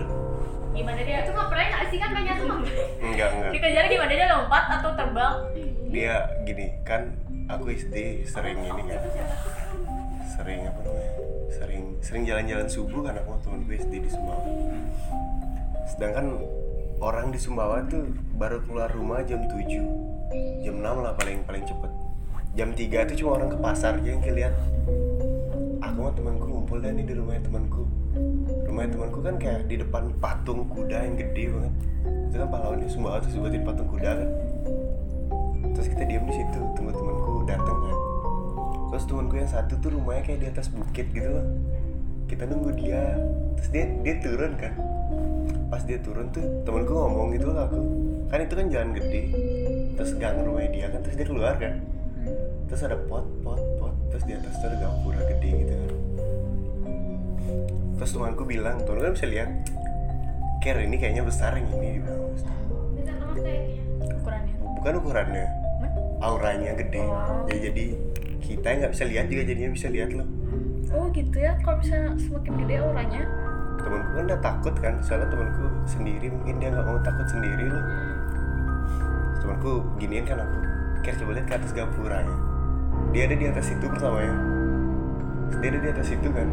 Gimana 0.70 1.00
dia? 1.02 1.18
Itu 1.26 1.30
ngapain 1.34 1.66
nggak 1.66 1.84
sih? 1.90 1.98
Kan 1.98 2.10
banyak 2.14 2.36
tuh 2.38 2.46
enggak 3.02 3.28
enggak. 3.34 3.50
Dikejar 3.50 3.84
gimana? 3.90 4.12
Dia 4.14 4.28
lompat 4.30 4.64
atau 4.70 4.90
terbang? 4.94 5.34
dia 5.94 6.14
gini 6.42 6.66
kan 6.82 7.02
aku 7.46 7.70
SD 7.70 8.26
sering 8.26 8.58
ini 8.62 8.82
kan. 8.86 8.98
Sering 10.30 10.60
apa 10.66 10.78
namanya? 10.82 11.12
Sering 11.50 11.82
sering 12.02 12.22
jalan-jalan 12.22 12.66
subuh 12.66 13.02
kan 13.02 13.14
aku 13.18 13.30
temen 13.42 13.60
gue 13.66 13.76
SD 13.78 13.92
di 14.02 14.10
Sumbawa. 14.10 14.42
Sedangkan 15.90 16.26
orang 16.98 17.30
di 17.30 17.38
Sumbawa 17.38 17.82
tuh 17.86 18.10
baru 18.34 18.62
keluar 18.62 18.90
rumah 18.90 19.22
jam 19.22 19.42
7 19.46 19.66
jam 20.62 20.74
6 20.78 20.82
lah 20.82 21.14
paling 21.18 21.42
paling 21.46 21.62
cepet. 21.66 21.90
Jam 22.54 22.70
3 22.70 23.10
tuh 23.10 23.16
cuma 23.18 23.30
orang 23.42 23.50
ke 23.50 23.58
pasar 23.58 23.98
aja 23.98 24.14
yang 24.14 24.22
kelihatan 24.22 24.66
sama 25.94 26.10
temanku 26.10 26.44
ngumpul 26.50 26.78
dan 26.82 26.98
di 26.98 27.14
rumahnya 27.14 27.46
temanku. 27.46 27.86
Rumahnya 28.66 28.90
temanku 28.98 29.18
kan 29.22 29.34
kayak 29.38 29.70
di 29.70 29.78
depan 29.78 30.10
patung 30.18 30.66
kuda 30.66 31.06
yang 31.06 31.14
gede 31.14 31.54
banget. 31.54 31.74
Itu 32.30 32.36
kan 32.42 32.48
pahlawannya 32.50 32.88
Sumbawa 32.90 33.22
tuh 33.22 33.30
sebutin 33.30 33.62
patung 33.62 33.86
kuda 33.86 34.10
kan. 34.18 34.28
Terus 35.70 35.86
kita 35.94 36.02
diam 36.02 36.26
di 36.26 36.34
situ 36.34 36.60
tunggu 36.74 36.90
temanku 36.90 37.32
datang 37.46 37.78
kan. 37.78 37.96
Terus 38.90 39.04
temanku 39.06 39.34
yang 39.38 39.50
satu 39.50 39.72
tuh 39.78 39.90
rumahnya 39.94 40.22
kayak 40.26 40.40
di 40.42 40.46
atas 40.50 40.66
bukit 40.74 41.06
gitu 41.14 41.30
loh. 41.30 41.46
Kita 42.26 42.42
nunggu 42.50 42.70
dia. 42.74 43.02
Terus 43.62 43.68
dia 43.70 43.84
dia 44.02 44.14
turun 44.18 44.52
kan. 44.58 44.74
Pas 45.70 45.82
dia 45.86 45.98
turun 46.02 46.26
tuh 46.34 46.42
temanku 46.66 46.90
ngomong 46.90 47.38
gitu 47.38 47.54
loh 47.54 47.70
aku. 47.70 47.80
Kan 48.34 48.38
itu 48.42 48.54
kan 48.58 48.66
jalan 48.66 48.90
gede. 48.98 49.22
Terus 49.94 50.10
gang 50.18 50.42
rumahnya 50.42 50.70
dia 50.74 50.86
kan 50.90 51.00
terus 51.06 51.14
dia 51.14 51.26
keluar 51.30 51.54
kan. 51.54 51.78
Terus 52.66 52.82
ada 52.82 52.98
pot 53.06 53.22
pot 53.46 53.63
terus 54.14 54.30
di 54.30 54.34
atas 54.38 54.54
tuh 54.62 54.70
ada 54.70 54.78
gapura 54.78 55.22
gede 55.26 55.50
gitu 55.58 55.74
kan. 55.74 55.90
Terus 57.98 58.10
temanku 58.14 58.46
bilang 58.46 58.78
temanku 58.86 59.02
kan 59.10 59.12
bisa 59.18 59.26
lihat 59.26 59.50
Ker 60.62 60.78
ini 60.78 60.96
kayaknya 61.02 61.26
besar 61.26 61.58
yang 61.58 61.66
ini 61.74 61.98
dia 61.98 62.02
bilang. 62.06 62.22
Bisa 62.30 62.46
teman 63.10 63.36
kayaknya 63.42 63.82
Ukurannya. 64.14 64.54
bukan 64.78 64.92
ukurannya. 65.02 65.46
Auranya 66.22 66.72
gede. 66.78 67.02
Ya 67.50 67.56
jadi 67.58 67.84
kita 68.38 68.66
yang 68.70 68.78
nggak 68.86 68.92
bisa 68.94 69.04
lihat 69.10 69.26
juga 69.34 69.42
jadinya 69.50 69.70
bisa 69.74 69.86
lihat 69.90 70.10
loh. 70.14 70.28
Oh 70.94 71.10
gitu 71.10 71.34
ya. 71.34 71.58
Kalau 71.66 71.82
misalnya 71.82 72.14
semakin 72.14 72.52
gede 72.62 72.74
auranya. 72.86 73.22
temanku 73.82 74.10
kan 74.14 74.24
udah 74.30 74.40
takut 74.46 74.74
kan. 74.78 74.94
Soalnya 75.02 75.26
temanku 75.26 75.66
sendiri 75.90 76.30
mungkin 76.30 76.62
dia 76.62 76.70
nggak 76.70 76.86
mau 76.86 77.02
takut 77.02 77.26
sendiri 77.26 77.66
loh. 77.66 77.82
Terus 77.82 79.38
temanku 79.42 79.72
giniin 79.98 80.22
kan 80.22 80.38
aku. 80.38 80.58
Ker 81.02 81.18
coba 81.18 81.30
lihat 81.34 81.46
ke 81.50 81.54
atas 81.58 81.74
gapuranya 81.74 82.53
dia 83.14 83.30
ada 83.30 83.36
di 83.38 83.46
atas 83.46 83.66
itu 83.70 83.86
pertamanya 83.86 84.36
dia 85.62 85.68
ada 85.70 85.78
di 85.78 85.88
atas 85.94 86.08
itu 86.10 86.28
kan 86.34 86.48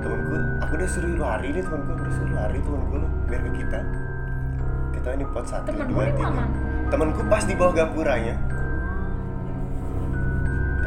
temanku 0.00 0.36
aku 0.64 0.72
udah 0.80 0.88
suruh 0.88 1.16
lari 1.20 1.48
nih 1.52 1.60
temanku 1.60 1.88
aku 1.92 2.02
udah 2.08 2.14
suruh 2.16 2.32
lari 2.32 2.58
temanku 2.64 2.94
loh 2.96 3.10
biar 3.28 3.40
ke 3.44 3.50
kita 3.60 3.80
kita 4.96 5.08
ini 5.12 5.24
pot 5.28 5.44
satu 5.44 5.68
Temenmu 5.68 5.92
dua 5.92 6.04
tiga 6.16 6.32
mana? 6.32 6.56
temanku 6.88 7.20
pas 7.28 7.44
di 7.44 7.52
bawah 7.52 7.72
gapuranya 7.76 8.34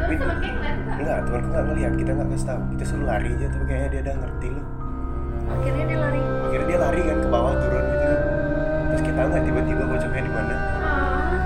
ngeliat 0.01 0.17
nggak 0.17 0.37
Enggak, 1.01 1.17
temanku 1.29 1.47
nggak 1.49 1.65
ngeliat, 1.71 1.93
kita 1.93 2.11
nggak 2.13 2.27
kasih 2.35 2.47
tahu. 2.51 2.61
Kita 2.73 2.83
suruh 2.89 3.05
lari 3.05 3.29
aja, 3.37 3.47
tapi 3.53 3.63
kayaknya 3.69 3.89
dia 3.89 4.01
udah 4.01 4.15
ngerti 4.21 4.47
loh. 4.49 4.65
Akhirnya 5.49 5.83
dia 5.85 5.97
lari. 5.97 6.21
Akhirnya 6.21 6.67
dia 6.67 6.79
lari 6.81 7.01
kan 7.05 7.17
ke 7.21 7.27
bawah 7.29 7.53
turun 7.57 7.85
gitu. 7.85 8.13
Terus 8.91 9.01
kita 9.05 9.19
nggak 9.29 9.43
tiba-tiba 9.45 9.83
pojoknya 9.87 10.21
di 10.21 10.31
mana? 10.33 10.55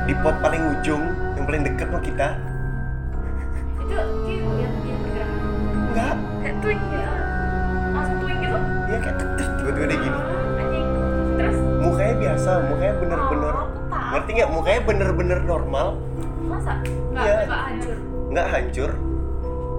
Di 0.07 0.13
pot 0.23 0.35
paling 0.39 0.63
ujung, 0.75 1.03
yang 1.35 1.45
paling 1.45 1.61
deket 1.67 1.87
sama 1.87 1.99
kita. 1.99 2.27
Itu 3.85 3.95
dia 4.25 4.37
ngeliat 4.41 4.73
dia 4.81 4.95
bergerak 4.97 5.31
Enggak, 5.85 6.15
Kayak 6.41 6.55
gitu. 6.59 6.69
Langsung 7.93 8.17
twing 8.19 8.39
gitu? 8.41 8.57
dia 8.85 8.97
kayak 8.99 9.15
tiba-tiba 9.55 9.85
dia 9.85 9.97
gini. 9.97 10.19
Anjing. 10.55 10.87
Terus 11.35 11.57
Mukanya 11.79 12.15
biasa, 12.17 12.49
mukanya 12.65 12.93
bener-bener. 12.97 13.53
Oh. 13.55 13.67
Ngerti 14.11 14.29
nggak? 14.31 14.49
Mukanya 14.49 14.81
bener-bener 14.83 15.39
normal, 15.41 15.87
masa? 16.43 16.73
Nggak, 17.11 17.23
Iya. 17.23 17.35
nggak 17.45 17.61
hancur. 17.63 17.95
nggak 18.31 18.47
hancur. 18.49 18.91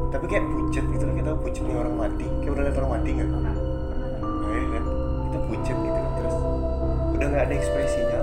Tapi 0.07 0.25
kayak 0.27 0.45
pucet 0.47 0.85
gitu 0.87 1.05
loh, 1.05 1.15
kita 1.15 1.31
pucetnya 1.37 1.75
orang 1.77 1.95
mati. 1.97 2.27
Kayak 2.41 2.53
udah 2.53 2.63
liat 2.65 2.77
orang 2.77 2.93
mati 2.93 3.09
nggak? 3.13 3.29
Nah, 3.29 3.57
ya 4.49 4.67
kan? 4.71 4.85
Kita 5.27 5.39
pucet 5.45 5.77
gitu 5.77 6.01
terus 6.17 6.37
udah 7.13 7.27
nggak 7.27 7.45
ada 7.45 7.55
ekspresinya 7.55 8.16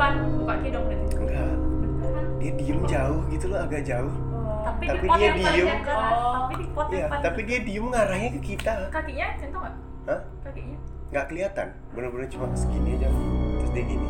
depan 0.00 0.16
muka 0.32 0.54
kidong 0.64 0.84
berarti. 0.88 1.12
enggak. 1.12 1.52
Dia 2.40 2.52
diem 2.56 2.80
jauh 2.88 3.20
gitu 3.28 3.44
loh, 3.52 3.60
agak 3.60 3.82
jauh. 3.84 4.12
Tapi, 4.60 4.84
Tapi 4.88 5.04
di 5.04 5.08
dia 5.20 5.30
diem. 5.36 5.68
Oh. 5.84 6.32
Tapi 6.40 6.54
di 6.56 6.66
pot 6.72 6.88
yang 6.88 7.08
paling 7.12 7.24
tapi 7.28 7.40
dia 7.44 7.58
diem 7.60 7.84
ngarahnya 7.84 8.28
ke 8.32 8.40
kita. 8.40 8.72
kakinya 8.88 9.26
centang 9.36 9.60
nggak? 9.60 9.74
Hah? 10.08 10.20
Kakinya. 10.40 10.78
Nggak 11.12 11.24
kelihatan, 11.28 11.68
bener-bener 11.92 12.26
cuma 12.32 12.46
segini 12.56 12.96
aja. 12.96 13.08
Terus 13.60 13.70
dia 13.76 13.84
gini, 13.84 14.08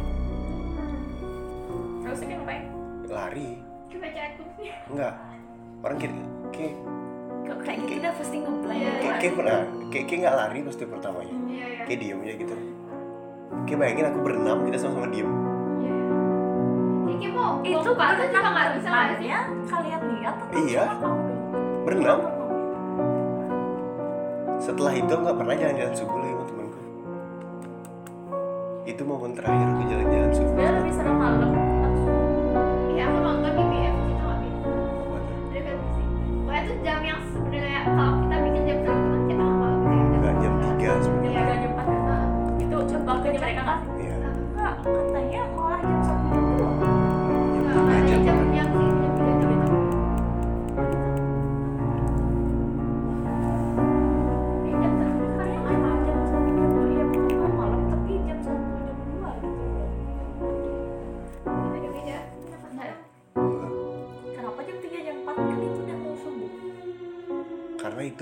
Terus 2.00 2.20
ini 2.22 2.32
ngapain? 2.38 2.62
lari. 3.10 3.48
coba 3.90 4.06
cek 4.06 4.30
kursinya 4.38 4.74
Enggak. 4.86 5.14
Orang 5.82 5.96
kayak 5.98 6.14
kayak 6.54 6.74
Kok 7.40 7.58
kayak 7.66 7.78
gitu 7.82 7.94
udah 7.98 8.12
pasti 8.14 8.36
ngeblank. 8.38 8.78
Iya. 8.78 8.90
kayak 8.94 9.16
kayak 9.18 9.34
pernah 9.34 9.58
kayak 9.90 10.04
kayak 10.06 10.18
nggak 10.22 10.36
lari 10.38 10.58
pasti 10.62 10.82
pertamanya. 10.86 11.34
iya 11.50 11.66
iya 11.66 11.82
Kayak 11.82 11.98
diem 11.98 12.18
aja 12.22 12.34
gitu. 12.38 12.54
Kayak 13.66 13.78
bayangin 13.82 14.06
aku 14.06 14.18
berenam 14.22 14.58
kita 14.62 14.76
sama-sama 14.78 15.08
diem. 15.10 15.49
Iya 17.20 17.28
mau 17.30 17.52
Itu 17.60 17.90
pantai 17.92 18.26
juga 18.26 18.48
nggak 18.48 18.68
bisa 18.74 18.88
nggak 18.88 19.06
sih 19.12 19.28
berenangnya 19.28 19.40
kalian 19.68 20.00
lihat 20.10 20.36
Iya. 20.50 20.84
Berenam. 21.80 22.18
Setelah 24.58 24.92
itu 24.94 25.12
nggak 25.14 25.32
pernah 25.34 25.54
jalan-jalan 25.54 25.94
subuh 25.94 26.18
lagi 26.18 26.32
sama 26.32 26.44
temanku. 26.46 26.78
Itu 28.82 29.02
momen 29.02 29.30
terakhir 29.32 29.66
aku 29.66 29.82
jalan-jalan 29.86 30.30
subuh. 30.30 30.48
Sebenarnya 30.50 30.72
lebih 30.76 30.92
serem 30.92 31.16
malam. 31.16 31.50
iya 32.90 33.02
aku 33.06 33.18
nonton 33.18 33.50
di 33.50 33.64
BF 33.64 33.96
kita 33.96 34.20
nggak 34.20 34.38
bisa 34.40 34.68
ada 35.50 35.60
kan 35.62 35.76
sih 35.88 36.04
pokoknya 36.36 36.60
itu 36.60 36.74
jam 36.82 37.00
yang 37.00 37.20
sebenarnya 37.26 37.80
kalau 37.86 38.14
kita 38.20 38.36
bikin 38.42 38.62
jam 38.62 38.78
satu 38.82 39.06
kan 39.06 39.20
kita 39.22 39.40
nggak 39.40 39.56
malam 39.56 39.78
gitu 39.80 39.96
ya 39.96 40.04
Enggak 40.10 40.34
jam 40.36 40.52
3 40.52 40.76
Jam 40.80 40.98
sebenarnya. 41.00 41.40
tiga 41.40 41.54
jam 41.56 41.72
empat. 41.72 42.28
Itu 42.58 42.76
coba 42.86 43.12
ke 43.16 43.28
mereka 43.32 43.60
nggak? 43.62 43.80
Iya. 43.96 44.14
Enggak, 44.50 44.74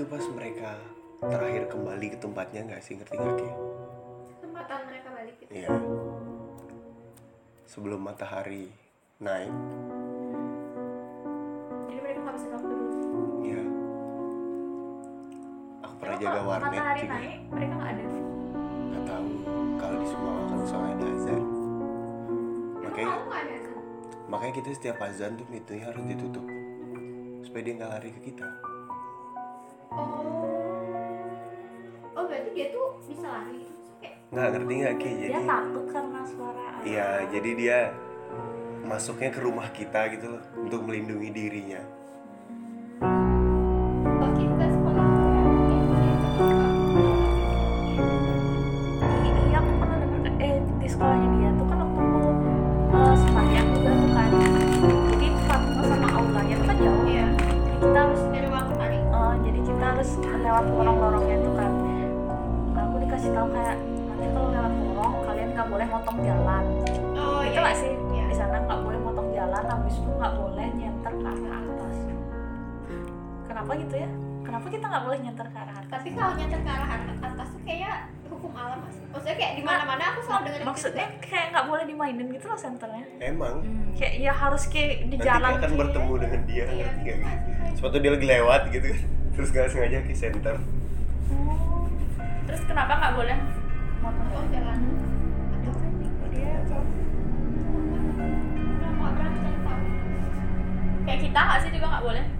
pas 0.09 0.23
mereka 0.27 0.73
terakhir 1.21 1.63
kembali 1.67 2.07
ke 2.09 2.17
tempatnya 2.17 2.61
nggak 2.65 2.81
sih 2.81 2.93
ngerti 2.95 3.13
nggak 3.13 3.35
Ki? 3.35 3.49
kesempatan 4.35 4.79
mereka 4.83 5.07
balik 5.11 5.35
gitu 5.37 5.51
Iya. 5.51 5.69
Sebelum 7.63 8.01
matahari 8.01 8.65
naik, 9.19 9.53
Jadi 11.85 11.99
mereka 11.99 12.19
ngabisin 12.19 12.49
waktu 12.51 12.65
dulu. 12.67 12.87
ya. 13.43 13.61
Aku 15.79 15.93
pernah 15.95 16.09
Emang 16.11 16.23
jaga 16.25 16.39
warnet 16.41 16.71
matahari 16.73 16.99
juga. 16.99 17.13
naik, 17.13 17.37
mereka 17.47 17.73
nggak 17.75 17.91
ada. 17.91 18.03
Nggak 18.81 19.03
tahu 19.05 19.29
kalau 19.75 19.95
di 19.95 20.07
Sumbawa 20.07 20.41
kan 20.43 20.59
soalnya 20.65 20.93
ada 20.95 21.07
azan. 21.11 21.43
Makanya 22.79 23.13
ada 23.13 23.53
azan? 23.53 23.73
makanya 24.25 24.53
kita 24.55 24.69
setiap 24.71 24.97
azan 24.99 25.31
tuh 25.35 25.45
pintunya 25.45 25.85
harus 25.85 26.03
ditutup 26.03 26.45
supaya 27.41 27.61
dia 27.63 27.73
nggak 27.75 27.91
lari 27.91 28.09
ke 28.11 28.21
kita 28.23 28.45
Oh. 29.93 30.25
Oh 32.17 32.23
berarti 32.27 32.49
dia 32.53 32.69
tuh 32.69 32.97
bisa 33.07 33.25
lari. 33.25 33.65
Kayak 33.99 34.15
nggak 34.29 34.47
ngerti 34.53 34.73
nggak 34.77 34.95
ki 35.01 35.09
dia 35.09 35.27
jadi 35.33 35.41
takut 35.49 35.85
karena 35.89 36.21
suara 36.21 36.67
iya 36.85 37.07
jadi 37.33 37.49
dia 37.57 37.79
masuknya 38.85 39.29
ke 39.33 39.39
rumah 39.41 39.67
kita 39.73 40.01
gitu 40.13 40.37
loh 40.37 40.43
untuk 40.61 40.85
melindungi 40.85 41.29
dirinya 41.33 41.81
kenapa 73.69 73.85
gitu 73.85 73.95
ya? 74.01 74.09
Kenapa 74.49 74.65
kita 74.73 74.85
nggak 74.89 75.03
boleh 75.05 75.19
nyenter 75.21 75.47
ke 75.53 75.57
arah 75.61 75.75
atas? 75.77 75.91
Tapi 75.93 76.09
kalau 76.17 76.33
nyantar 76.33 76.59
ke 76.65 76.71
arah 76.73 76.89
atas 77.21 77.47
tuh 77.53 77.61
kayak 77.69 77.97
hukum 78.25 78.51
alam 78.57 78.81
mas. 78.81 78.97
Maksudnya 79.13 79.37
kayak 79.37 79.53
di 79.53 79.63
mana-mana 79.63 80.03
aku 80.09 80.19
selalu 80.25 80.41
dengerin 80.49 80.65
maksudnya 80.65 81.07
kayak 81.21 81.45
nggak 81.53 81.65
boleh 81.69 81.83
dimainin 81.85 82.27
gitu 82.33 82.45
loh 82.49 82.57
senternya. 82.57 83.05
Emang. 83.21 83.61
Kayak 83.93 84.13
ya 84.25 84.33
harus 84.33 84.65
kayak 84.73 85.05
di 85.05 85.15
nanti 85.21 85.29
jalan 85.29 85.37
kita 85.37 85.45
akan 85.53 85.61
kayak- 85.61 85.81
bertemu 85.85 86.13
dengan 86.17 86.41
dia 86.49 86.63
Iya. 86.65 86.73
ngerti 86.81 87.01
nggak? 87.05 87.37
ki 87.69 87.77
sepatu 87.77 87.95
dia 88.01 88.11
lagi 88.17 88.25
lewat 88.25 88.61
gitu 88.73 88.87
kan. 88.89 89.01
Terus 89.37 89.47
nggak 89.53 89.67
sengaja 89.69 89.97
ke 90.01 90.13
center. 90.17 90.55
Oh. 91.29 91.85
terus 92.49 92.61
kenapa 92.65 92.93
nggak 92.97 93.13
boleh? 93.21 93.37
Motor. 94.01 94.25
Oh 94.33 94.45
jalan. 94.49 94.79
Aduh. 95.61 95.77
dia. 96.33 96.53
Kayak 101.05 101.19
kita 101.21 101.37
nggak 101.37 101.59
sih 101.61 101.69
juga 101.69 101.85
nggak 101.85 102.05
boleh? 102.09 102.25
gitu 102.25 102.38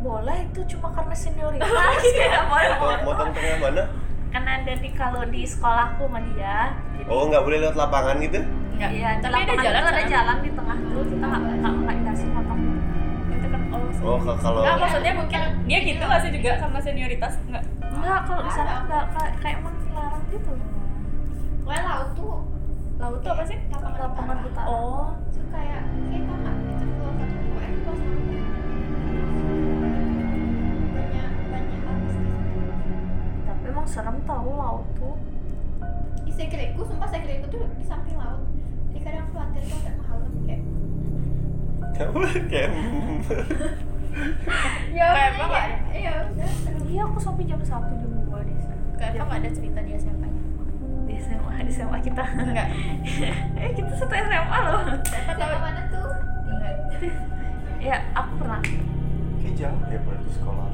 boleh 0.00 0.38
itu 0.44 0.60
cuma 0.76 0.88
karena 0.90 1.14
senioritas. 1.14 1.68
Ya 2.22 2.42
boleh 2.46 2.68
Mau 2.76 2.90
motong 3.06 3.30
tengah 3.32 3.56
mana? 3.58 3.82
Kan 4.28 4.44
ada 4.44 4.72
di 4.72 4.88
kalau 4.92 5.22
di 5.26 5.42
sekolahku 5.44 6.08
sama 6.08 6.20
dia. 6.32 6.72
Jadi 6.96 7.08
oh 7.08 7.28
nggak 7.28 7.42
boleh 7.42 7.58
lewat 7.60 7.76
lapangan 7.76 8.16
gitu? 8.18 8.40
Iya, 8.72 8.88
iya, 8.88 9.10
tapi 9.20 9.36
ada 9.38 9.54
jalan 9.54 9.82
ada 9.84 10.02
jalan. 10.08 10.36
di 10.40 10.50
tengah 10.50 10.78
tuh 10.80 11.04
kita 11.04 11.24
nggak 11.24 11.42
nggak 11.60 11.72
nggak 11.78 11.94
dikasih 12.00 12.26
motong. 12.32 12.60
Itu 13.28 13.46
kan 13.46 13.62
oh 13.68 13.82
oh 14.02 14.18
ka- 14.18 14.38
kalau 14.40 14.60
Nggak, 14.64 14.76
maksudnya 14.80 15.12
mungkin 15.14 15.40
dia 15.64 15.78
gitu 15.80 16.02
nggak 16.02 16.20
sih 16.20 16.30
juga 16.32 16.50
karena 16.58 16.78
senioritas? 16.80 17.32
Nggak. 17.46 17.64
Enggak 17.92 18.20
kalau 18.24 18.42
di 18.42 18.50
sana 18.50 18.72
nggak 18.82 19.04
kayak 19.12 19.32
kayak 19.38 19.56
emang 19.60 19.74
dilarang 19.78 20.24
gitu. 20.28 20.52
Pokoknya 21.62 21.82
laut 21.86 22.10
tuh. 22.16 22.36
Laut 22.98 23.18
tuh 23.20 23.30
apa 23.30 23.42
sih? 23.44 23.58
Lapangan 23.68 24.00
lapangan 24.08 24.36
utara. 24.42 24.66
oh. 24.66 25.06
Itu 25.28 25.40
kayak 25.52 25.82
kayak 26.08 26.24
emang 33.82 33.90
serem 33.90 34.14
tahu 34.22 34.54
laut 34.54 34.86
tuh. 34.94 35.18
Di 36.22 36.30
Segreko, 36.30 36.86
sumpah 36.86 37.10
Segreko 37.10 37.50
tuh 37.50 37.66
di 37.74 37.82
samping 37.82 38.14
laut. 38.14 38.46
Jadi 38.94 39.02
kadang 39.02 39.26
khawatir 39.34 39.58
tuh 39.66 39.74
agak 39.82 39.94
mahal 39.98 40.22
tapi 40.22 40.38
kayak 40.46 40.62
apa 42.02 42.18
kayak 42.46 42.70
ya 44.96 45.06
Kayak 45.12 45.30
udah, 45.34 45.46
apa, 45.50 45.58
ya, 45.58 45.66
iya 45.98 46.14
iya 46.86 47.02
aku 47.08 47.18
sampai 47.18 47.42
jam 47.42 47.58
satu 47.66 47.90
jam 47.98 48.12
dua 48.22 48.46
di 48.46 48.54
sana. 48.62 48.78
Kayak 49.02 49.26
apa 49.26 49.34
ada 49.42 49.50
cerita 49.50 49.82
di 49.82 49.98
SMA 49.98 50.30
nya 50.30 50.42
di 51.10 51.14
SMA 51.18 51.52
di 51.66 51.72
SMA 51.74 51.98
kita. 52.06 52.22
Enggak. 52.38 52.68
Eh 53.58 53.70
kita 53.74 53.92
satu 53.98 54.14
SMA 54.14 54.58
loh. 54.62 54.78
Sama 55.10 55.58
mana 55.58 55.90
tuh? 55.90 56.06
enggak. 56.46 56.74
Ya 57.82 57.98
aku 58.14 58.30
pernah. 58.38 58.62
Kayak 59.42 59.54
jauh 59.58 59.82
ya 59.90 59.98
berarti 60.06 60.30
sekolah. 60.38 60.70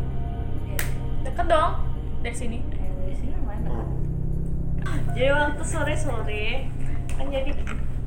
Deket 1.24 1.46
dong 1.48 1.72
dari 2.20 2.36
sini 2.36 2.78
jadi 5.12 5.28
waktu 5.34 5.62
sore 5.66 5.94
sore 5.98 6.46
kan 7.18 7.26
jadi 7.26 7.50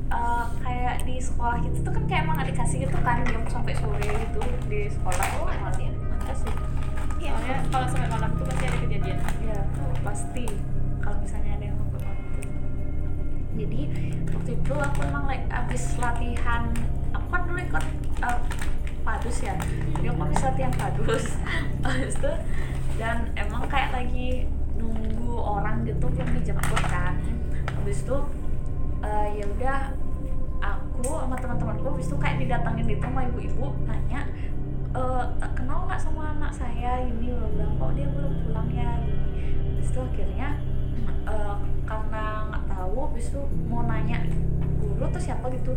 eh, 0.08 0.44
kayak 0.64 1.04
di 1.04 1.16
sekolah 1.20 1.60
kita 1.60 1.78
tuh 1.84 1.92
kan 1.92 2.04
kayak 2.08 2.22
emang 2.24 2.38
dikasih 2.40 2.88
gitu 2.88 2.98
kan 3.04 3.20
jam 3.28 3.42
sampai 3.48 3.74
sore 3.76 4.00
gitu 4.08 4.40
di 4.68 4.88
sekolah. 4.88 5.26
Oh 5.40 5.48
masih 5.48 5.92
kasih 6.24 6.52
Iya. 7.22 7.38
soalnya 7.38 7.56
kalau 7.70 7.86
sampai 7.86 8.08
malam 8.10 8.30
tuh 8.34 8.44
pasti 8.50 8.64
ada 8.66 8.78
kejadian. 8.82 9.18
Ya 9.46 9.58
pasti. 10.02 10.44
Kalau 10.98 11.16
misalnya 11.22 11.50
ada 11.54 11.64
yang 11.70 11.76
sampai 11.78 11.98
malam 12.02 12.18
tuh. 12.34 12.46
Jadi 13.52 13.80
waktu 14.32 14.50
itu 14.58 14.74
aku 14.74 14.98
emang 15.06 15.24
like 15.30 15.46
abis 15.52 15.82
latihan 16.00 16.62
aku 17.12 17.26
kan 17.30 17.40
dulu 17.46 17.60
ikut 17.62 17.84
eh, 18.24 18.38
padus 19.04 19.36
ya. 19.38 19.54
Jadi 19.94 20.06
aku 20.08 20.20
habis 20.24 20.40
latihan 20.42 20.72
padus. 20.74 21.24
Habis 21.84 22.14
itu 22.16 22.32
dan 22.96 23.26
emang 23.34 23.66
kayak 23.66 23.90
lagi 23.90 24.46
orang 25.42 25.82
gitu 25.84 26.06
belum 26.06 26.28
dijemput 26.38 26.82
kan. 26.88 27.18
Habis 27.74 28.06
itu 28.06 28.16
eh, 29.02 29.26
ya 29.42 29.44
udah 29.46 29.78
aku 30.62 31.10
sama 31.26 31.34
teman-temanku 31.34 31.86
habis 31.98 32.06
itu 32.06 32.16
kayak 32.22 32.38
didatangin 32.38 32.86
gitu 32.86 33.02
sama 33.02 33.26
ibu-ibu 33.26 33.74
nanya 33.90 34.22
tak 35.42 35.52
kenal 35.56 35.88
nggak 35.88 35.98
sama 35.98 36.36
anak 36.36 36.52
saya 36.54 37.02
ini? 37.08 37.32
Loh 37.32 37.48
bilang 37.50 37.74
kok 37.80 37.90
dia 37.96 38.06
belum 38.12 38.32
pulang 38.46 38.68
ya 38.70 38.90
gini. 39.02 39.26
Habis 39.74 39.88
itu 39.90 40.00
akhirnya 40.00 40.48
eh, 41.26 41.56
karena 41.88 42.24
nggak 42.52 42.64
tahu 42.70 42.94
habis 43.10 43.26
itu 43.32 43.42
mau 43.66 43.82
nanya 43.82 44.22
guru 44.78 45.02
atau 45.08 45.22
siapa 45.22 45.50
gitu 45.50 45.72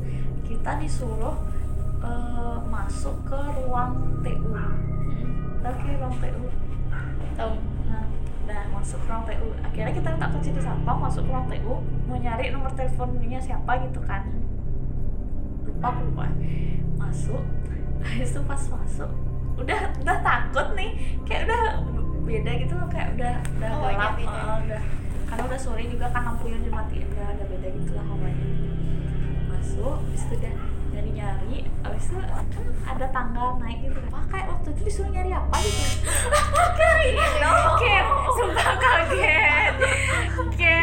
kita 0.45 0.78
disuruh 0.78 1.36
eh, 2.03 2.57
masuk 2.70 3.16
ke 3.26 3.39
ruang 3.66 4.22
TU 4.22 4.51
oke 5.66 5.89
ruang 5.97 6.16
TU 6.22 6.45
tahu. 7.36 7.53
Nah 7.89 8.05
udah 8.46 8.62
masuk 8.72 9.02
ke 9.02 9.08
ruang 9.08 9.26
TU 9.26 9.48
akhirnya 9.60 9.91
kita 9.91 10.08
minta 10.12 10.28
kunci 10.30 10.50
di 10.50 10.62
sampang 10.62 10.98
masuk 10.98 11.22
ke 11.26 11.32
ruang 11.32 11.48
TU 11.48 11.74
mau 12.06 12.16
nyari 12.16 12.46
nomor 12.50 12.72
teleponnya 12.72 13.39
siapa 13.39 13.72
gitu 13.82 14.00
kan. 14.02 14.22
Lupa 15.66 15.88
aku 15.89 16.02
lupa 16.06 16.26
masuk. 16.96 17.41
Habis 18.00 18.30
itu 18.32 18.41
pas 18.43 18.62
masuk 18.62 19.10
udah 19.56 19.80
udah 19.98 20.18
takut 20.22 20.68
nih. 20.74 20.91
Kayak 21.24 21.50
udah 21.50 21.62
beda 22.22 22.52
gitu 22.58 22.74
loh 22.74 22.88
kayak 22.88 23.08
udah 23.14 23.34
udah 23.58 23.70
Oh, 23.72 23.89
gelap. 23.89 24.14
iya, 24.16 24.30
eh, 24.30 24.58
udah. 24.66 24.82
Karena 25.26 25.43
udah 25.46 25.60
sore 25.60 25.84
juga 25.86 26.06
kan 26.10 26.22
lampunya 26.24 26.58
dimatiin 26.62 27.06
udah 27.10 27.28
ada 27.28 27.43
beda 27.43 27.68
gitu 27.72 27.91
lah 27.93 28.06
hawanya 28.06 28.46
masuk 29.48 29.98
habis 30.00 30.22
itu 30.22 30.34
udah 30.38 30.54
nyari 31.16 31.63
habis 31.80 32.11
itu 32.11 32.20
kan 32.20 32.43
ada 32.91 33.07
tangga 33.16 33.55
naik 33.63 33.88
gitu 33.88 33.99
wah 34.11 34.20
kayak 34.28 34.51
waktu 34.51 34.68
itu 34.76 34.82
disuruh 34.91 35.09
nyari 35.16 35.32
apa 35.32 35.55
gitu. 35.63 35.84
Kaget 37.39 38.05
sumpah 38.36 38.76
kaget. 38.76 39.74
Ger. 40.59 40.76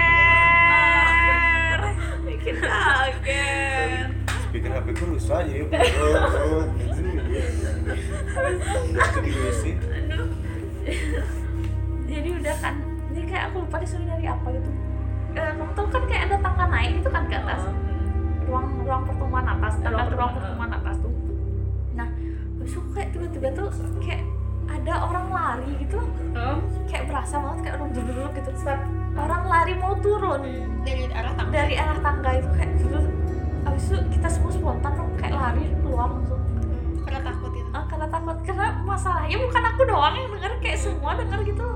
Bikin 2.24 2.57
kaget. 2.64 4.09
Speaker 4.49 4.72
HP 4.72 4.89
ku 4.97 5.05
rusak 5.12 5.41
jadi 5.49 5.64
oh, 5.68 5.68
gitu. 5.68 7.01
Udah 8.89 9.09
ke 9.12 9.18
di 9.20 9.30
WC 9.37 9.62
aduh. 9.76 10.28
Jadi 12.09 12.28
udah 12.41 12.57
kan 12.61 12.74
jadi 13.12 13.26
kayak 13.28 13.45
aku 13.53 13.57
lupa 13.68 13.76
disuruh 13.85 14.05
nyari 14.09 14.24
apa 14.33 14.49
gitu. 14.49 14.70
Eh, 15.33 15.53
kamu 15.57 15.72
tahu 15.76 15.87
kan 15.93 16.03
kayak 16.09 16.22
ada 16.28 16.37
tangga 16.41 16.64
naik 16.68 17.01
gitu 17.01 17.09
kan 17.09 17.24
ke 17.28 17.37
atas 17.37 17.64
ruang 18.47 18.66
ruang 18.82 19.03
pertemuan 19.05 19.45
atas 19.47 19.72
ruang 19.84 20.30
pertemuan 20.34 20.70
atas 20.72 20.97
tuh. 20.99 21.12
Nah 21.95 22.09
habis 22.59 22.72
itu 22.72 22.80
kayak 22.93 23.09
tiba-tiba 23.12 23.49
tuh 23.53 23.68
kayak 23.99 24.22
ada 24.70 24.95
orang 25.05 25.26
lari 25.28 25.70
gitu 25.82 25.99
loh. 25.99 26.09
Oh 26.38 26.59
kayak 26.86 27.09
berasa 27.09 27.34
banget 27.36 27.59
kayak 27.64 27.74
orang 27.80 27.90
duduk 27.93 28.30
gitu. 28.34 28.51
Orang 29.12 29.43
lari 29.45 29.72
mau 29.76 29.93
turun. 29.99 30.40
Dari 30.82 31.05
arah 31.11 31.32
tangga. 31.34 31.53
dari 31.53 31.74
arah 31.76 31.99
tangga 32.01 32.30
itu 32.34 32.49
kayak 32.53 32.70
gitu 32.78 32.99
habis 33.62 33.84
itu 33.86 33.99
kita 34.11 34.26
semua 34.26 34.51
spontan 34.51 34.93
dong 34.99 35.11
kayak 35.16 35.34
lari 35.34 35.64
keluar 35.80 36.09
langsung. 36.11 36.43
Karena 37.03 37.20
takut 37.24 37.51
gitu. 37.53 37.68
Ah, 37.70 37.84
karena 37.86 38.07
takut. 38.09 38.36
Karena 38.43 38.66
masalahnya 38.82 39.36
bukan 39.38 39.62
aku 39.64 39.82
doang 39.86 40.14
yang 40.14 40.28
denger 40.32 40.53
kayak 40.59 40.78
semua 40.78 41.11
denger 41.14 41.40
gitu 41.45 41.66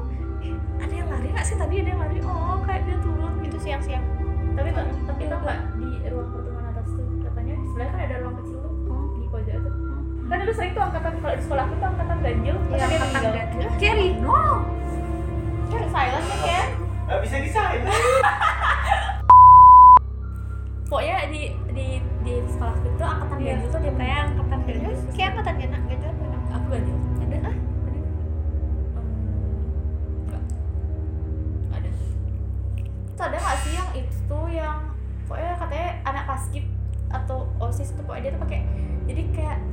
Eh, 0.43 0.55
ada 0.79 0.95
yang 0.95 1.09
lari 1.09 1.27
nggak 1.31 1.47
sih? 1.47 1.55
Tadi 1.55 1.75
ada 1.79 1.89
yang 1.95 2.01
lari. 2.03 2.19
Oh 2.23 2.59
kayak 2.63 2.83
dia 2.87 2.97
turun 2.99 3.33
Itu 3.41 3.57
siang-siang. 3.57 4.05
tapi 4.57 4.73
tuh 4.73 4.85
tapi 5.05 5.23
tau 5.29 5.37
nggak 5.37 5.59
di 5.77 5.89
ruang 6.09 6.29
pertemuan 6.33 6.56
tuh 6.56 6.56
sebelah 7.77 7.93
kan 7.93 8.01
ada 8.09 8.17
ruang 8.25 8.37
kecil 8.41 8.57
tuh 8.57 8.73
di 9.21 9.29
pojok 9.29 9.57
tuh 9.61 9.73
kan 10.27 10.37
dulu 10.41 10.53
sering 10.57 10.73
tuh 10.73 10.81
angkatan 10.81 11.13
kalau 11.21 11.35
di 11.37 11.43
sekolah 11.45 11.63
aku 11.69 11.75
tuh 11.77 11.89
angkatan 11.93 12.17
ganjil 12.25 12.57
Iya, 12.57 12.73
yang 12.73 12.89
angkatan 12.89 13.05
meninggal. 13.05 13.33
ganjil. 13.37 13.69
Kerry 13.77 14.09
no! 14.17 14.41
Kan 15.69 15.85
silent 15.93 16.25
ya 16.25 16.37
kan? 16.41 16.69
nggak 17.05 17.19
bisa 17.21 17.37
di 17.37 17.51
silent 17.53 17.85
pokoknya 20.89 21.17
di 21.29 21.43
di 21.77 21.87
di 22.25 22.33
sekolah 22.49 22.75
itu 22.81 23.05
angkatan 23.05 23.39
ganjil 23.45 23.69
tuh 23.69 23.81
dia 23.85 23.93
kayak 23.93 24.21
angkatan 24.25 24.59
ganjil. 24.65 24.93
Kayak 25.13 25.29
angkatan 25.37 25.55
gitu 25.61 26.07
aku 26.49 26.67
ganjil 26.73 26.97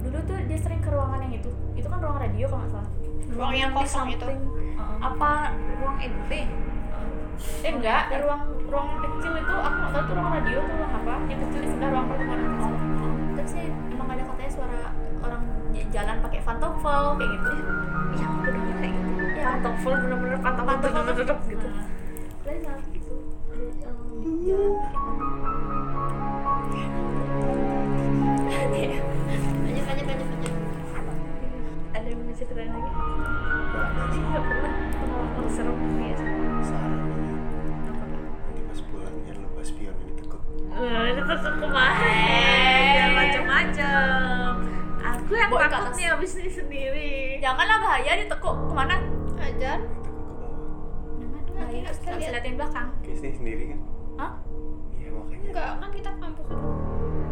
dulu 0.03 0.17
tuh 0.27 0.37
dia 0.45 0.57
sering 0.59 0.81
ke 0.83 0.89
ruangan 0.91 1.19
yang 1.23 1.33
itu. 1.39 1.51
Itu 1.79 1.87
kan 1.87 1.99
ruang 2.03 2.17
radio 2.19 2.45
kalau 2.51 2.61
nggak 2.61 2.71
salah. 2.75 2.89
Ruang 3.33 3.53
yang 3.55 3.71
di 3.71 3.77
kosong 3.79 4.07
itu. 4.11 4.25
Heeh. 4.27 4.97
apa 5.03 5.31
ruang 5.79 5.97
NP 5.99 6.31
eh 7.63 7.71
enggak. 7.71 8.03
Di 8.11 8.17
ruang 8.21 8.41
ruang 8.67 8.87
kecil 8.99 9.33
itu 9.39 9.53
aku 9.53 9.75
nggak 9.79 9.91
tahu 9.95 10.03
tuh 10.03 10.13
ruang 10.19 10.31
radio 10.35 10.57
tuh 10.61 10.75
ruang 10.75 10.93
apa. 10.93 11.13
Yang 11.31 11.39
kecil 11.47 11.59
di 11.63 11.69
sebelah 11.71 11.89
ruang 11.95 12.05
pertemuan 12.11 12.39
atas 12.43 12.65
terus 13.33 13.49
sih 13.49 13.65
emang 13.91 14.07
ada 14.13 14.23
katanya 14.29 14.51
suara 14.53 14.81
orang 15.23 15.43
jalan 15.73 16.15
pakai 16.21 16.39
pantofel 16.45 17.03
kayak 17.17 17.29
gitu. 17.33 17.51
Ya 18.13 18.25
aku 18.29 18.47
dengar 18.51 18.75
kayak 18.77 18.93
gitu 18.93 19.23
ya 19.33 19.43
pantofel 19.57 19.93
bener-bener 20.03 20.39
pantofel 20.43 20.75
pantofel 20.77 21.37
gitu. 21.49 21.67
Terus 22.43 22.59
yang 22.59 22.79
itu 22.91 23.15
ada 23.53 23.65
yang 23.81 23.97
jalan 24.43 24.71
pakai 24.83 25.02
ceritain 32.47 32.71
lagi? 32.71 32.91
Nah, 32.93 33.87
nggak 34.13 34.43
pernah. 34.43 34.73
Pengalaman 34.93 35.47
serem 35.49 35.77
ya 35.99 36.15
saran 36.63 36.93
nanti 38.53 38.61
pas 38.69 38.79
pulang 38.89 39.15
jangan 39.25 39.41
lupa 39.49 39.61
spion 39.65 39.95
ini 40.03 40.13
tekuk. 40.19 40.41
Eh, 40.73 41.03
itu 41.13 41.21
tuh 41.21 41.53
kemarin. 41.57 43.07
Macam-macam 43.13 44.53
aku 45.03 45.31
yang 45.39 45.51
takut 45.71 45.93
nih 45.97 46.07
abis 46.13 46.31
ini 46.37 46.51
sendiri. 46.51 47.13
Janganlah 47.41 47.77
bahaya 47.81 48.11
ditekuk 48.21 48.55
ke 48.69 48.73
mana? 48.73 48.95
Ajar. 49.41 49.79
Tekuk 49.81 50.21
ke 50.21 50.33
bawah. 50.37 50.69
Bahaya 51.57 51.81
lihat. 51.81 52.31
liatin 52.37 52.55
belakang. 52.59 52.87
Oke 53.01 53.11
sini 53.17 53.33
sendiri 53.33 53.63
kan? 53.73 53.79
Hah? 54.19 54.31
iya 54.93 55.09
makanya. 55.09 55.47
Enggak 55.49 55.69
kan 55.81 55.89
kita 55.89 56.09
kampus. 56.21 56.47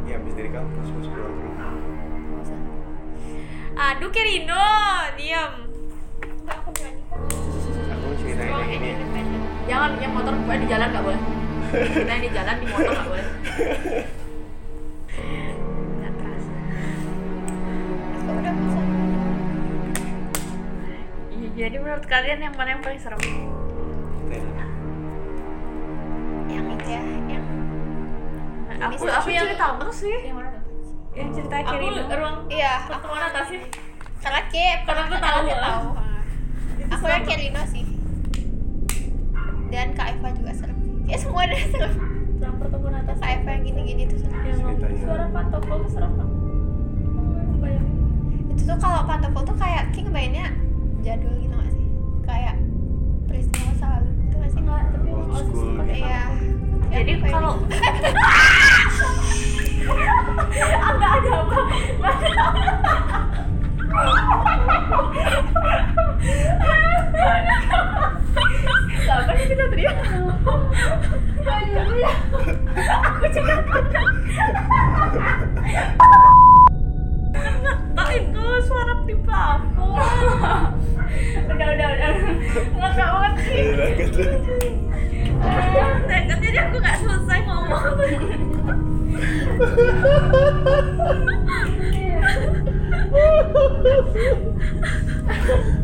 Iya 0.01 0.15
habis 0.17 0.33
dari 0.33 0.49
kampus 0.49 0.87
pas 0.89 1.07
pulang. 1.07 1.33
ke 1.35 1.41
rumah 1.45 1.90
aduh 3.77 4.09
Kirino 4.11 4.67
diam 5.15 5.51
enggak 6.41 6.57
aku 6.59 6.69
berani 6.75 7.01
kok 7.07 7.19
aku 7.91 8.05
ceritain 8.19 8.67
yang 8.67 8.83
ini 8.83 8.91
jangan 9.71 9.91
yang 10.03 10.11
motor 10.11 10.33
gue 10.35 10.55
di 10.59 10.67
jalan 10.67 10.87
nggak 10.91 11.05
boleh. 11.05 11.21
Kita 11.71 12.15
di 12.19 12.29
jalan 12.35 12.55
di 12.59 12.65
motor 12.67 12.91
nggak 12.91 13.07
boleh. 13.07 13.27
Nggak 15.95 16.11
terasa. 16.19 16.51
Aku 18.11 18.31
udah 18.35 18.53
bosan 18.59 18.87
Iya, 21.31 21.47
jadi 21.55 21.75
menurut 21.79 22.05
kalian 22.11 22.39
yang 22.43 22.53
mana 22.59 22.69
yang 22.75 22.83
paling 22.83 22.99
serem 22.99 23.21
yang 26.51 26.65
itu 26.67 26.87
ya 26.91 27.03
yang 27.31 27.43
aku 28.81 29.07
aku 29.07 29.29
yang 29.31 29.47
cuci. 29.47 29.55
tahu 29.55 29.87
sih. 29.95 30.17
Yang 30.27 30.35
mana 30.35 30.49
yang 31.11 31.29
cerita 31.29 31.55
Aku 31.59 31.71
kiri 31.75 31.87
ruang 32.07 32.37
iya 32.47 32.71
aku 32.79 32.95
pertemuan 32.95 33.23
atas 33.27 33.45
sih? 33.51 33.61
Karena 34.21 34.41
ke 34.47 34.65
Karena 34.85 35.01
aku 35.03 35.15
tahu 35.17 35.39
aku 35.41 35.51
lah. 35.51 35.71
tahu. 35.73 35.87
Ah. 35.91 36.21
aku 36.91 37.05
yang 37.05 37.23
Kirino 37.25 37.63
sih. 37.67 37.83
Dan 39.67 39.87
Kak 39.91 40.07
Eva 40.13 40.29
juga 40.31 40.51
serem. 40.53 40.77
Ya 41.03 41.17
semua 41.17 41.41
ada 41.43 41.55
serem. 41.57 41.93
Ruang 42.37 42.55
pertemuan 42.57 42.95
atas. 42.97 43.17
Kak 43.17 43.31
Eva 43.33 43.49
yang 43.51 43.63
gini-gini 43.65 44.03
tuh 44.07 44.17
serem. 44.19 44.39
Yang 44.45 44.59
suara 44.99 45.25
pantofel 45.27 45.77
tuh 45.81 45.91
serem 45.91 46.11
banget. 46.15 46.37
Bayangin. 47.57 47.95
Itu 48.51 48.61
tuh 48.63 48.77
kalau 48.77 49.01
pantofel 49.03 49.41
tuh 49.43 49.57
kayak 49.57 49.83
King 49.91 50.05
ngebayangnya 50.07 50.45
jadul 51.01 51.33
gitu 51.35 51.55
gak 51.55 51.71
sih? 51.71 51.85
Kayak 52.23 52.55
peristiwa 53.25 53.63
masa 53.67 53.85
lalu 53.97 54.09
gitu 54.21 54.35
gak 54.37 54.49
sih? 54.49 54.59
Enggak 54.59 54.81
tapi 54.91 55.09
Old 55.11 55.27
school 55.49 55.69
pakai 55.75 55.95
gitu. 55.97 56.07
iya. 56.07 56.23
Jadi 56.91 57.11
Kayak 57.17 57.31
kalau. 57.31 57.53
enggak 60.31 61.11
ada 61.21 61.31
apa. 61.43 61.59
Kenapa 69.01 69.31
sih 69.37 69.47
kita 69.51 69.65
teriak? 69.67 69.97
Aku 72.91 73.25
juga 73.31 73.55
Tak 77.91 78.09
itu 78.15 78.43
suara 78.65 78.93
di 79.03 79.15
plafon. 79.23 79.99
Udah, 81.51 81.67
udah, 81.75 81.87
udah. 81.91 82.11
Nggak 82.71 83.09
banget 83.11 83.33
sih. 83.45 83.63
Nah, 86.07 86.37
jadi 86.39 86.57
aku 86.65 86.75
nggak 86.79 86.97
selesai 87.01 87.39
ngomong 87.45 88.40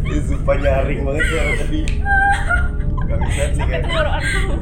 Ih, 0.08 0.22
sumpah 0.24 0.56
nyaring 0.56 1.00
banget 1.04 1.24
suara 1.28 1.52
tadi. 1.58 1.82
Gak 3.08 3.18
bisa 3.24 3.44
sih 3.54 3.64
kan 3.64 3.80
tenggorokanku 3.82 4.54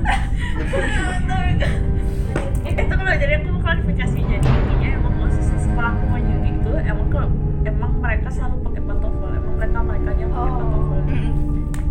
itu 2.66 2.92
kalau 2.92 3.16
jadi 3.16 3.34
aku 3.40 3.50
klarifikasi 3.58 4.18
jadi 4.20 4.44
intinya 4.46 4.90
emang 4.94 5.16
osis 5.24 5.48
sekolah 5.58 5.92
aku 5.92 6.04
mau 6.06 6.20
juni 6.20 6.50
itu 6.54 6.72
emang 6.78 7.08
kalau 7.08 7.30
emang 7.64 7.92
mereka 7.98 8.28
selalu 8.30 8.58
pakai 8.62 8.82
pantofel 8.84 9.30
emang 9.32 9.54
mereka 9.56 9.80
mereka 9.82 10.10
yang 10.14 10.30
pakai 10.30 10.44
Oh. 10.46 10.58
pantofel. 10.60 11.00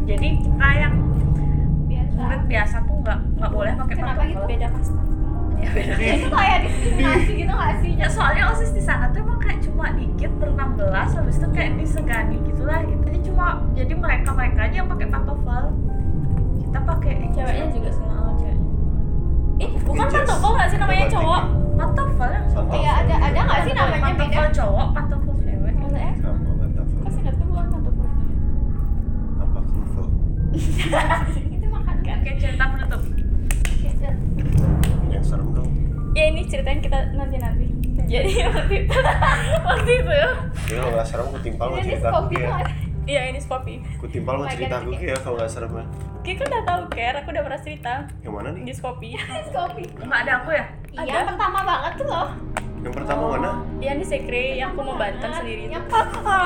Jadi 0.05 0.29
kita 0.39 0.69
yang 0.77 0.95
biasa. 1.85 2.19
murid 2.21 2.43
biasa 2.47 2.77
tuh 2.81 2.97
nggak 3.01 3.19
nggak 3.35 3.51
boleh 3.51 3.73
pakai 3.75 3.95
kenapa 3.97 4.13
pantofel. 4.15 4.31
gitu? 4.31 4.45
Beda 4.47 4.69
kasta 4.71 5.03
ya 5.65 5.71
beda 5.73 5.95
itu 5.97 6.29
kayak 6.29 6.59
diskriminasi 6.69 7.31
gitu 7.41 7.53
gak 7.57 7.75
sih? 7.81 7.93
Ya 7.97 8.09
soalnya 8.13 8.43
osis 8.53 8.71
di 8.77 8.83
sana 8.85 9.09
tuh 9.11 9.25
emang 9.25 9.41
kayak 9.41 9.59
cuma 9.65 9.89
dikit 9.97 10.33
ber 10.37 10.53
16 10.53 11.17
habis 11.17 11.37
itu 11.41 11.49
kayak 11.57 11.71
disegani 11.81 12.37
gitulah 12.45 12.81
gitu. 12.85 13.01
Jadi 13.09 13.19
cuma 13.33 13.47
jadi 13.73 13.95
mereka 13.97 14.29
mereka 14.37 14.61
aja 14.69 14.77
yang 14.85 14.89
pakai 14.93 15.07
pantofel. 15.09 15.65
Kita 16.61 16.79
pakai 16.85 17.13
Ceweknya 17.35 17.67
juga 17.73 17.91
sama 17.97 18.33
cewek. 18.37 18.59
Eh 19.63 19.71
bukan 19.87 20.07
pantofel 20.11 20.51
nggak 20.55 20.69
sih 20.69 20.79
namanya 20.79 21.07
cowok 21.09 21.34
Ya 40.75 40.83
kalau 40.83 40.99
gak 40.99 41.07
serem 41.07 41.27
aku 41.31 41.39
timpal 41.39 41.67
mau 41.71 41.79
ini 41.79 41.87
cerita 41.87 42.09
aku 42.11 42.35
ya 42.35 42.51
iya 43.05 43.23
ini 43.31 43.39
Spopi 43.39 43.75
Aku 44.01 44.07
timpal 44.11 44.35
mau 44.43 44.47
cerita 44.51 44.75
aku 44.83 44.91
ya 44.99 45.17
kalau 45.23 45.37
gak 45.39 45.51
serem 45.55 45.71
ya 45.71 45.87
Kiki 46.25 46.41
kan 46.41 46.47
udah 46.49 46.65
tahu 46.65 46.83
Ker, 46.89 47.15
aku 47.21 47.29
udah 47.37 47.45
pernah 47.45 47.61
cerita. 47.61 47.93
Yang 48.25 48.33
mana 48.33 48.49
di 48.57 48.61
nih? 48.65 48.73
Spopi 48.73 49.09
kopi 49.53 49.85
nggak 49.93 50.21
ada 50.25 50.33
aku 50.41 50.57
ya? 50.57 50.65
Iya. 51.05 51.21
Pertama 51.29 51.59
banget 51.69 51.93
tuh 52.01 52.07
loh. 52.09 52.29
Yang 52.81 52.95
pertama 52.97 53.25
mana? 53.37 53.51
Yang 53.77 53.97
di 54.01 54.07
Sekre, 54.09 54.45
yang 54.57 54.73
aku 54.73 54.81
mau 54.89 54.97
Banten 54.97 55.31
sendiri 55.37 55.69
yang 55.69 55.85
apa? 55.85 56.41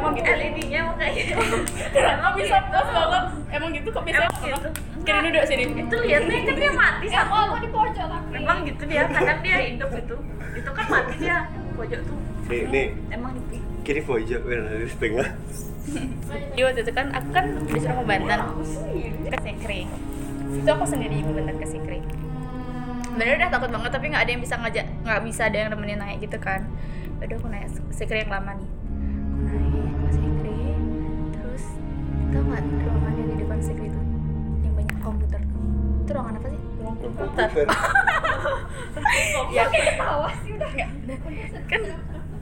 Emang 0.00 0.16
gitu? 0.16 0.32
LED-nya 0.32 0.78
emang 0.80 0.96
kayak 0.96 1.12
gitu. 1.12 1.36
Emang 2.16 2.32
bisa 2.32 2.56
pas 2.72 2.88
banget 2.88 3.24
Emang 3.52 3.68
gitu 3.76 3.88
kok 3.92 4.00
biasanya 4.00 4.28
Emang 4.32 4.44
gitu. 4.48 4.68
Kirin 5.04 5.22
duduk 5.28 5.44
sini. 5.44 5.64
Itu 5.76 5.96
lihat 6.08 6.22
nih 6.24 6.40
kan 6.48 6.56
dia 6.56 6.72
mati 6.72 7.06
satu 7.12 7.32
aku 7.36 7.52
aku. 7.52 7.56
di 7.60 7.68
pojok 7.68 8.06
tapi 8.08 8.34
emang 8.44 8.58
gitu 8.68 8.82
dia 8.84 9.02
kadang 9.08 9.40
dia 9.40 9.56
hidup 9.64 9.90
itu 9.96 10.16
itu 10.52 10.70
kan 10.72 10.86
mati 10.92 11.14
dia 11.16 11.38
pojok 11.74 12.00
tuh. 12.06 12.18
Nih, 12.44 12.62
nih. 12.70 12.86
emang 13.10 13.32
Kiri 13.84 14.00
pojok, 14.00 14.40
bener 14.48 14.80
di 14.80 14.88
setengah 14.88 15.28
Jadi 16.32 16.60
waktu 16.64 16.80
itu 16.80 16.92
kan 16.96 17.12
aku 17.12 17.28
kan 17.36 17.44
disuruh 17.68 18.00
mau 18.00 18.06
Banten. 18.08 18.40
Ke 19.28 19.38
Sekre 19.44 19.80
Itu 20.56 20.68
aku 20.72 20.84
sendiri 20.88 21.20
mau 21.20 21.36
Banten 21.36 21.56
ke 21.60 21.66
Sekre 21.68 21.98
Sebenarnya 23.04 23.46
udah 23.46 23.50
takut 23.52 23.70
banget 23.70 23.90
tapi 23.92 24.04
nggak 24.10 24.22
ada 24.24 24.30
yang 24.32 24.42
bisa 24.42 24.54
ngajak 24.58 24.86
nggak 25.04 25.20
bisa 25.22 25.42
ada 25.46 25.56
yang 25.56 25.68
nemenin 25.70 26.00
naik 26.00 26.18
gitu 26.24 26.34
kan. 26.40 26.66
Udah 27.22 27.36
aku 27.38 27.46
naik 27.46 27.68
Sekre 27.94 28.26
yang 28.26 28.32
lama 28.32 28.58
nih. 28.58 28.70
Aku 29.44 29.54
naik 29.54 29.94
ke 29.94 30.10
Sekre 30.18 30.56
Terus 31.30 31.64
tau 32.32 32.42
nggak 32.42 32.62
ruangan 32.64 33.12
yang 33.14 33.28
di 33.28 33.36
depan 33.38 33.58
Sekre 33.62 33.86
itu? 33.86 34.00
Yang 34.66 34.74
banyak 34.74 34.96
komputer. 34.98 35.40
Itu 36.02 36.10
ruangan 36.10 36.34
apa 36.42 36.48
sih? 36.50 36.73
Ruang 37.04 37.16
komputer 37.20 37.68
Ya. 39.54 39.70
Kayak 39.70 39.86
ketawa 39.94 40.28
sih 40.42 40.50
udah. 40.56 40.70
Nggak, 40.74 40.90
kan 41.70 41.80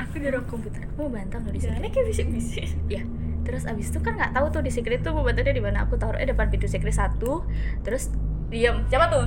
aku 0.01 0.15
di 0.17 0.29
ruang 0.33 0.49
komputer. 0.49 0.81
Aku 0.89 0.97
mau 1.05 1.11
bantang 1.13 1.45
loh 1.45 1.53
di 1.53 1.61
sini 1.61 1.89
kayak 1.93 2.07
bisik-bisik. 2.09 2.69
Ya. 2.89 3.03
Terus 3.43 3.69
abis 3.69 3.93
itu 3.93 4.01
kan 4.01 4.17
nggak 4.17 4.33
tahu 4.33 4.47
tuh 4.49 4.63
di 4.65 4.71
secret 4.73 5.05
tuh 5.05 5.13
mau 5.13 5.25
bantangnya 5.27 5.53
di 5.53 5.63
mana. 5.65 5.85
Aku 5.85 6.01
taruhnya 6.01 6.33
depan 6.33 6.49
pintu 6.49 6.69
secret 6.71 6.97
satu. 6.97 7.45
Terus 7.85 8.09
diam. 8.49 8.89
Siapa 8.89 9.13
tuh? 9.13 9.27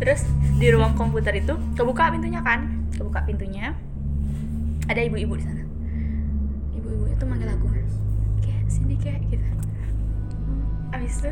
Terus 0.00 0.24
di 0.56 0.68
ruang 0.72 0.96
komputer 0.96 1.36
itu 1.36 1.56
kebuka 1.76 2.12
pintunya 2.12 2.40
kan? 2.40 2.88
Kebuka 2.96 3.24
pintunya. 3.28 3.76
Ada 4.88 5.00
ibu-ibu 5.04 5.36
di 5.36 5.44
sana. 5.44 5.62
Ibu-ibu 6.76 7.04
itu 7.12 7.24
manggil 7.28 7.50
aku. 7.52 7.66
Kayak 8.40 8.64
sini 8.72 8.96
kayak 8.96 9.20
gitu. 9.28 9.44
Abis 10.92 11.20
itu 11.24 11.30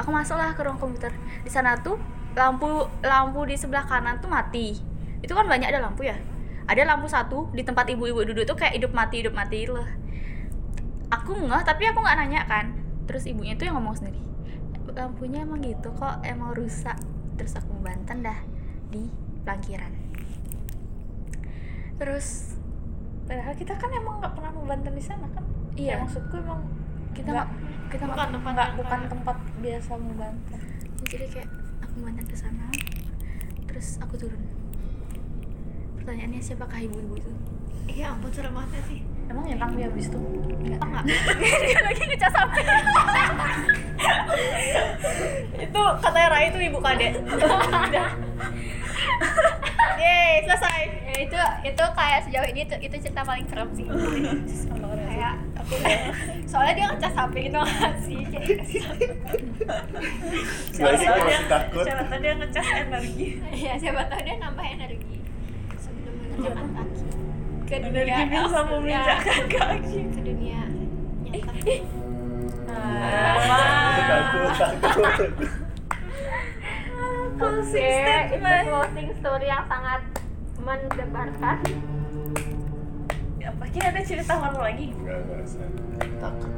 aku 0.00 0.08
masuklah 0.08 0.56
ke 0.56 0.60
ruang 0.64 0.80
komputer. 0.80 1.12
Di 1.44 1.50
sana 1.52 1.76
tuh 1.80 2.00
lampu 2.32 2.88
lampu 3.04 3.40
di 3.44 3.56
sebelah 3.56 3.84
kanan 3.84 4.18
tuh 4.18 4.28
mati. 4.30 4.76
Itu 5.20 5.32
kan 5.36 5.46
banyak 5.46 5.68
ada 5.68 5.84
lampu 5.84 6.06
ya? 6.06 6.16
Ada 6.66 6.86
lampu 6.88 7.10
satu 7.10 7.50
di 7.52 7.62
tempat 7.66 7.90
ibu-ibu 7.90 8.22
duduk 8.22 8.46
tuh 8.46 8.56
kayak 8.56 8.78
hidup 8.78 8.94
mati 8.94 9.20
hidup 9.24 9.34
mati 9.34 9.66
loh 9.66 9.84
aku 11.12 11.36
ngeh 11.36 11.62
tapi 11.66 11.84
aku 11.84 12.00
nggak 12.00 12.16
nanya 12.16 12.42
kan. 12.48 12.72
Terus 13.04 13.28
ibunya 13.28 13.52
tuh 13.58 13.68
yang 13.68 13.76
ngomong 13.76 13.98
sendiri 13.98 14.20
lampunya 14.92 15.40
emang 15.40 15.64
gitu 15.64 15.88
kok 15.96 16.20
emang 16.24 16.52
rusak. 16.52 16.96
Terus 17.36 17.56
aku 17.56 17.72
banten 17.80 18.24
dah 18.24 18.38
di 18.92 19.08
pelangkiran 19.42 19.92
terus 22.02 22.58
padahal 23.30 23.54
kita 23.54 23.78
kan 23.78 23.90
emang 23.94 24.18
nggak 24.18 24.34
pernah 24.34 24.50
membantu 24.50 24.90
di 24.90 25.02
sana 25.02 25.26
kan? 25.30 25.44
Iya. 25.78 25.94
Ya, 25.96 26.02
maksudku 26.02 26.34
emang 26.34 26.66
kita 27.14 27.30
Nggak. 27.30 27.46
nggak 27.46 27.90
kita 27.92 28.04
Bukan 28.08 28.16
nggak 28.16 28.30
tempat 28.32 28.52
nggak 28.52 28.70
bukan 28.80 29.00
tempat 29.06 29.36
biasa 29.62 29.90
membantu 30.00 30.56
jadi 31.06 31.26
kayak 31.28 31.48
aku 31.82 31.94
banten 32.00 32.24
ke 32.24 32.36
sana 32.36 32.66
terus 33.66 33.98
aku 33.98 34.14
turun 34.16 34.42
pertanyaannya 35.98 36.40
siapakah 36.40 36.80
ibu-ibu 36.80 37.16
itu 37.18 37.32
Iya 37.82 38.14
ampun 38.14 38.30
serem 38.30 38.54
banget 38.54 38.78
sih. 38.86 39.02
emang 39.26 39.42
enak 39.42 39.74
dia 39.74 39.90
habis 39.90 40.06
itu 40.06 40.20
Enggak, 40.62 40.80
enggak. 40.80 41.04
Dia 41.66 41.80
lagi 41.82 42.02
ngecas 42.06 42.30
HP. 42.30 42.54
Itu 45.58 45.82
katanya 45.98 46.28
Rai 46.30 46.46
itu 46.48 46.58
ibu 46.62 46.78
kadek. 46.78 47.12
Yeay, 50.00 50.46
selesai. 50.46 50.80
Ya, 51.12 51.28
itu 51.28 51.36
itu 51.68 51.84
kayak 51.92 52.24
sejauh 52.24 52.48
ini 52.48 52.64
itu, 52.64 52.76
itu 52.80 52.96
cerita 53.04 53.20
paling 53.20 53.44
serem 53.52 53.68
sih. 53.76 53.84
Kayak 55.12 55.34
aku 55.60 55.74
soalnya 56.48 56.72
dia 56.72 56.86
ngecas 56.88 57.12
HP 57.12 57.34
nggak 57.52 57.68
sih? 58.00 58.20
Itu 60.72 60.80
masih 60.80 61.06
takut. 61.52 61.84
siapa 61.84 62.02
tahu 62.08 62.18
dia 62.24 62.32
ngecas 62.40 62.66
energi. 62.80 63.26
Ya 63.52 63.74
siapa 63.76 64.08
tahu 64.08 64.20
dia 64.24 64.34
nambah 64.40 64.66
energi 64.66 65.16
sebelum 65.76 66.14
menginjakan 66.16 66.66
kaki. 66.72 67.04
Ke 67.68 67.76
dunia 67.76 68.00
energi 68.00 68.24
bisa 68.24 68.40
elf, 68.40 68.56
ya, 68.56 68.62
meminjakan 68.72 69.42
kaki. 69.52 69.98
Ke 70.00 70.20
dunia 70.24 70.60
nyata. 71.28 71.52
Takut, 74.08 74.50
takut. 74.56 75.28
Oke, 77.42 77.90
itu 78.32 78.50
closing 78.64 79.08
story 79.20 79.46
yang 79.50 79.64
sangat 79.68 80.00
mendebarkan. 80.62 81.58
apa 83.42 83.64
kira 83.74 83.90
ada 83.90 84.02
cerita 84.06 84.38
horor 84.38 84.62
lagi 84.62 84.94
Enggak, 84.94 85.18
enggak 85.26 85.38
usah. 85.42 85.66
Takut 86.22 86.52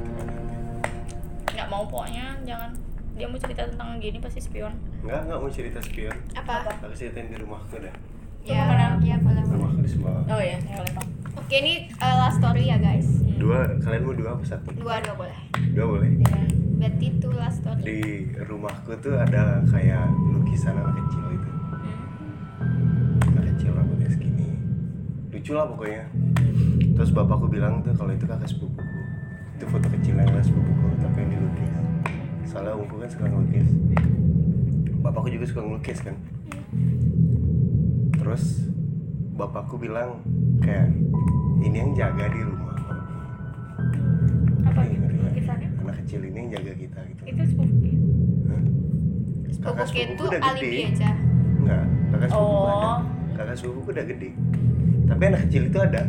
Nggak 1.55 1.69
mau 1.73 1.83
pokoknya 1.89 2.27
jangan 2.45 2.71
dia 3.15 3.27
mau 3.31 3.39
cerita 3.39 3.63
tentang 3.71 4.03
gini 4.03 4.19
pasti 4.19 4.43
spion. 4.43 4.75
Enggak, 5.07 5.21
enggak 5.25 5.39
mau 5.39 5.51
cerita 5.51 5.79
spion. 5.79 6.17
Apa? 6.35 6.67
Aku 6.83 6.95
ceritain 6.99 7.31
di 7.31 7.39
rumahku 7.39 7.79
dah. 7.79 7.95
Ya, 8.45 8.67
Mana? 8.69 8.99
ya 9.01 9.17
boleh. 9.23 9.41
Rumahku 9.47 9.81
di 9.81 9.91
Semarang. 9.95 10.27
Oh 10.29 10.43
ya, 10.43 10.59
boleh 10.61 10.93
bang. 10.93 11.09
Oke, 11.39 11.55
ini 11.63 11.75
uh, 12.03 12.15
last 12.27 12.43
story 12.43 12.69
ya 12.69 12.77
guys. 12.77 13.07
Dua, 13.39 13.71
kalian 13.81 14.03
mau 14.03 14.13
dua 14.13 14.35
apa 14.35 14.45
satu? 14.45 14.69
Dua 14.75 14.99
dua 15.01 15.15
boleh. 15.15 15.39
Dua 15.73 15.87
boleh. 15.89 16.11
Berarti 16.77 17.05
itu 17.07 17.29
last 17.33 17.63
story. 17.63 17.81
Di 17.87 17.99
rumahku 18.45 18.99
tuh 18.99 19.15
ada 19.15 19.63
kayak 19.71 20.11
lukisan 20.11 20.75
anak 20.75 20.99
kecil 21.07 21.25
itu. 21.39 21.51
Lucu 25.45 25.61
lah 25.61 25.69
pokoknya. 25.69 26.09
Terus 26.97 27.13
bapakku 27.13 27.53
bilang 27.53 27.85
tuh 27.85 27.93
kalau 27.93 28.17
itu 28.17 28.25
kakak 28.25 28.49
sepupuku. 28.49 29.01
Itu 29.53 29.69
foto 29.69 29.93
kecilnya 29.93 30.25
kakak 30.25 30.49
sepupuku 30.49 30.87
tapi 30.97 31.21
yang 31.21 31.31
dilukis. 31.37 31.73
Soalnya 32.49 32.73
omku 32.73 32.97
kan 32.97 33.09
suka 33.13 33.25
ngelukis. 33.29 33.69
Bapakku 35.05 35.29
juga 35.29 35.45
suka 35.45 35.61
ngelukis 35.61 36.01
kan. 36.01 36.17
Terus 38.17 38.73
bapakku 39.37 39.77
bilang 39.77 40.25
kayak 40.65 40.89
ini 41.61 41.77
yang 41.77 41.93
jaga 41.93 42.25
di 42.25 42.41
rumah. 42.41 42.73
apa 44.65 44.81
lukisannya 44.81 45.69
Anak 45.77 45.95
kecil 46.01 46.25
ini 46.25 46.37
yang 46.41 46.51
jaga 46.57 46.73
kita 46.73 47.01
gitu. 47.05 47.23
itu 47.29 47.43
sepupu 47.45 47.89
Hah? 48.49 48.63
Kakak 49.61 49.87
Sepupuku 49.93 50.09
itu 50.09 50.23
udah 50.25 50.41
alibi 50.41 50.65
gede. 50.73 50.81
aja. 50.89 51.11
Enggak, 51.61 51.85
kakak 52.09 52.29
sepupuku 52.33 52.65
ada. 52.65 52.89
Oh. 52.89 52.99
Kakak 53.37 53.57
sepupuku 53.61 53.89
udah 53.93 54.05
gede. 54.09 54.31
Tapi 55.05 55.23
anak 55.27 55.41
kecil 55.45 55.63
itu 55.65 55.79
ada. 55.79 56.03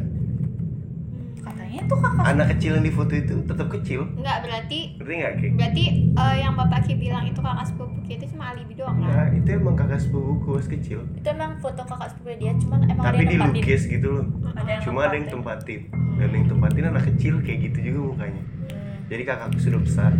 katanya 1.37 1.77
itu 1.77 1.95
kakak 1.95 2.23
Anak 2.25 2.47
kecil 2.51 2.71
yang 2.73 2.81
di 2.81 2.91
foto 2.91 3.13
itu 3.13 3.35
tetap 3.43 3.67
kecil. 3.69 4.01
Enggak, 4.13 4.37
berarti 4.41 4.79
Ngerti 4.95 5.13
nggak, 5.15 5.33
Ki? 5.35 5.47
berarti 5.51 5.83
uh, 6.13 6.35
yang 6.35 6.53
Bapak 6.53 6.79
Ki 6.81 6.93
bilang 6.95 7.23
itu 7.23 7.37
kakak 7.37 7.65
sepupu 7.65 7.97
Ki 8.01 8.13
itu 8.13 8.25
cuma 8.27 8.43
alibi 8.49 8.73
doang 8.73 8.95
Nah, 8.97 9.11
kan? 9.25 9.35
itu 9.35 9.49
emang 9.51 9.75
kakak 9.75 9.99
sepupuku 9.99 10.49
pas 10.55 10.67
kecil. 10.67 10.99
itu 11.11 11.27
emang 11.27 11.51
foto 11.57 11.81
kakak 11.81 12.09
sepupu 12.09 12.29
dia 12.35 12.51
cuman 12.55 12.79
emang 12.85 13.03
Tapi 13.05 13.17
dia 13.19 13.35
nempatin. 13.35 13.53
dilukis 13.53 13.81
gitu 13.85 14.07
loh. 14.09 14.25
ada 14.47 14.65
yang 14.65 14.81
Cuma 14.81 14.99
ada 15.03 15.15
yang 15.15 15.27
tempatin. 15.27 15.81
Dan 16.15 16.29
yang 16.31 16.45
tempatin 16.47 16.83
anak 16.87 17.03
kecil 17.05 17.33
kayak 17.39 17.59
gitu 17.63 17.79
juga 17.83 17.99
mukanya. 18.07 18.43
Hmm, 18.65 19.05
Jadi 19.05 19.21
kakakku 19.23 19.59
sudah 19.59 19.79
besar. 19.79 20.11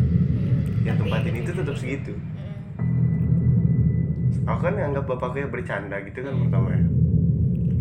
Yang 0.82 0.94
Tapi 0.94 1.02
tempatin 1.02 1.32
gitu 1.32 1.42
itu 1.42 1.52
tetap 1.56 1.66
juga. 1.68 1.82
segitu. 1.82 2.14
hmm. 2.14 2.54
Aku 4.46 4.62
kan 4.62 4.74
nganggap 4.76 5.04
bapakku 5.08 5.38
ya 5.40 5.48
bercanda 5.48 5.98
gitu 6.04 6.20
kan 6.20 6.34
pertama 6.38 6.70
ya. 6.70 6.84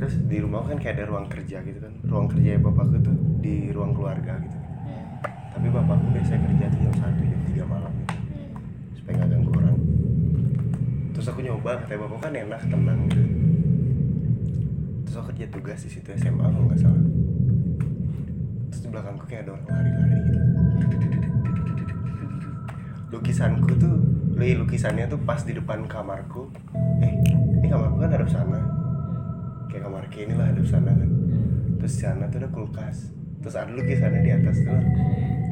Terus 0.04 0.20
di 0.28 0.36
rumah 0.36 0.60
kan 0.68 0.76
kayak 0.76 1.00
ada 1.00 1.08
ruang 1.08 1.32
kerja 1.32 1.64
gitu 1.64 1.80
kan. 1.80 1.88
Ruang 2.04 2.28
kerja 2.28 2.60
bapakku 2.60 3.00
tuh 3.00 3.16
di 3.40 3.72
ruang 3.72 3.96
keluarga 3.96 4.36
gitu. 4.36 4.58
Tapi 5.56 5.66
bapakku 5.72 6.12
biasanya 6.12 6.44
kerja 6.44 6.64
tuh 6.68 6.78
jam 6.84 6.92
1, 6.92 7.24
jam 7.24 7.40
3 7.56 7.64
malam 7.64 7.92
gitu. 8.04 8.16
Supaya 9.00 9.12
nggak 9.16 9.28
ganggu 9.32 9.50
orang. 9.56 9.76
Terus 11.16 11.26
aku 11.32 11.40
nyoba, 11.40 11.80
katanya 11.80 12.04
bapak 12.04 12.18
kan 12.20 12.32
enak, 12.36 12.60
tenang 12.68 13.00
gitu. 13.08 13.22
Terus 15.08 15.16
aku 15.16 15.26
kerja 15.32 15.46
tugas 15.48 15.80
di 15.80 15.88
situ 15.96 16.08
SMA 16.20 16.46
kalau 16.52 16.66
nggak 16.68 16.80
salah. 16.84 17.04
Terus 18.68 18.80
di 18.84 18.88
belakangku 18.92 19.24
kayak 19.24 19.48
ada 19.48 19.50
orang 19.56 19.66
lari-lari 19.72 20.16
gitu. 20.20 20.40
Lukisanku 23.08 23.72
tuh, 23.80 23.96
lukisannya 24.36 25.08
tuh 25.08 25.20
pas 25.24 25.40
di 25.40 25.56
depan 25.56 25.88
kamarku. 25.88 26.52
Eh, 27.00 27.12
ini 27.56 27.72
kamarku 27.72 28.04
kan 28.04 28.12
hadap 28.12 28.28
sana. 28.28 28.83
Kayak 29.74 29.90
kamar 29.90 30.06
Ki 30.06 30.18
inilah 30.22 30.46
hadap 30.54 30.66
sana 30.70 30.94
kan. 30.94 31.10
Terus 31.82 31.92
di 31.98 32.00
sana 32.06 32.30
tuh 32.30 32.38
ada 32.38 32.48
kulkas. 32.54 33.10
Terus 33.42 33.54
ada 33.58 33.74
lukisannya 33.74 34.22
di 34.22 34.30
atas 34.30 34.56
tuh. 34.62 34.70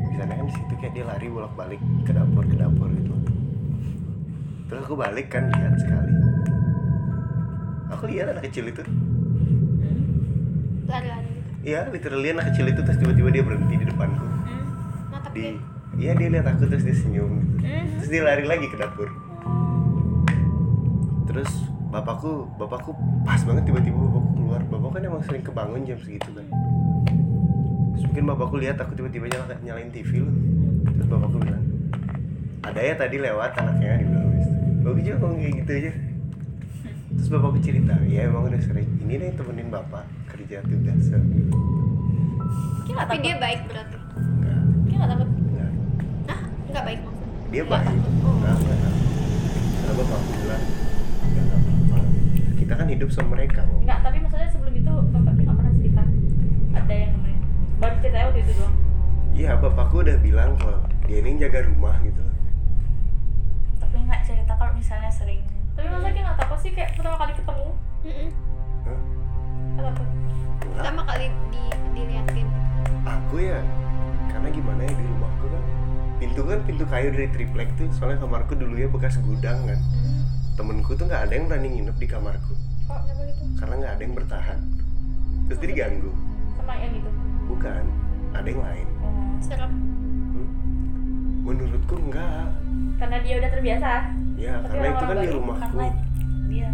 Lukisannya 0.07 0.35
kan 0.39 0.47
di 0.47 0.55
situ 0.55 0.75
kayak 0.79 0.93
dia 0.95 1.05
lari 1.11 1.27
bolak-balik 1.27 1.83
ke 2.07 2.15
dapur 2.15 2.47
ke 2.47 2.55
dapur 2.55 2.87
gitu. 2.95 3.15
Terus 4.71 4.81
aku 4.87 4.95
balik 4.95 5.27
kan 5.27 5.51
lihat 5.51 5.75
sekali. 5.75 6.15
Aku 7.99 8.03
lihat 8.07 8.31
anak 8.31 8.47
kecil 8.47 8.71
itu. 8.71 8.87
Lari-lari 10.87 11.27
gitu. 11.27 11.51
Iya, 11.67 11.91
literally 11.91 12.29
anak 12.31 12.55
kecil 12.55 12.71
itu 12.71 12.81
terus 12.87 12.99
tiba-tiba 13.03 13.29
dia 13.35 13.43
berhenti 13.43 13.75
di 13.75 13.87
depanku. 13.91 14.27
Natap 15.11 15.35
Di 15.35 15.51
dia. 15.51 15.59
Iya 15.99 16.13
dia 16.15 16.29
lihat 16.31 16.47
aku 16.47 16.71
terus 16.71 16.87
dia 16.87 16.95
senyum. 16.95 17.59
Terus 17.99 18.07
dia 18.07 18.23
lari 18.23 18.47
lagi 18.47 18.71
ke 18.71 18.79
dapur. 18.79 19.11
Terus 21.27 21.51
bapakku, 21.93 22.49
bapakku 22.57 22.97
pas 23.21 23.37
banget 23.45 23.69
tiba-tiba 23.69 24.01
bapakku 24.01 24.31
keluar. 24.33 24.61
Bapak 24.65 24.89
kan 24.97 25.03
emang 25.05 25.23
sering 25.29 25.45
kebangun 25.45 25.85
jam 25.85 26.01
segitu 26.01 26.33
kan. 26.33 26.47
Terus 27.93 28.05
mungkin 28.09 28.25
bapakku 28.33 28.57
lihat 28.57 28.81
aku 28.81 28.97
tiba-tiba 28.97 29.29
nyala, 29.29 29.61
nyalain 29.61 29.93
TV 29.93 30.25
loh. 30.25 30.33
Terus 30.89 31.09
bapakku 31.13 31.37
bilang, 31.45 31.65
ada 32.65 32.81
ya 32.81 32.97
tadi 32.97 33.21
lewat 33.21 33.53
anaknya 33.61 34.01
di 34.01 34.05
bilang 34.09 34.29
gitu. 34.41 34.51
Bapak 34.83 35.01
juga 35.05 35.17
ngomong 35.21 35.39
kayak 35.39 35.55
gitu 35.61 35.73
aja. 35.77 35.93
Terus 37.13 37.29
bapakku 37.29 37.59
cerita, 37.61 37.95
ya 38.09 38.21
emang 38.25 38.49
udah 38.49 38.61
sering. 38.65 38.89
Ini 39.05 39.13
deh 39.21 39.27
yang 39.29 39.37
temenin 39.37 39.69
bapak 39.69 40.09
kerja 40.33 40.65
tugas. 40.65 41.05
Ki 42.89 42.93
Tapi 42.97 43.17
dia 43.21 43.37
baik 43.37 43.61
berarti. 43.69 43.97
Enggak, 44.17 44.65
Dia 44.89 44.97
nggak 44.97 45.11
takut 45.13 45.29
enggak. 45.29 45.71
Nah, 46.25 46.41
enggak 46.73 46.85
baik 46.89 47.01
maksudnya. 47.05 47.37
dia 47.53 47.65
baik 47.69 47.85
enggak 47.85 48.57
enggak 48.57 48.93
karena 49.77 49.93
bapak 49.93 50.17
aku 50.17 50.33
bilang 50.41 50.63
enggak 50.65 50.92
kita 52.63 52.79
kan 52.79 52.87
hidup 52.87 53.11
sama 53.11 53.35
mereka 53.35 53.67
kok 53.67 53.79
nggak 53.83 53.99
tapi 54.07 54.17
maksudnya 54.23 54.49
sebelum 54.55 54.75
itu 54.79 54.93
bapaknya 55.11 55.43
nggak 55.43 55.59
pernah 55.59 55.75
cerita. 55.75 56.03
Ada 56.73 56.95
yang 56.95 57.11
nemenin 57.19 57.41
baru 57.83 57.95
ceritanya 57.99 58.27
waktu 58.31 58.41
itu 58.47 58.53
doang. 58.55 58.75
Iya 59.33 59.51
bapakku 59.59 59.97
udah 60.07 60.17
bilang 60.23 60.51
kalau 60.63 60.79
dia 61.11 61.19
ini 61.19 61.31
jaga 61.43 61.59
rumah 61.67 61.95
gitu 62.07 62.21
loh. 62.23 62.37
Tapi 63.83 63.97
nggak 64.07 64.23
cerita 64.23 64.53
kalau 64.55 64.73
misalnya 64.79 65.11
sering. 65.11 65.43
Tapi 65.75 65.87
masa 65.91 66.09
dia 66.15 66.23
nggak 66.23 66.39
takut 66.39 66.59
sih 66.63 66.71
kayak 66.71 66.95
pertama 66.95 67.17
kali 67.19 67.33
ketemu. 67.35 67.67
Mm-mm. 68.07 68.29
Hah? 68.87 69.01
nggak 69.75 69.85
takut 69.91 70.09
Enggak. 70.63 70.79
Pertama 70.79 71.03
kali 71.03 71.27
di, 71.51 71.65
diliatin. 71.99 72.49
aku 73.03 73.37
ya 73.43 73.61
karena 74.31 74.49
gimana 74.55 74.81
ya 74.87 74.93
di 74.95 75.05
rumahku 75.11 75.47
kan. 75.51 75.65
Pintu 76.23 76.41
kan 76.47 76.59
pintu 76.63 76.85
kayu 76.87 77.09
dari 77.11 77.29
triplek 77.35 77.69
tuh 77.75 77.91
soalnya 77.91 78.23
kamarku 78.23 78.55
dulunya 78.55 78.87
bekas 78.87 79.19
gudang 79.19 79.59
kan 79.67 79.81
temenku 80.63 80.95
tuh 80.95 81.11
nggak 81.11 81.27
ada 81.27 81.33
yang 81.35 81.47
berani 81.51 81.69
nginep 81.75 81.97
di 81.99 82.07
kamarku. 82.07 82.55
Kok 82.87 82.99
kenapa 83.03 83.23
gitu 83.27 83.43
karena 83.59 83.75
nggak 83.77 83.93
ada 83.93 84.03
yang 84.03 84.15
bertahan. 84.15 84.59
Terus 85.43 85.59
dia 85.59 85.69
diganggu. 85.69 86.11
sama 86.55 86.75
yang 86.79 86.93
itu? 86.95 87.11
Bukan 87.51 87.83
ada 88.33 88.47
yang 88.47 88.63
lain. 88.63 88.87
Oh 89.03 89.11
serem 89.43 89.73
Hmm. 90.33 90.49
menurutku 91.43 91.95
enggak 91.99 92.47
karena 92.97 93.17
dia 93.19 93.35
udah 93.37 93.51
terbiasa? 93.51 93.91
Ya 94.39 94.55
Tapi 94.57 94.71
karena 94.71 94.87
itu 94.89 95.03
kan 95.05 95.17
di 95.19 95.29
rumahku. 95.29 95.67
karena 95.75 95.89
dia 96.47 96.69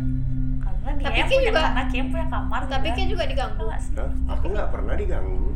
karena 0.60 0.90
dia 0.92 1.04
Tapi 1.08 1.18
punya 1.24 1.48
juga- 1.48 1.72
dia 1.72 1.96
yang 1.96 2.08
punya 2.12 2.26
kamar 2.28 2.62
tapi 2.68 2.88
kayak 2.92 3.08
juga 3.08 3.24
diganggu? 3.24 3.64
Hah? 3.66 3.80
aku 4.28 4.44
nggak 4.46 4.68
pernah 4.68 4.94
diganggu. 4.94 5.48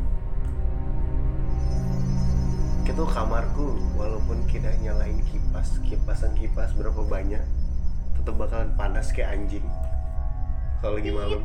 Itu 2.83 3.03
kamarku 3.07 3.67
walaupun 3.95 4.37
kita 4.45 4.69
nyalain 4.77 5.17
kipas 5.23 5.81
kipasan 5.81 6.33
kipas 6.33 6.73
berapa 6.73 7.01
banyak 7.03 7.41
tetap 8.23 8.39
bakalan 8.39 8.71
panas 8.79 9.11
kayak 9.11 9.35
anjing. 9.35 9.67
Kalau 10.79 10.95
lagi 10.95 11.11
malam. 11.11 11.43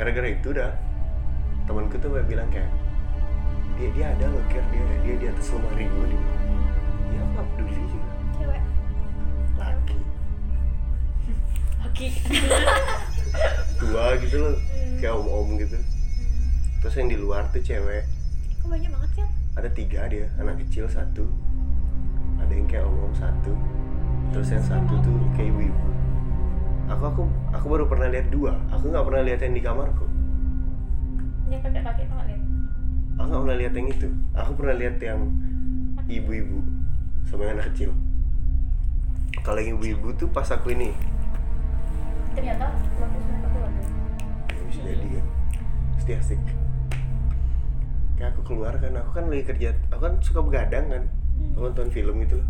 Gara-gara 0.00 0.32
itu 0.32 0.48
dah 0.56 0.72
temanku 1.68 2.00
tuh 2.00 2.16
bilang 2.24 2.48
kayak 2.48 2.72
dia 3.76 3.92
dia 3.92 4.06
ada 4.16 4.32
loh 4.32 4.40
kir 4.48 4.64
dia 4.72 4.84
dia 5.04 5.14
di 5.20 5.26
atas 5.28 5.52
lemari 5.52 5.84
gue 5.84 6.06
dia 6.08 6.22
ya 7.12 7.20
apa? 7.20 7.40
Peduli 7.52 7.84
juga 7.84 8.08
cewek. 8.40 8.62
Laki. 9.60 9.98
Oke. 11.84 12.06
tua 13.76 14.04
gitu 14.24 14.36
loh 14.40 14.56
kayak 15.04 15.20
om 15.20 15.28
om 15.28 15.48
gitu. 15.60 15.76
Terus 16.80 16.94
yang 16.96 17.08
di 17.12 17.18
luar 17.20 17.44
tuh 17.52 17.60
cewek. 17.60 18.08
Kok 18.64 18.72
banyak 18.72 18.88
banget 18.88 19.10
kan 19.20 19.28
ada 19.52 19.68
tiga 19.68 20.08
dia 20.08 20.32
anak 20.40 20.64
kecil 20.64 20.88
satu 20.88 21.28
ada 22.42 22.52
yang 22.52 22.66
kayak 22.66 22.84
om 22.84 23.06
om 23.06 23.14
satu 23.14 23.52
terus 24.34 24.48
yang 24.50 24.64
satu 24.64 24.94
tuh 25.00 25.16
kayak 25.38 25.54
ibu 25.54 25.70
ibu 25.70 25.92
aku 26.92 27.04
aku 27.08 27.22
aku 27.56 27.66
baru 27.72 27.84
pernah 27.88 28.08
lihat 28.12 28.28
dua. 28.28 28.52
Aku 28.74 28.92
nggak 28.92 29.04
pernah 29.06 29.22
lihat 29.24 29.40
yang 29.40 29.54
di 29.56 29.62
kamarku. 29.62 30.06
Yang 31.48 31.60
kakek 31.68 31.82
kakek 31.84 32.04
tuh 32.08 32.16
lihat. 32.28 32.42
aku 33.12 33.26
nggak 33.28 33.42
pernah 33.44 33.58
lihat 33.58 33.72
yang 33.76 33.88
itu. 33.88 34.08
Aku 34.36 34.50
pernah 34.56 34.74
lihat 34.76 34.96
yang 35.00 35.20
ibu-ibu 36.08 36.58
sama 37.28 37.40
yang 37.48 37.54
anak 37.60 37.66
kecil. 37.72 37.90
Kalau 39.42 39.58
yang 39.58 39.80
ibu-ibu 39.80 40.08
tuh 40.20 40.28
pas 40.28 40.48
aku 40.52 40.74
ini. 40.74 40.92
Ternyata 42.32 42.66
ya 44.52 44.62
bisa 44.68 44.80
jadi 44.84 45.06
kan 45.20 45.26
pasti 45.96 46.12
asik. 46.16 46.40
Kayak 48.16 48.28
aku 48.36 48.40
keluar 48.46 48.74
kan 48.76 48.92
aku 48.96 49.10
kan 49.16 49.24
lagi 49.28 49.44
kerja 49.48 49.68
aku 49.90 50.00
kan 50.00 50.14
suka 50.22 50.40
begadang 50.44 50.86
kan 50.88 51.04
aku 51.52 51.68
nonton 51.68 51.92
film 51.92 52.16
gitu. 52.24 52.40
Loh 52.40 52.48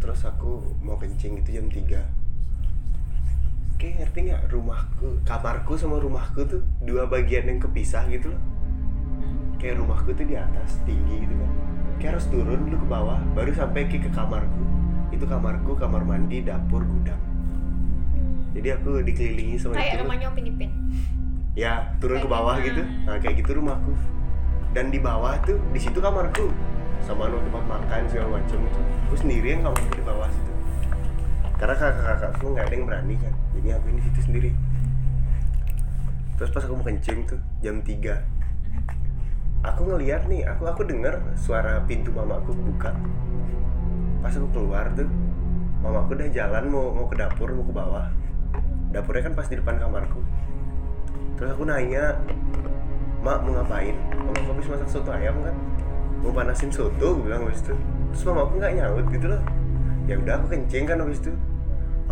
terus 0.00 0.24
aku 0.24 0.64
mau 0.80 0.96
kencing 0.96 1.44
gitu 1.44 1.60
jam 1.60 1.68
3 1.68 2.00
kayak 3.76 3.94
ngerti 4.00 4.18
nggak? 4.28 4.42
Rumahku 4.48 5.24
kamarku 5.24 5.72
sama 5.76 6.00
rumahku 6.00 6.44
tuh 6.44 6.60
dua 6.84 7.08
bagian 7.08 7.48
yang 7.48 7.60
kepisah 7.60 8.08
gitu 8.08 8.32
loh. 8.32 8.42
Kayak 9.60 9.80
rumahku 9.80 10.12
tuh 10.16 10.24
di 10.24 10.36
atas 10.36 10.80
tinggi 10.84 11.24
gitu 11.24 11.34
kan. 11.36 11.50
Kayak 12.00 12.10
harus 12.16 12.26
turun 12.32 12.60
dulu 12.64 12.76
ke 12.80 12.86
bawah 12.88 13.20
baru 13.36 13.52
sampai 13.52 13.88
ke, 13.88 14.00
ke 14.00 14.10
kamarku. 14.12 14.62
Itu 15.12 15.24
kamarku 15.28 15.76
kamar 15.76 16.04
mandi 16.04 16.44
dapur 16.44 16.84
gudang. 16.84 17.20
Jadi 18.56 18.68
aku 18.72 19.00
dikelilingi 19.04 19.56
sama 19.60 19.80
kayak 19.80 19.96
itu. 19.96 20.00
rumahnya 20.04 20.26
Upin 20.32 20.44
Ipin 20.48 20.70
ya 21.56 21.92
turun 22.00 22.20
ke 22.20 22.24
Kayak 22.24 22.36
bawah 22.36 22.54
gimana? 22.56 22.68
gitu. 22.68 22.82
Nah 23.04 23.16
kayak 23.20 23.34
gitu 23.40 23.50
rumahku. 23.60 23.92
Dan 24.72 24.84
di 24.88 24.98
bawah 25.00 25.36
tuh 25.44 25.60
di 25.72 25.80
situ 25.80 25.98
kamarku 26.00 26.48
sama 27.06 27.28
anu 27.28 27.40
tempat 27.44 27.64
makan 27.66 28.00
segala 28.08 28.28
macam 28.40 28.58
itu. 28.60 28.80
Aku 29.08 29.16
sendiri 29.18 29.46
yang 29.56 29.62
kamarku 29.66 29.94
di 29.96 30.04
bawah 30.04 30.28
situ. 30.28 30.52
Karena 31.60 31.74
kakak-kakakku 31.76 32.46
nggak 32.56 32.64
ada 32.66 32.74
yang 32.74 32.84
berani 32.88 33.14
kan? 33.20 33.34
Jadi 33.56 33.68
aku 33.76 33.86
di 33.92 34.02
situ 34.04 34.20
sendiri. 34.24 34.50
Terus 36.40 36.50
pas 36.56 36.64
aku 36.64 36.74
mau 36.76 36.86
kencing 36.88 37.18
tuh 37.28 37.40
jam 37.60 37.84
3 37.84 38.40
aku 39.60 39.84
ngeliat 39.84 40.24
nih 40.24 40.48
aku 40.48 40.64
aku 40.64 40.82
dengar 40.88 41.20
suara 41.36 41.84
pintu 41.84 42.08
mamaku 42.12 42.56
kebuka. 42.56 42.96
Pas 44.24 44.32
aku 44.32 44.48
keluar 44.52 44.88
tuh 44.96 45.08
mamaku 45.84 46.16
udah 46.16 46.28
jalan 46.32 46.64
mau 46.72 46.92
mau 46.92 47.06
ke 47.08 47.16
dapur 47.16 47.52
mau 47.52 47.64
ke 47.64 47.74
bawah. 47.76 48.06
Dapurnya 48.90 49.30
kan 49.30 49.34
pas 49.36 49.46
di 49.48 49.56
depan 49.60 49.76
kamarku. 49.76 50.20
Terus 51.36 51.50
aku 51.56 51.62
nanya 51.68 52.16
mak 53.20 53.44
mau 53.44 53.60
ngapain? 53.60 53.96
Mama 54.16 54.40
habis 54.56 54.68
masak 54.68 54.88
soto 54.88 55.12
ayam 55.12 55.36
kan 55.44 55.56
mau 56.20 56.32
panasin 56.32 56.68
soto 56.68 57.16
gue 57.16 57.24
bilang 57.24 57.48
habis 57.48 57.64
itu. 57.64 57.74
Terus 58.12 58.22
mama 58.28 58.40
aku 58.44 58.52
nggak 58.60 58.72
nyaut 58.76 59.06
gitu 59.08 59.26
loh. 59.28 59.42
Ya 60.04 60.14
udah 60.20 60.34
aku 60.40 60.46
kencing 60.52 60.84
kan 60.84 61.00
habis 61.00 61.20
itu. 61.24 61.32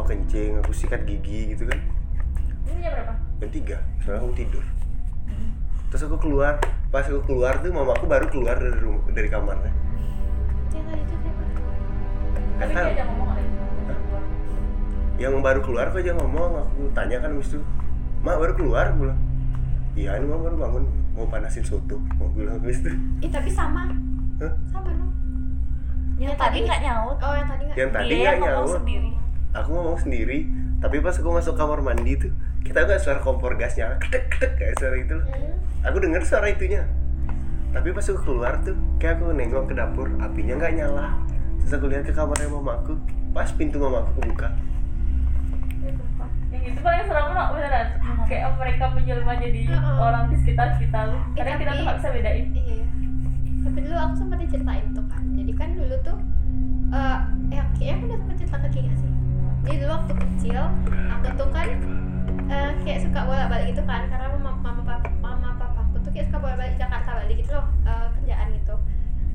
Aku 0.01 0.07
kencing 0.09 0.51
aku 0.61 0.73
sikat 0.73 1.05
gigi 1.05 1.53
gitu 1.53 1.69
kan. 1.69 1.79
Ini 2.69 2.79
jam 2.81 2.93
berapa? 2.97 3.15
jam 3.39 3.51
tiga 3.53 3.77
soalnya 4.01 4.21
aku 4.25 4.33
tidur. 4.37 4.65
Terus 5.93 6.03
aku 6.09 6.17
keluar. 6.21 6.57
Pas 6.89 7.05
aku 7.05 7.21
keluar 7.29 7.61
tuh 7.61 7.69
mama 7.69 7.93
aku 7.93 8.09
baru 8.09 8.27
keluar 8.33 8.57
dari 8.57 8.79
rumah 8.81 9.05
dari 9.13 9.29
kamarnya. 9.29 9.73
Tadi 10.73 11.03
siapa? 11.05 11.43
Tapi 12.59 12.73
dia 12.97 13.05
ngomong 13.05 13.29
kali. 13.29 13.45
yang 15.19 15.35
baru 15.43 15.61
keluar 15.67 15.91
kok 15.91 15.99
aja 15.99 16.15
ngomong 16.15 16.63
aku 16.63 16.81
tanya 16.95 17.19
kan 17.21 17.35
habis 17.37 17.51
itu. 17.53 17.61
Mak 18.23 18.39
baru 18.39 18.53
keluar? 18.57 18.85
Gue 18.95 19.11
bilang 19.11 19.21
iya 19.99 20.15
ini 20.15 20.31
mama 20.31 20.47
baru 20.47 20.57
bangun 20.63 20.85
mau 21.19 21.27
panasin 21.27 21.67
soto 21.67 21.99
mau 22.15 22.31
bilang 22.31 22.63
habis 22.63 22.79
itu 22.79 22.95
Ih 23.27 23.31
tapi 23.35 23.51
sama. 23.51 23.91
Hah? 24.39 24.55
sama 24.71 24.95
no 24.95 25.07
yang 26.19 26.35
tadi 26.35 26.67
nggak 26.67 26.81
nyaut. 26.83 27.19
Oh 27.23 27.35
yang 27.35 27.47
tadi 27.47 27.63
nggak 27.67 27.77
yang 27.79 27.91
tadi 27.95 28.07
dia 28.11 28.19
nggak 28.19 28.35
yang 28.35 28.43
nyaut. 28.43 28.79
sendiri. 28.79 29.11
Aku 29.55 29.69
ngomong 29.75 29.99
sendiri 29.99 30.39
tapi 30.79 30.97
pas 31.03 31.15
aku 31.19 31.29
masuk 31.35 31.55
kamar 31.59 31.79
mandi 31.83 32.15
tuh 32.15 32.33
kita 32.63 32.87
nggak 32.87 33.01
suara 33.03 33.19
kompor 33.23 33.55
gasnya 33.59 33.99
ketek 34.03 34.31
ketek 34.31 34.53
kayak 34.59 34.75
suara 34.79 34.97
itu 34.99 35.15
loh. 35.19 35.27
Aku 35.87 35.97
dengar 36.03 36.23
suara 36.27 36.47
itunya. 36.51 36.83
Tapi 37.71 37.95
pas 37.95 38.03
aku 38.03 38.19
keluar 38.23 38.59
tuh 38.67 38.75
kayak 38.99 39.23
aku 39.23 39.31
nengok 39.31 39.71
ke 39.71 39.75
dapur 39.79 40.11
apinya 40.19 40.59
nggak 40.59 40.75
nyala. 40.75 41.15
Terus 41.63 41.73
aku 41.79 41.87
lihat 41.91 42.05
ke 42.07 42.15
kamarnya 42.15 42.51
mamaku 42.51 42.95
pas 43.31 43.51
pintu 43.55 43.77
mamaku 43.77 44.11
kebuka 44.19 44.49
Yang 44.51 44.78
itu 46.69 46.81
paling 46.81 47.05
serem 47.05 47.29
loh 47.31 47.49
beneran. 47.53 47.87
Kayak 48.25 48.49
mereka 48.57 48.85
menjelma 48.93 49.33
jadi 49.37 49.61
Heeh. 49.67 49.97
orang 49.99 50.25
di 50.29 50.37
sekitar 50.39 50.77
kita 50.77 50.99
lu. 51.07 51.17
Eh, 51.17 51.23
Kadang 51.35 51.57
kita 51.57 51.71
tuh 51.73 51.83
nggak 51.83 51.99
bisa 51.99 52.09
bedain. 52.13 52.47
iya 52.53 52.85
tapi 53.59 53.85
dulu 53.85 53.97
aku 53.99 54.15
sempat 54.17 54.39
diceritain 54.41 54.87
tuh 54.95 55.05
kan 55.11 55.23
jadi 55.35 55.53
kan 55.53 55.69
dulu 55.77 55.97
tuh 56.01 56.19
eh 56.89 57.19
ya 57.53 57.63
kayaknya 57.77 57.95
aku 57.95 58.05
udah 58.07 58.19
sempat 58.19 58.37
cerita 58.39 58.57
ke 58.57 58.69
Ki 58.73 58.81
nggak 58.81 58.97
sih 58.97 59.11
jadi 59.61 59.77
dulu 59.85 59.93
waktu 59.93 60.13
kecil 60.17 60.63
aku 61.13 61.27
tuh 61.37 61.49
kan 61.53 61.69
eh, 62.49 62.71
kayak 62.81 63.01
suka 63.05 63.21
bolak 63.29 63.49
balik 63.53 63.67
gitu 63.69 63.83
kan 63.85 64.03
karena 64.09 64.27
mama 64.41 64.51
mama 64.63 64.83
papa 64.87 65.11
mama 65.21 65.49
papaku 65.59 66.01
tuh 66.01 66.11
kayak 66.15 66.27
suka 66.33 66.39
bolak 66.41 66.57
balik 66.57 66.75
Jakarta 66.81 67.11
balik 67.19 67.37
gitu 67.37 67.53
loh 67.53 67.67
eh, 67.85 68.07
kerjaan 68.17 68.47
gitu 68.57 68.75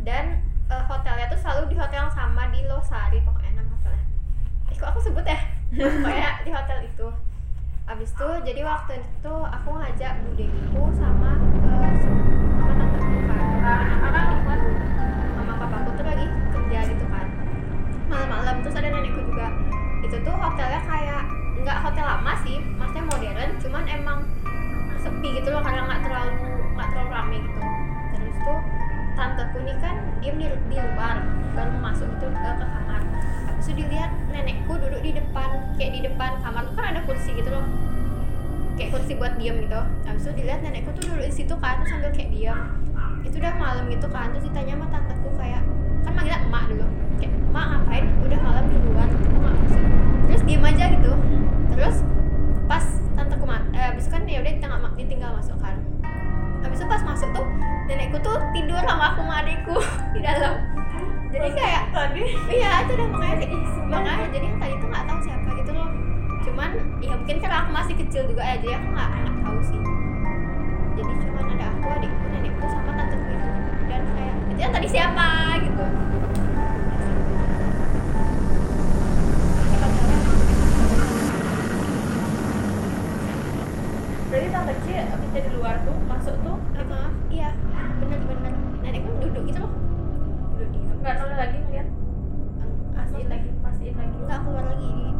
dan 0.01 0.23
eh, 0.71 0.83
hotelnya 0.89 1.25
tuh 1.29 1.39
selalu 1.43 1.63
di 1.69 1.75
hotel 1.77 1.99
yang 2.07 2.13
sama 2.15 2.43
di 2.49 2.59
Losari 2.65 3.19
pokoknya 3.21 3.61
nama 3.61 3.69
hotelnya 3.69 4.05
eh 4.71 4.75
kok 4.75 4.87
aku 4.89 4.99
sebut 5.03 5.25
ya 5.27 5.37
pokoknya 5.73 6.29
di 6.45 6.51
hotel 6.53 6.79
itu. 6.85 7.07
Abis 7.83 8.09
itu 8.15 8.29
jadi 8.47 8.61
waktu 8.63 8.93
itu 9.01 9.35
aku 9.35 9.69
ngajak 9.75 10.13
budeku 10.23 10.83
sama 10.95 11.35
eh, 11.67 11.93
sama 11.99 12.73
tanteku 12.79 13.17
kan 13.27 14.59
mama 15.35 15.53
papaku 15.59 15.89
tuh 15.99 16.05
lagi 16.05 16.25
kerja 16.53 16.79
gitu 16.93 17.05
kan. 17.09 17.25
Malam-malam 18.07 18.55
terus 18.63 18.77
ada 18.77 18.87
nenekku 18.87 19.21
juga. 19.27 19.47
Itu 20.05 20.15
tuh 20.21 20.35
hotelnya 20.37 20.81
kayak 20.85 21.23
nggak 21.63 21.77
hotel 21.79 22.05
lama 22.05 22.33
sih 22.43 22.59
maksudnya 22.75 23.05
modern 23.07 23.49
cuman 23.61 23.83
emang 23.87 24.19
sepi 24.99 25.39
gitu 25.39 25.51
loh 25.51 25.63
karena 25.63 25.83
nggak 25.87 26.01
terlalu 26.07 26.35
nggak 26.77 26.87
terlalu 26.93 27.09
rame 27.11 27.37
gitu. 27.43 27.61
Terus 28.15 28.37
tuh 28.45 28.59
tanteku 29.13 29.57
nih 29.65 29.75
kan 29.83 29.95
diem 30.21 30.35
di, 30.39 30.47
di 30.71 30.77
luar 30.79 31.19
baru 31.53 31.73
masuk 31.81 32.07
itu 32.17 32.27
ke, 32.31 32.49
ke 32.57 32.65
kamar 32.65 33.01
itu 33.63 33.79
dilihat 33.79 34.11
nenekku 34.27 34.75
duduk 34.75 34.99
di 34.99 35.15
depan 35.15 35.71
kayak 35.79 35.91
di 35.95 36.01
depan 36.03 36.35
kamar. 36.43 36.67
Tuh 36.67 36.75
kan 36.75 36.85
ada 36.91 37.01
kursi 37.07 37.31
gitu 37.31 37.47
loh. 37.47 37.63
Kayak 38.75 38.99
kursi 38.99 39.15
buat 39.15 39.39
diem 39.39 39.63
gitu. 39.63 39.79
Habis 40.03 40.23
itu 40.27 40.31
dilihat 40.43 40.59
nenekku 40.67 40.91
tuh 40.91 41.07
duduk 41.07 41.23
di 41.23 41.31
situ 41.31 41.55
kan 41.63 41.79
sambil 41.87 42.11
kayak 42.11 42.35
diem. 42.35 42.59
Itu 43.23 43.39
udah 43.39 43.55
malam 43.55 43.87
gitu 43.87 44.07
kan 44.11 44.35
terus 44.35 44.43
ditanya 44.51 44.75
sama 44.75 44.87
tanteku 44.91 45.29
kayak 45.39 45.63
kan 46.03 46.11
manggilnya 46.11 46.39
emak 46.43 46.63
dulu. 46.67 46.87
Kayak 47.23 47.31
emak 47.39 47.65
ngapain? 47.71 48.05
Udah 48.27 48.39
malam 48.43 48.63
kok 48.67 48.79
nggak 48.83 49.55
masuk 49.63 49.81
terus 50.27 50.41
diem 50.43 50.63
aja 50.67 50.85
gitu. 50.91 51.11
Terus 51.71 51.95
pas 52.67 52.85
tanteku 53.15 53.45
eh, 53.47 53.85
abis 53.95 54.03
itu 54.05 54.11
kan 54.11 54.21
ya 54.27 54.39
udah 54.43 54.51
ditinggal, 54.51 54.79
ditinggal 54.99 55.31
masuk 55.39 55.57
kan. 55.63 55.75
Habis 56.67 56.77
itu 56.83 56.87
pas 56.91 57.01
masuk 57.07 57.29
tuh 57.31 57.45
nenekku 57.87 58.19
tuh 58.19 58.35
tidur 58.51 58.83
sama 58.83 59.15
aku 59.15 59.23
sama 59.23 59.35
adekku 59.39 59.75
di 60.15 60.19
dalam 60.19 60.72
jadi 61.33 61.49
kayak 61.49 61.83
tadi. 61.89 62.23
iya 62.53 62.85
itu 62.85 62.91
udah 62.93 63.07
makanya 63.09 63.35
sih 63.41 63.49
makanya 63.89 64.27
jadi 64.29 64.45
yang 64.45 64.59
tadi 64.61 64.73
tuh 64.77 64.87
nggak 64.93 65.05
tahu 65.09 65.19
siapa 65.25 65.49
gitu 65.57 65.71
loh. 65.73 65.89
Cuman 66.45 66.69
ya 67.01 67.13
mungkin 67.17 67.37
karena 67.41 67.57
aku 67.65 67.69
masih 67.73 67.95
kecil 67.97 68.21
juga 68.29 68.43
ya 68.45 68.55
jadi 68.61 68.73
aku 68.77 68.87
nggak 68.93 69.09
nggak 69.09 69.37
tahu 69.41 69.57
sih. 69.65 69.81
Jadi 70.93 71.13
cuman 71.25 71.45
ada 71.57 71.65
aku 71.73 71.87
adikku 71.89 72.25
nenekku 72.29 72.65
sama 72.69 72.91
tante 72.93 73.17
itu. 73.17 73.49
Dan 73.89 74.01
kayak 74.13 74.35
itu 74.53 74.59
yang 74.61 74.73
tadi 74.77 74.87
siapa? 74.87 75.27
gitu. 75.65 75.85
Jadi 84.33 84.47
tante 84.49 84.73
kecil 84.81 85.01
kerja 85.13 85.39
di 85.45 85.51
luar 85.57 85.75
tuh 85.81 85.97
masuk 86.05 86.35
tuh? 86.45 86.57
Uh 86.77 86.81
-huh. 86.85 87.09
iya. 87.33 87.49
Nggak 91.03 91.19
noleh 91.19 91.35
lagi 91.35 91.57
ngeliat 91.67 91.87
mastiin 92.95 93.27
lagi. 93.27 93.49
mastiin 93.59 93.95
lagi. 93.99 94.15
Enggak 94.23 94.39
keluar 94.47 94.65
lagi 94.71 95.12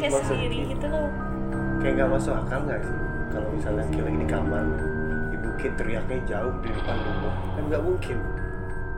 kayak 0.00 0.12
maksud 0.12 0.28
sendiri 0.32 0.58
gitu 0.66 0.86
loh. 0.88 1.08
Kayak 1.80 1.92
nggak 1.96 2.10
masuk 2.10 2.34
akal 2.36 2.60
nggak 2.64 2.80
sih? 2.82 2.96
Kalau 3.30 3.48
misalnya 3.54 3.84
kayak 3.88 4.04
lagi 4.04 4.18
di 4.18 4.28
kamar 4.28 4.64
ibu 5.30 5.48
kayak 5.56 5.74
teriaknya 5.76 6.18
jauh 6.26 6.54
di 6.60 6.68
depan 6.68 6.96
rumah 6.98 7.34
kan 7.54 7.62
nggak 7.68 7.82
mungkin. 7.82 8.18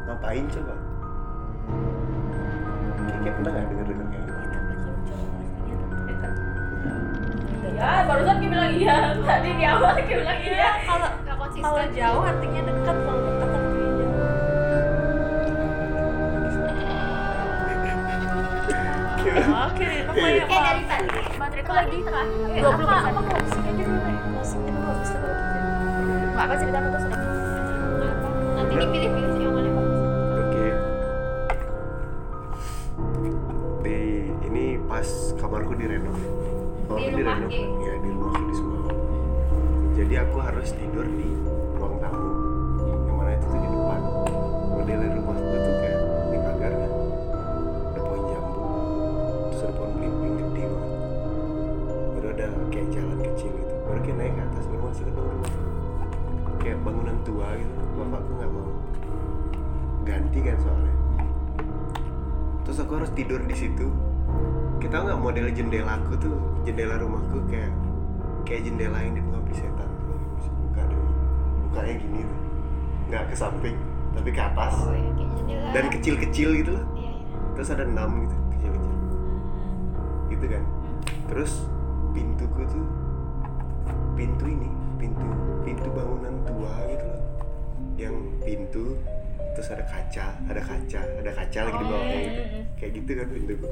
Ngapain 0.02 0.44
coba? 0.48 0.74
Kayak, 3.02 3.18
kayak 3.20 3.34
pernah 3.36 3.50
nggak 3.52 3.66
denger 3.68 3.86
denger 3.86 4.06
kayak 4.08 4.22
gitu? 4.22 4.40
Ya 7.72 8.04
barusan 8.06 8.36
dia 8.38 8.48
bilang 8.48 8.72
iya. 8.72 8.96
Tadi 9.18 9.48
di 9.58 9.64
awal 9.66 9.92
dia 9.96 10.06
bilang 10.06 10.38
iya. 10.38 10.70
Kalau 10.84 11.08
Nggak 11.22 11.36
konsisten. 11.36 11.62
kalau 11.64 11.82
jauh 11.90 12.22
artinya 12.22 12.60
kalau 12.60 12.68
dekat 12.70 12.81
lagi 21.72 21.98
dua 22.04 22.72
puluh 22.76 22.88
persen 22.88 23.10
apa 23.12 23.20
mau 23.20 23.34
musik 23.40 23.62
aja 23.64 23.82
dulu 23.82 24.00
nih 24.04 24.16
habis 24.22 25.10
itu 25.10 25.18
baru 25.22 25.40
kita 25.40 25.58
nggak 26.32 26.44
apa 26.44 26.54
cerita 26.60 26.78
terus 26.78 27.04
udah 27.08 27.20
Nanti 28.52 28.74
dipilih-pilih 28.78 29.30
sih 29.32 29.42
yang 29.42 29.54
mana 29.56 29.70
bagus. 29.74 30.00
Oke. 30.38 30.66
Di 33.82 33.98
ini 34.46 34.64
pas 34.86 35.08
kamarku 35.40 35.72
direnov. 35.74 36.14
Kamarku 36.86 37.10
Di 37.16 37.22
rumah, 37.24 37.48
Ki? 37.48 37.62
Ya 37.82 37.94
di 37.98 38.08
rumahku 38.12 38.42
di 38.44 38.54
Semarang. 38.54 38.98
Jadi 39.98 40.14
aku 40.20 40.36
harus 40.38 40.68
tidur 40.76 41.06
di 41.08 41.21
dalam 55.00 55.16
rumah. 55.16 55.52
Kayak 56.60 56.78
bangunan 56.84 57.16
tua 57.24 57.48
gitu. 57.56 57.74
Bapakku 57.96 58.30
nggak 58.36 58.50
mau 58.52 58.68
ganti 60.02 60.38
kan 60.42 60.56
soalnya. 60.60 60.96
Terus 62.62 62.78
aku 62.82 62.92
harus 63.00 63.10
tidur 63.16 63.40
di 63.48 63.56
situ. 63.56 63.86
Kita 64.82 65.02
nggak 65.06 65.18
model 65.18 65.46
jendela 65.54 65.96
aku 65.96 66.18
tuh 66.18 66.34
jendela 66.66 66.98
rumahku 66.98 67.40
kayak 67.48 67.72
kayak 68.44 68.68
jendela 68.68 68.98
yang 69.00 69.14
di 69.16 69.54
setan. 69.54 69.88
Tuh 70.08 70.18
bisa 70.40 70.50
buka 70.64 70.82
dari 70.88 71.08
bukanya 71.68 71.94
gini 72.00 72.20
tuh. 72.24 72.40
Nggak 73.12 73.22
ke 73.30 73.34
samping 73.36 73.76
tapi 74.12 74.28
ke 74.28 74.42
atas. 74.42 74.74
Oh 74.84 74.92
ya, 74.92 75.10
jendela. 75.16 75.68
dan 75.72 75.84
kecil-kecil 75.88 76.48
gitu 76.60 76.70
loh. 76.76 76.84
Iya, 76.96 77.10
iya. 77.16 77.36
terus 77.56 77.68
ada 77.72 77.84
enam 77.84 78.10
gitu 78.28 78.36
kecil-kecil. 78.56 78.96
Gitu 80.32 80.46
kan. 80.48 80.64
Terus 81.32 81.52
pintuku 82.12 82.60
tuh 82.68 82.84
pintu 84.12 84.44
ini 84.44 84.68
pintu 85.02 85.26
pintu 85.66 85.88
bangunan 85.90 86.34
tua 86.46 86.74
gitu 86.86 87.04
loh. 87.10 87.22
Yang 87.98 88.16
pintu 88.46 88.86
terus 89.52 89.68
ada 89.74 89.84
kaca 89.84 90.26
ada 90.46 90.62
kaca 90.62 91.00
ada 91.18 91.32
kaca 91.34 91.58
lagi 91.66 91.76
di 91.76 91.86
bawahnya 91.90 92.18
gitu. 92.22 92.40
kayak 92.78 92.92
gitu 93.02 93.10
kan 93.18 93.26
pintuku. 93.34 93.66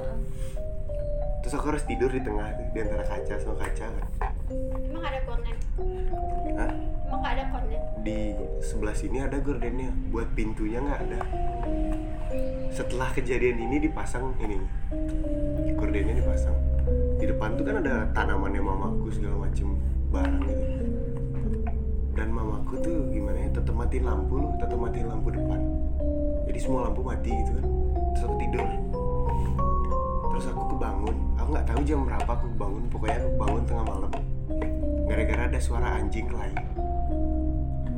Terus 1.41 1.53
aku 1.57 1.67
harus 1.73 1.85
tidur 1.87 2.11
di 2.13 2.21
tengah 2.21 2.47
tuh 2.53 2.67
di 2.75 2.79
antara 2.83 3.05
kaca 3.07 3.35
sama 3.39 3.57
kaca 3.63 3.87
kan. 3.87 4.07
Emang 4.83 5.05
ada 5.07 5.21
kornet? 5.25 5.59
Hah? 6.59 6.73
Emang 7.07 7.21
nggak 7.23 7.35
ada 7.39 7.45
kornet? 7.55 7.83
di 8.01 8.33
sebelah 8.65 8.97
sini 8.97 9.21
ada 9.21 9.37
gordennya 9.45 9.93
buat 10.09 10.33
pintunya 10.33 10.81
nggak 10.81 11.01
ada. 11.05 11.21
Setelah 12.73 13.13
kejadian 13.13 13.71
ini 13.71 13.77
dipasang 13.89 14.35
ini. 14.41 14.57
Gordennya 15.77 16.17
dipasang. 16.17 16.57
Di 17.21 17.29
depan 17.29 17.61
tuh 17.61 17.65
kan 17.69 17.85
ada 17.85 18.09
tanamannya 18.17 18.63
mamaku 18.65 19.13
segala 19.13 19.49
macem 19.49 19.77
barang 20.11 20.43
gitu 20.49 20.90
dan 22.21 22.37
mamaku 22.37 22.77
tuh 22.85 23.09
gimana 23.09 23.41
ya 23.41 23.49
tetap 23.49 23.73
matiin 23.73 24.05
lampu 24.05 24.37
loh 24.37 24.53
tetap 24.61 24.77
matiin 24.77 25.09
lampu 25.09 25.33
depan. 25.33 25.61
Jadi 26.45 26.59
semua 26.61 26.93
lampu 26.93 27.01
mati 27.01 27.33
gitu 27.33 27.57
kan 27.57 27.65
terus 28.13 28.23
aku 28.29 28.37
tidur. 28.37 28.69
Terus 30.29 30.45
aku 30.53 30.63
kebangun 30.77 31.17
aku 31.41 31.49
nggak 31.49 31.67
tahu 31.73 31.81
jam 31.89 32.05
berapa 32.05 32.29
aku 32.29 32.47
bangun 32.61 32.85
pokoknya 32.93 33.17
aku 33.25 33.31
bangun 33.41 33.63
tengah 33.65 33.87
malam. 33.89 34.13
Gara-gara 35.09 35.43
ada 35.49 35.59
suara 35.65 35.89
anjing 35.97 36.29
kelahi 36.29 36.53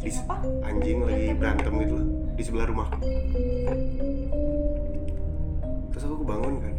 di, 0.02 0.10
anjing 0.66 0.98
lagi 1.06 1.26
berantem 1.38 1.72
gitu 1.86 1.94
loh 1.94 2.08
di 2.34 2.42
sebelah 2.42 2.66
rumahku 2.66 2.98
terus 5.94 6.02
aku 6.02 6.26
kebangun 6.26 6.54
kan 6.58 6.74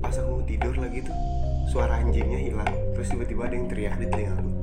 pas 0.00 0.16
aku 0.16 0.40
mau 0.40 0.44
tidur 0.48 0.74
lagi 0.80 1.04
tuh 1.04 1.16
suara 1.68 2.00
anjingnya 2.00 2.40
hilang. 2.40 2.72
Terus 2.96 3.12
tiba-tiba 3.12 3.42
ada 3.50 3.54
yang 3.58 3.66
teriak 3.68 3.94
di 4.00 4.06
telingaku 4.08 4.55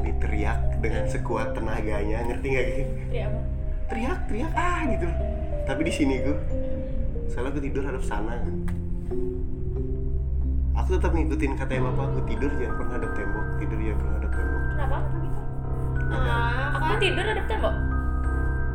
literally 0.00 0.14
teriak 0.24 0.58
dengan 0.82 1.04
sekuat 1.06 1.48
tenaganya 1.54 2.18
ngerti 2.26 2.46
gak 2.50 2.64
gitu 2.70 2.82
teriak 3.84 4.18
teriak 4.26 4.52
ah 4.56 4.80
gitu. 4.88 5.06
Tapi 5.64 5.80
di 5.84 5.92
sini 5.92 6.14
gue 6.20 6.36
soalnya 7.28 7.56
aku 7.56 7.60
tidur 7.60 7.82
hadap 7.84 8.04
sana 8.04 8.36
kan 8.36 8.54
aku 10.76 10.88
tetap 11.00 11.10
ngikutin 11.16 11.52
katanya 11.56 11.88
bapak 11.88 12.04
aku 12.12 12.20
tidur 12.28 12.50
jangan 12.60 12.74
pernah 12.76 12.96
ada 13.00 13.08
tembok 13.16 13.46
tidur 13.56 13.78
jangan 13.80 13.98
pernah 14.00 14.16
ada 14.16 14.28
tembok. 14.28 14.62
Kenapa? 14.64 14.98
Ah, 16.14 16.64
aku 16.76 16.84
kan? 16.84 16.98
tidur 17.00 17.24
ada 17.24 17.42
tembok. 17.48 17.74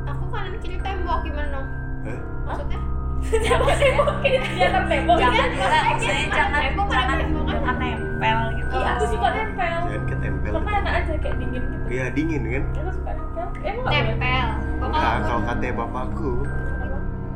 Aku 0.09 0.23
kanan 0.33 0.53
kiri 0.61 0.77
tembok 0.81 1.19
gimana 1.21 1.47
dong? 1.53 1.67
Hah? 2.05 2.19
Maksudnya? 2.49 2.79
tembok 3.45 3.69
tembok 3.77 4.15
di 4.23 4.29
atas 4.63 4.83
tembok. 4.89 5.17
Jangan 5.19 5.49
Kan, 5.59 5.95
jangan 5.99 6.27
jangan 6.33 6.61
tembok, 6.63 6.87
kan? 6.89 7.05
jangan 7.05 7.58
nempel 8.19 8.37
gitu. 8.59 8.75
Iya 8.75 8.89
aku 8.91 9.03
suka 9.07 9.27
nempel. 9.31 9.79
Jangan 9.87 10.03
ketempel 10.11 10.51
karena 10.51 10.71
enak 10.83 10.93
aja 10.99 11.13
kayak 11.23 11.35
dingin 11.39 11.61
gitu. 11.63 11.85
Ya 11.87 12.05
dingin 12.11 12.41
kan? 12.43 12.63
Aku 12.75 12.91
suka 12.91 13.11
nempel. 13.15 13.45
Emang 13.63 13.83
boleh 13.87 14.03
Nempel. 14.03 14.47
Enggak, 14.79 14.91
kalau 14.99 15.23
kalau 15.23 15.41
katanya 15.47 15.73
bapakku 15.79 16.31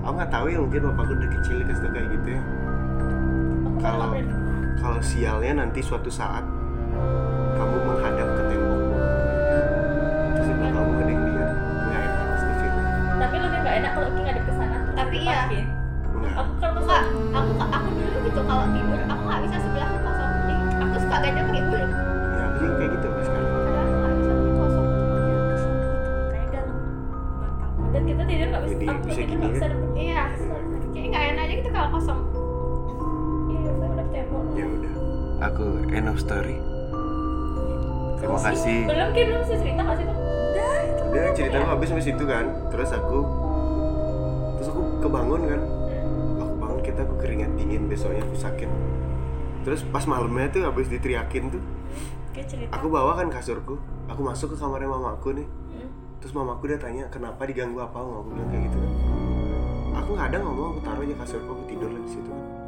aku 0.04 0.14
nggak 0.20 0.32
tahu 0.32 0.46
ya 0.52 0.58
mungkin 0.60 0.82
bapakku 0.92 1.14
udah 1.16 1.30
kecil 1.40 1.56
dikasih 1.64 1.90
kayak 1.96 2.08
gitu 2.12 2.28
ya. 2.36 2.42
Kalau- 3.80 4.12
boleh 4.12 4.28
kalau 4.74 5.00
sialnya 5.00 5.54
nanti 5.64 5.80
suatu 5.80 6.12
saat 6.12 6.44
of 36.14 36.22
story 36.22 36.58
terima 38.24 38.40
kasih. 38.40 38.88
belum 38.88 39.10
Ki 39.12 39.22
belum 39.28 39.44
sih 39.44 39.58
cerita 39.60 39.82
nggak 39.84 39.98
sih 40.00 40.06
tuh 40.08 40.18
udah 41.14 41.30
cerita 41.38 41.56
aku 41.62 41.70
habis 41.78 41.88
sampai 41.94 42.06
situ 42.10 42.24
kan 42.26 42.46
terus 42.74 42.90
aku 42.90 43.20
terus 44.58 44.68
aku 44.74 44.82
kebangun 45.04 45.42
kan. 45.46 45.62
Aku 46.42 46.54
bangun 46.58 46.82
kita 46.82 47.00
aku 47.06 47.16
keringat 47.20 47.52
dingin 47.60 47.86
besoknya 47.92 48.24
aku 48.24 48.34
sakit. 48.40 48.70
Terus 49.68 49.86
pas 49.92 50.08
malamnya 50.08 50.50
tuh 50.50 50.64
habis 50.66 50.88
diteriakin 50.90 51.54
tuh 51.54 51.62
aku 52.74 52.88
bawa 52.90 53.20
kan 53.20 53.28
kasurku. 53.30 53.78
Aku 54.10 54.22
masuk 54.26 54.56
ke 54.56 54.58
kamarnya 54.58 54.90
mamaku 54.90 55.44
nih. 55.44 55.48
Hmm. 55.48 55.90
terus 56.24 56.32
mamaku 56.32 56.72
dia 56.72 56.80
tanya 56.80 57.04
kenapa 57.12 57.44
diganggu 57.44 57.84
apa? 57.84 58.00
Aku 58.00 58.32
bilang 58.32 58.48
kayak 58.50 58.72
gitu 58.72 58.78
kan. 58.80 58.92
Aku 60.00 60.10
nggak 60.16 60.28
ada 60.34 60.38
ngomong 60.42 60.68
aku 60.74 60.80
taruh 60.82 61.04
aja 61.04 61.16
kasurku 61.20 61.50
aku 61.52 61.64
tidur 61.70 61.92
lah 61.92 62.02
di 62.02 62.10
situ 62.10 62.30
kan 62.32 62.63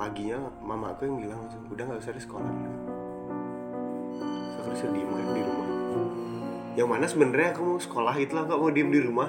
paginya 0.00 0.40
mama 0.64 0.96
aku 0.96 1.04
yang 1.04 1.20
bilang 1.20 1.44
langsung 1.44 1.60
udah 1.68 1.84
nggak 1.84 2.00
usah 2.00 2.16
di 2.16 2.22
sekolah 2.24 2.48
Terus 4.64 4.80
aku 4.80 4.96
diem 4.96 5.12
kan 5.12 5.28
di 5.36 5.42
rumah 5.44 5.68
yang 6.72 6.88
mana 6.88 7.04
sebenarnya 7.04 7.52
aku 7.52 7.60
mau 7.66 7.76
sekolah 7.76 8.14
itu 8.16 8.32
lah 8.32 8.48
nggak 8.48 8.56
mau 8.56 8.72
diem 8.72 8.88
di 8.88 9.00
rumah 9.04 9.28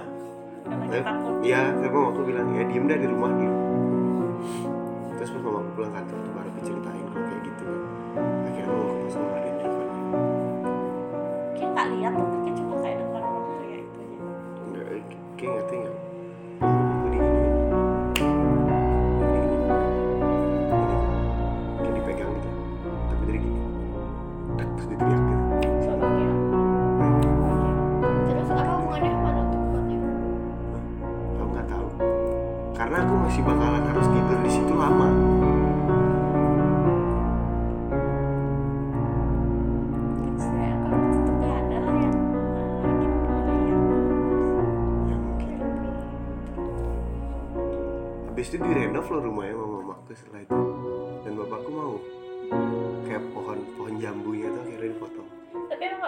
Karena 0.62 1.04
takut. 1.04 1.42
Iya, 1.42 1.74
tapi 1.74 1.90
mama 1.90 2.14
aku 2.14 2.22
bilang 2.24 2.48
ya 2.54 2.64
diem 2.70 2.86
dah 2.86 2.94
di 3.02 3.08
rumah 3.10 3.34
dulu. 3.34 3.58
Terus 5.18 5.30
pas 5.34 5.42
mama 5.42 5.58
aku 5.66 5.70
pulang 5.74 5.94
kantor 5.98 6.18
tuh 6.22 6.34
baru 6.38 6.50
aku 6.54 6.62
ceritain 6.64 7.06
kalau 7.10 7.26
kayak 7.26 7.42
gitu 7.50 7.64
kan. 7.66 7.82
Akhirnya 8.46 8.70
mama 8.70 8.84
aku 8.86 8.96
pasang 9.02 9.24
ngadain 9.26 9.56
teleponnya. 9.58 10.04
Kayak 11.58 11.70
nggak 11.74 11.88
lihat 11.92 12.14
tapi 12.14 12.36
kayak 12.46 12.56
cuma 12.62 12.76
kayak 12.78 12.98
dengar 13.02 13.24
orang 13.26 13.46
teriak 13.50 13.82
itu 13.82 13.98
aja. 14.00 14.18
Kayak 15.36 15.52
nggak? 15.52 15.82
Aku 15.82 15.91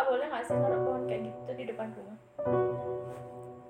nggak 0.03 0.11
boleh 0.11 0.27
nggak 0.27 0.43
sih 0.43 0.55
naruh 0.59 0.81
pohon 0.83 1.01
kayak 1.07 1.21
gitu 1.23 1.51
di 1.55 1.63
depan 1.63 1.87
rumah? 1.95 2.17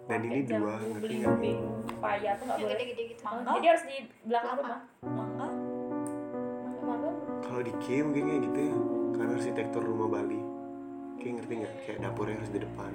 Dan 0.03 0.19
ini 0.19 0.33
Kayak 0.33 0.49
dua 0.49 0.73
nggak? 0.73 0.99
belimbing, 0.99 1.59
pepaya 1.85 2.29
tuh 2.33 2.43
nggak 2.49 2.57
boleh. 2.57 2.73
gede-gede 2.73 3.03
gitu. 3.13 3.21
Mangga. 3.21 3.49
Jadi 3.53 3.67
harus 3.69 3.83
di 3.85 3.97
belakang 4.25 4.55
rumah. 4.57 4.79
Mangga. 5.05 5.47
Kalau 7.43 7.61
di 7.61 7.73
Kia 7.79 8.01
mungkin 8.01 8.23
kayak 8.25 8.41
gitu 8.49 8.59
ya 8.59 8.75
Karena 9.13 9.31
arsitektur 9.37 9.81
rumah 9.85 10.07
Bali 10.09 10.41
Kayak 11.21 11.33
ngerti 11.37 11.53
nggak? 11.61 11.73
Kayak 11.85 11.97
dapurnya 12.01 12.35
harus 12.41 12.51
di 12.51 12.59
depan 12.59 12.91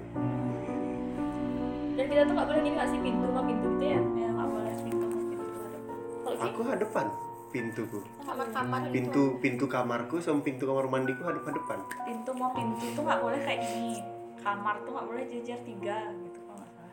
Dan 1.95 2.05
kita 2.05 2.21
tuh 2.27 2.33
nggak 2.35 2.47
boleh 2.49 2.59
gini 2.59 2.75
nggak 2.75 2.89
sih 2.91 2.99
pintu 2.99 3.25
sama 3.31 3.41
pintu 3.47 3.67
gitu 3.71 3.85
ya? 3.87 3.99
Ya 4.03 4.29
nggak 4.29 4.49
boleh 4.51 4.73
pintu 4.83 5.05
pintu 5.09 5.35
depan. 5.39 6.33
Sih 6.35 6.43
Aku 6.43 6.61
hadapan 6.67 7.05
pintuku 7.49 7.99
gitu. 7.99 8.93
Pintu 8.93 9.23
pintu 9.37 9.65
kamarku 9.65 10.17
sama 10.17 10.39
pintu 10.39 10.63
kamar 10.63 10.85
mandiku 10.85 11.21
hadap 11.23 11.43
hadapan 11.43 11.79
pintu 12.03 12.29
mau 12.33 12.49
pintu 12.51 12.85
tuh 12.93 13.01
nggak 13.01 13.19
boleh 13.19 13.39
kayak 13.39 13.59
gini. 13.63 14.01
Kamar 14.39 14.75
tuh 14.81 14.91
nggak 14.91 15.05
boleh 15.05 15.23
jejer 15.25 15.59
tiga 15.61 15.97
gitu 16.15 16.39
kalau 16.41 16.57
nggak 16.57 16.71
salah. 16.71 16.91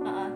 Heeh. 0.00 0.28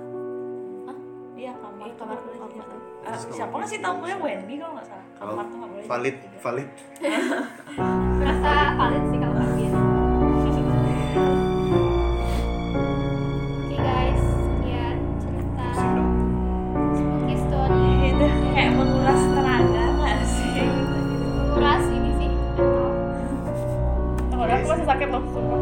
Hah? 0.85 0.97
Iya 1.33 1.53
kamar. 1.57 1.89
Kamar 1.97 2.17
boleh 2.21 2.39
jejer 2.39 2.65
tiga. 2.67 2.77
Ah, 3.03 3.11
Terus 3.11 3.23
siapa 3.33 3.49
kamar 3.49 3.59
nggak 3.59 3.71
sih 3.71 3.79
tahu 3.81 3.95
gue 3.99 4.13
Wendy 4.21 4.55
kalau 4.59 4.73
nggak 4.77 4.87
salah. 4.87 5.07
Kamar 5.17 5.33
Oh, 5.33 5.47
tuh 5.47 5.57
nggak 5.57 5.71
boleh 5.73 5.85
Valid, 5.89 6.17
valid 6.39 6.69
Berasa 8.21 8.53
valid 8.75 9.05
sih 9.09 9.19
kalau 9.19 9.32
sakit 25.03 25.19
loh. 25.19 25.25
sumpah. 25.35 25.61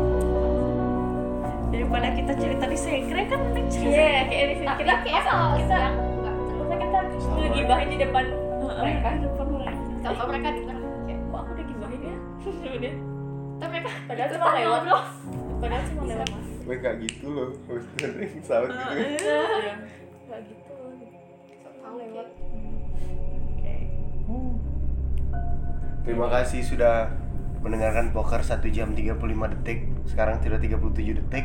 Daripada 1.71 2.09
kita 2.13 2.33
cerita 2.37 2.65
di 2.69 2.79
sekre 2.79 3.23
kan 3.25 3.39
mending 3.41 3.69
cerita. 3.73 3.97
Iya, 3.97 4.21
kayak 4.29 4.45
di 4.45 4.55
tapi 4.69 4.83
kayak 4.85 5.23
kalau 5.25 5.49
kita 5.57 5.79
nggak 5.81 6.35
terus 6.37 6.55
Masa 6.61 6.75
kita 6.77 6.99
ngegibahin 7.41 7.89
di 7.89 7.99
depan 8.05 8.25
mereka. 8.61 9.09
Di 9.17 9.23
depan 9.25 9.47
mereka. 9.49 9.81
Sama 10.01 10.25
mereka 10.29 10.49
denger 10.53 10.77
kayak 10.77 11.21
kok 11.25 11.39
aku 11.41 11.51
udah 11.57 11.65
gibahin 11.65 12.01
ya? 12.05 12.17
Udah. 12.81 12.95
tapi 13.61 13.77
mereka 13.77 13.91
padahal 14.09 14.29
cuma 14.33 14.47
lewat. 14.57 14.81
ngobrol. 14.81 15.03
padahal 15.61 15.83
cuma 15.89 16.03
lewat. 16.05 16.29
Gue 16.61 16.77
gak 16.77 16.95
gitu 17.03 17.27
loh 17.33 17.49
itu 17.57 17.91
dengerin 17.97 18.31
pesawat 18.41 18.69
gitu. 18.69 18.93
Iya. 18.93 19.41
nggak 20.29 20.41
gitu 20.49 20.73
Tahu 21.81 21.95
lewat. 21.97 22.29
Kayak 23.61 23.85
oke. 23.89 24.49
Terima 26.05 26.27
kasih 26.33 26.61
sudah 26.65 27.20
mendengarkan 27.61 28.09
poker 28.17 28.41
1 28.41 28.65
jam 28.73 28.97
35 28.97 29.21
detik 29.61 29.93
sekarang 30.09 30.41
sudah 30.41 30.57
37 30.57 31.21
detik 31.21 31.45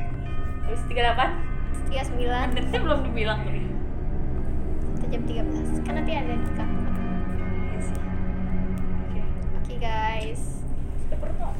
habis 0.63 0.81
38 0.87 1.91
39 1.91 2.55
detik 2.55 2.79
belum 2.79 2.99
dibilang 3.03 3.43
tadi 3.43 3.63
1 5.03 5.11
jam 5.11 5.23
13 5.27 5.83
kan 5.83 5.93
nanti 5.99 6.11
ada 6.15 6.33
di 6.39 6.49
kamu 6.55 6.79
yes. 7.75 7.87
Iya 9.11 9.25
oke 9.27 9.59
okay. 9.59 9.59
okay, 9.59 9.77
guys 9.83 10.41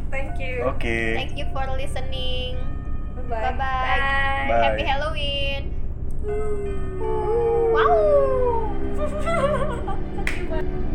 thank 0.07 0.39
you 0.39 0.63
oke 0.63 0.79
okay. 0.79 1.19
thank 1.19 1.35
you 1.35 1.45
for 1.51 1.67
listening 1.75 2.55
bye 3.27 3.27
bye, 3.27 3.51
bye, 3.51 3.59
-bye. 3.59 3.59
bye. 3.59 4.55
bye. 4.55 4.63
happy 4.71 4.83
halloween 4.87 5.61
Ooh. 6.31 7.75
wow 7.75 7.91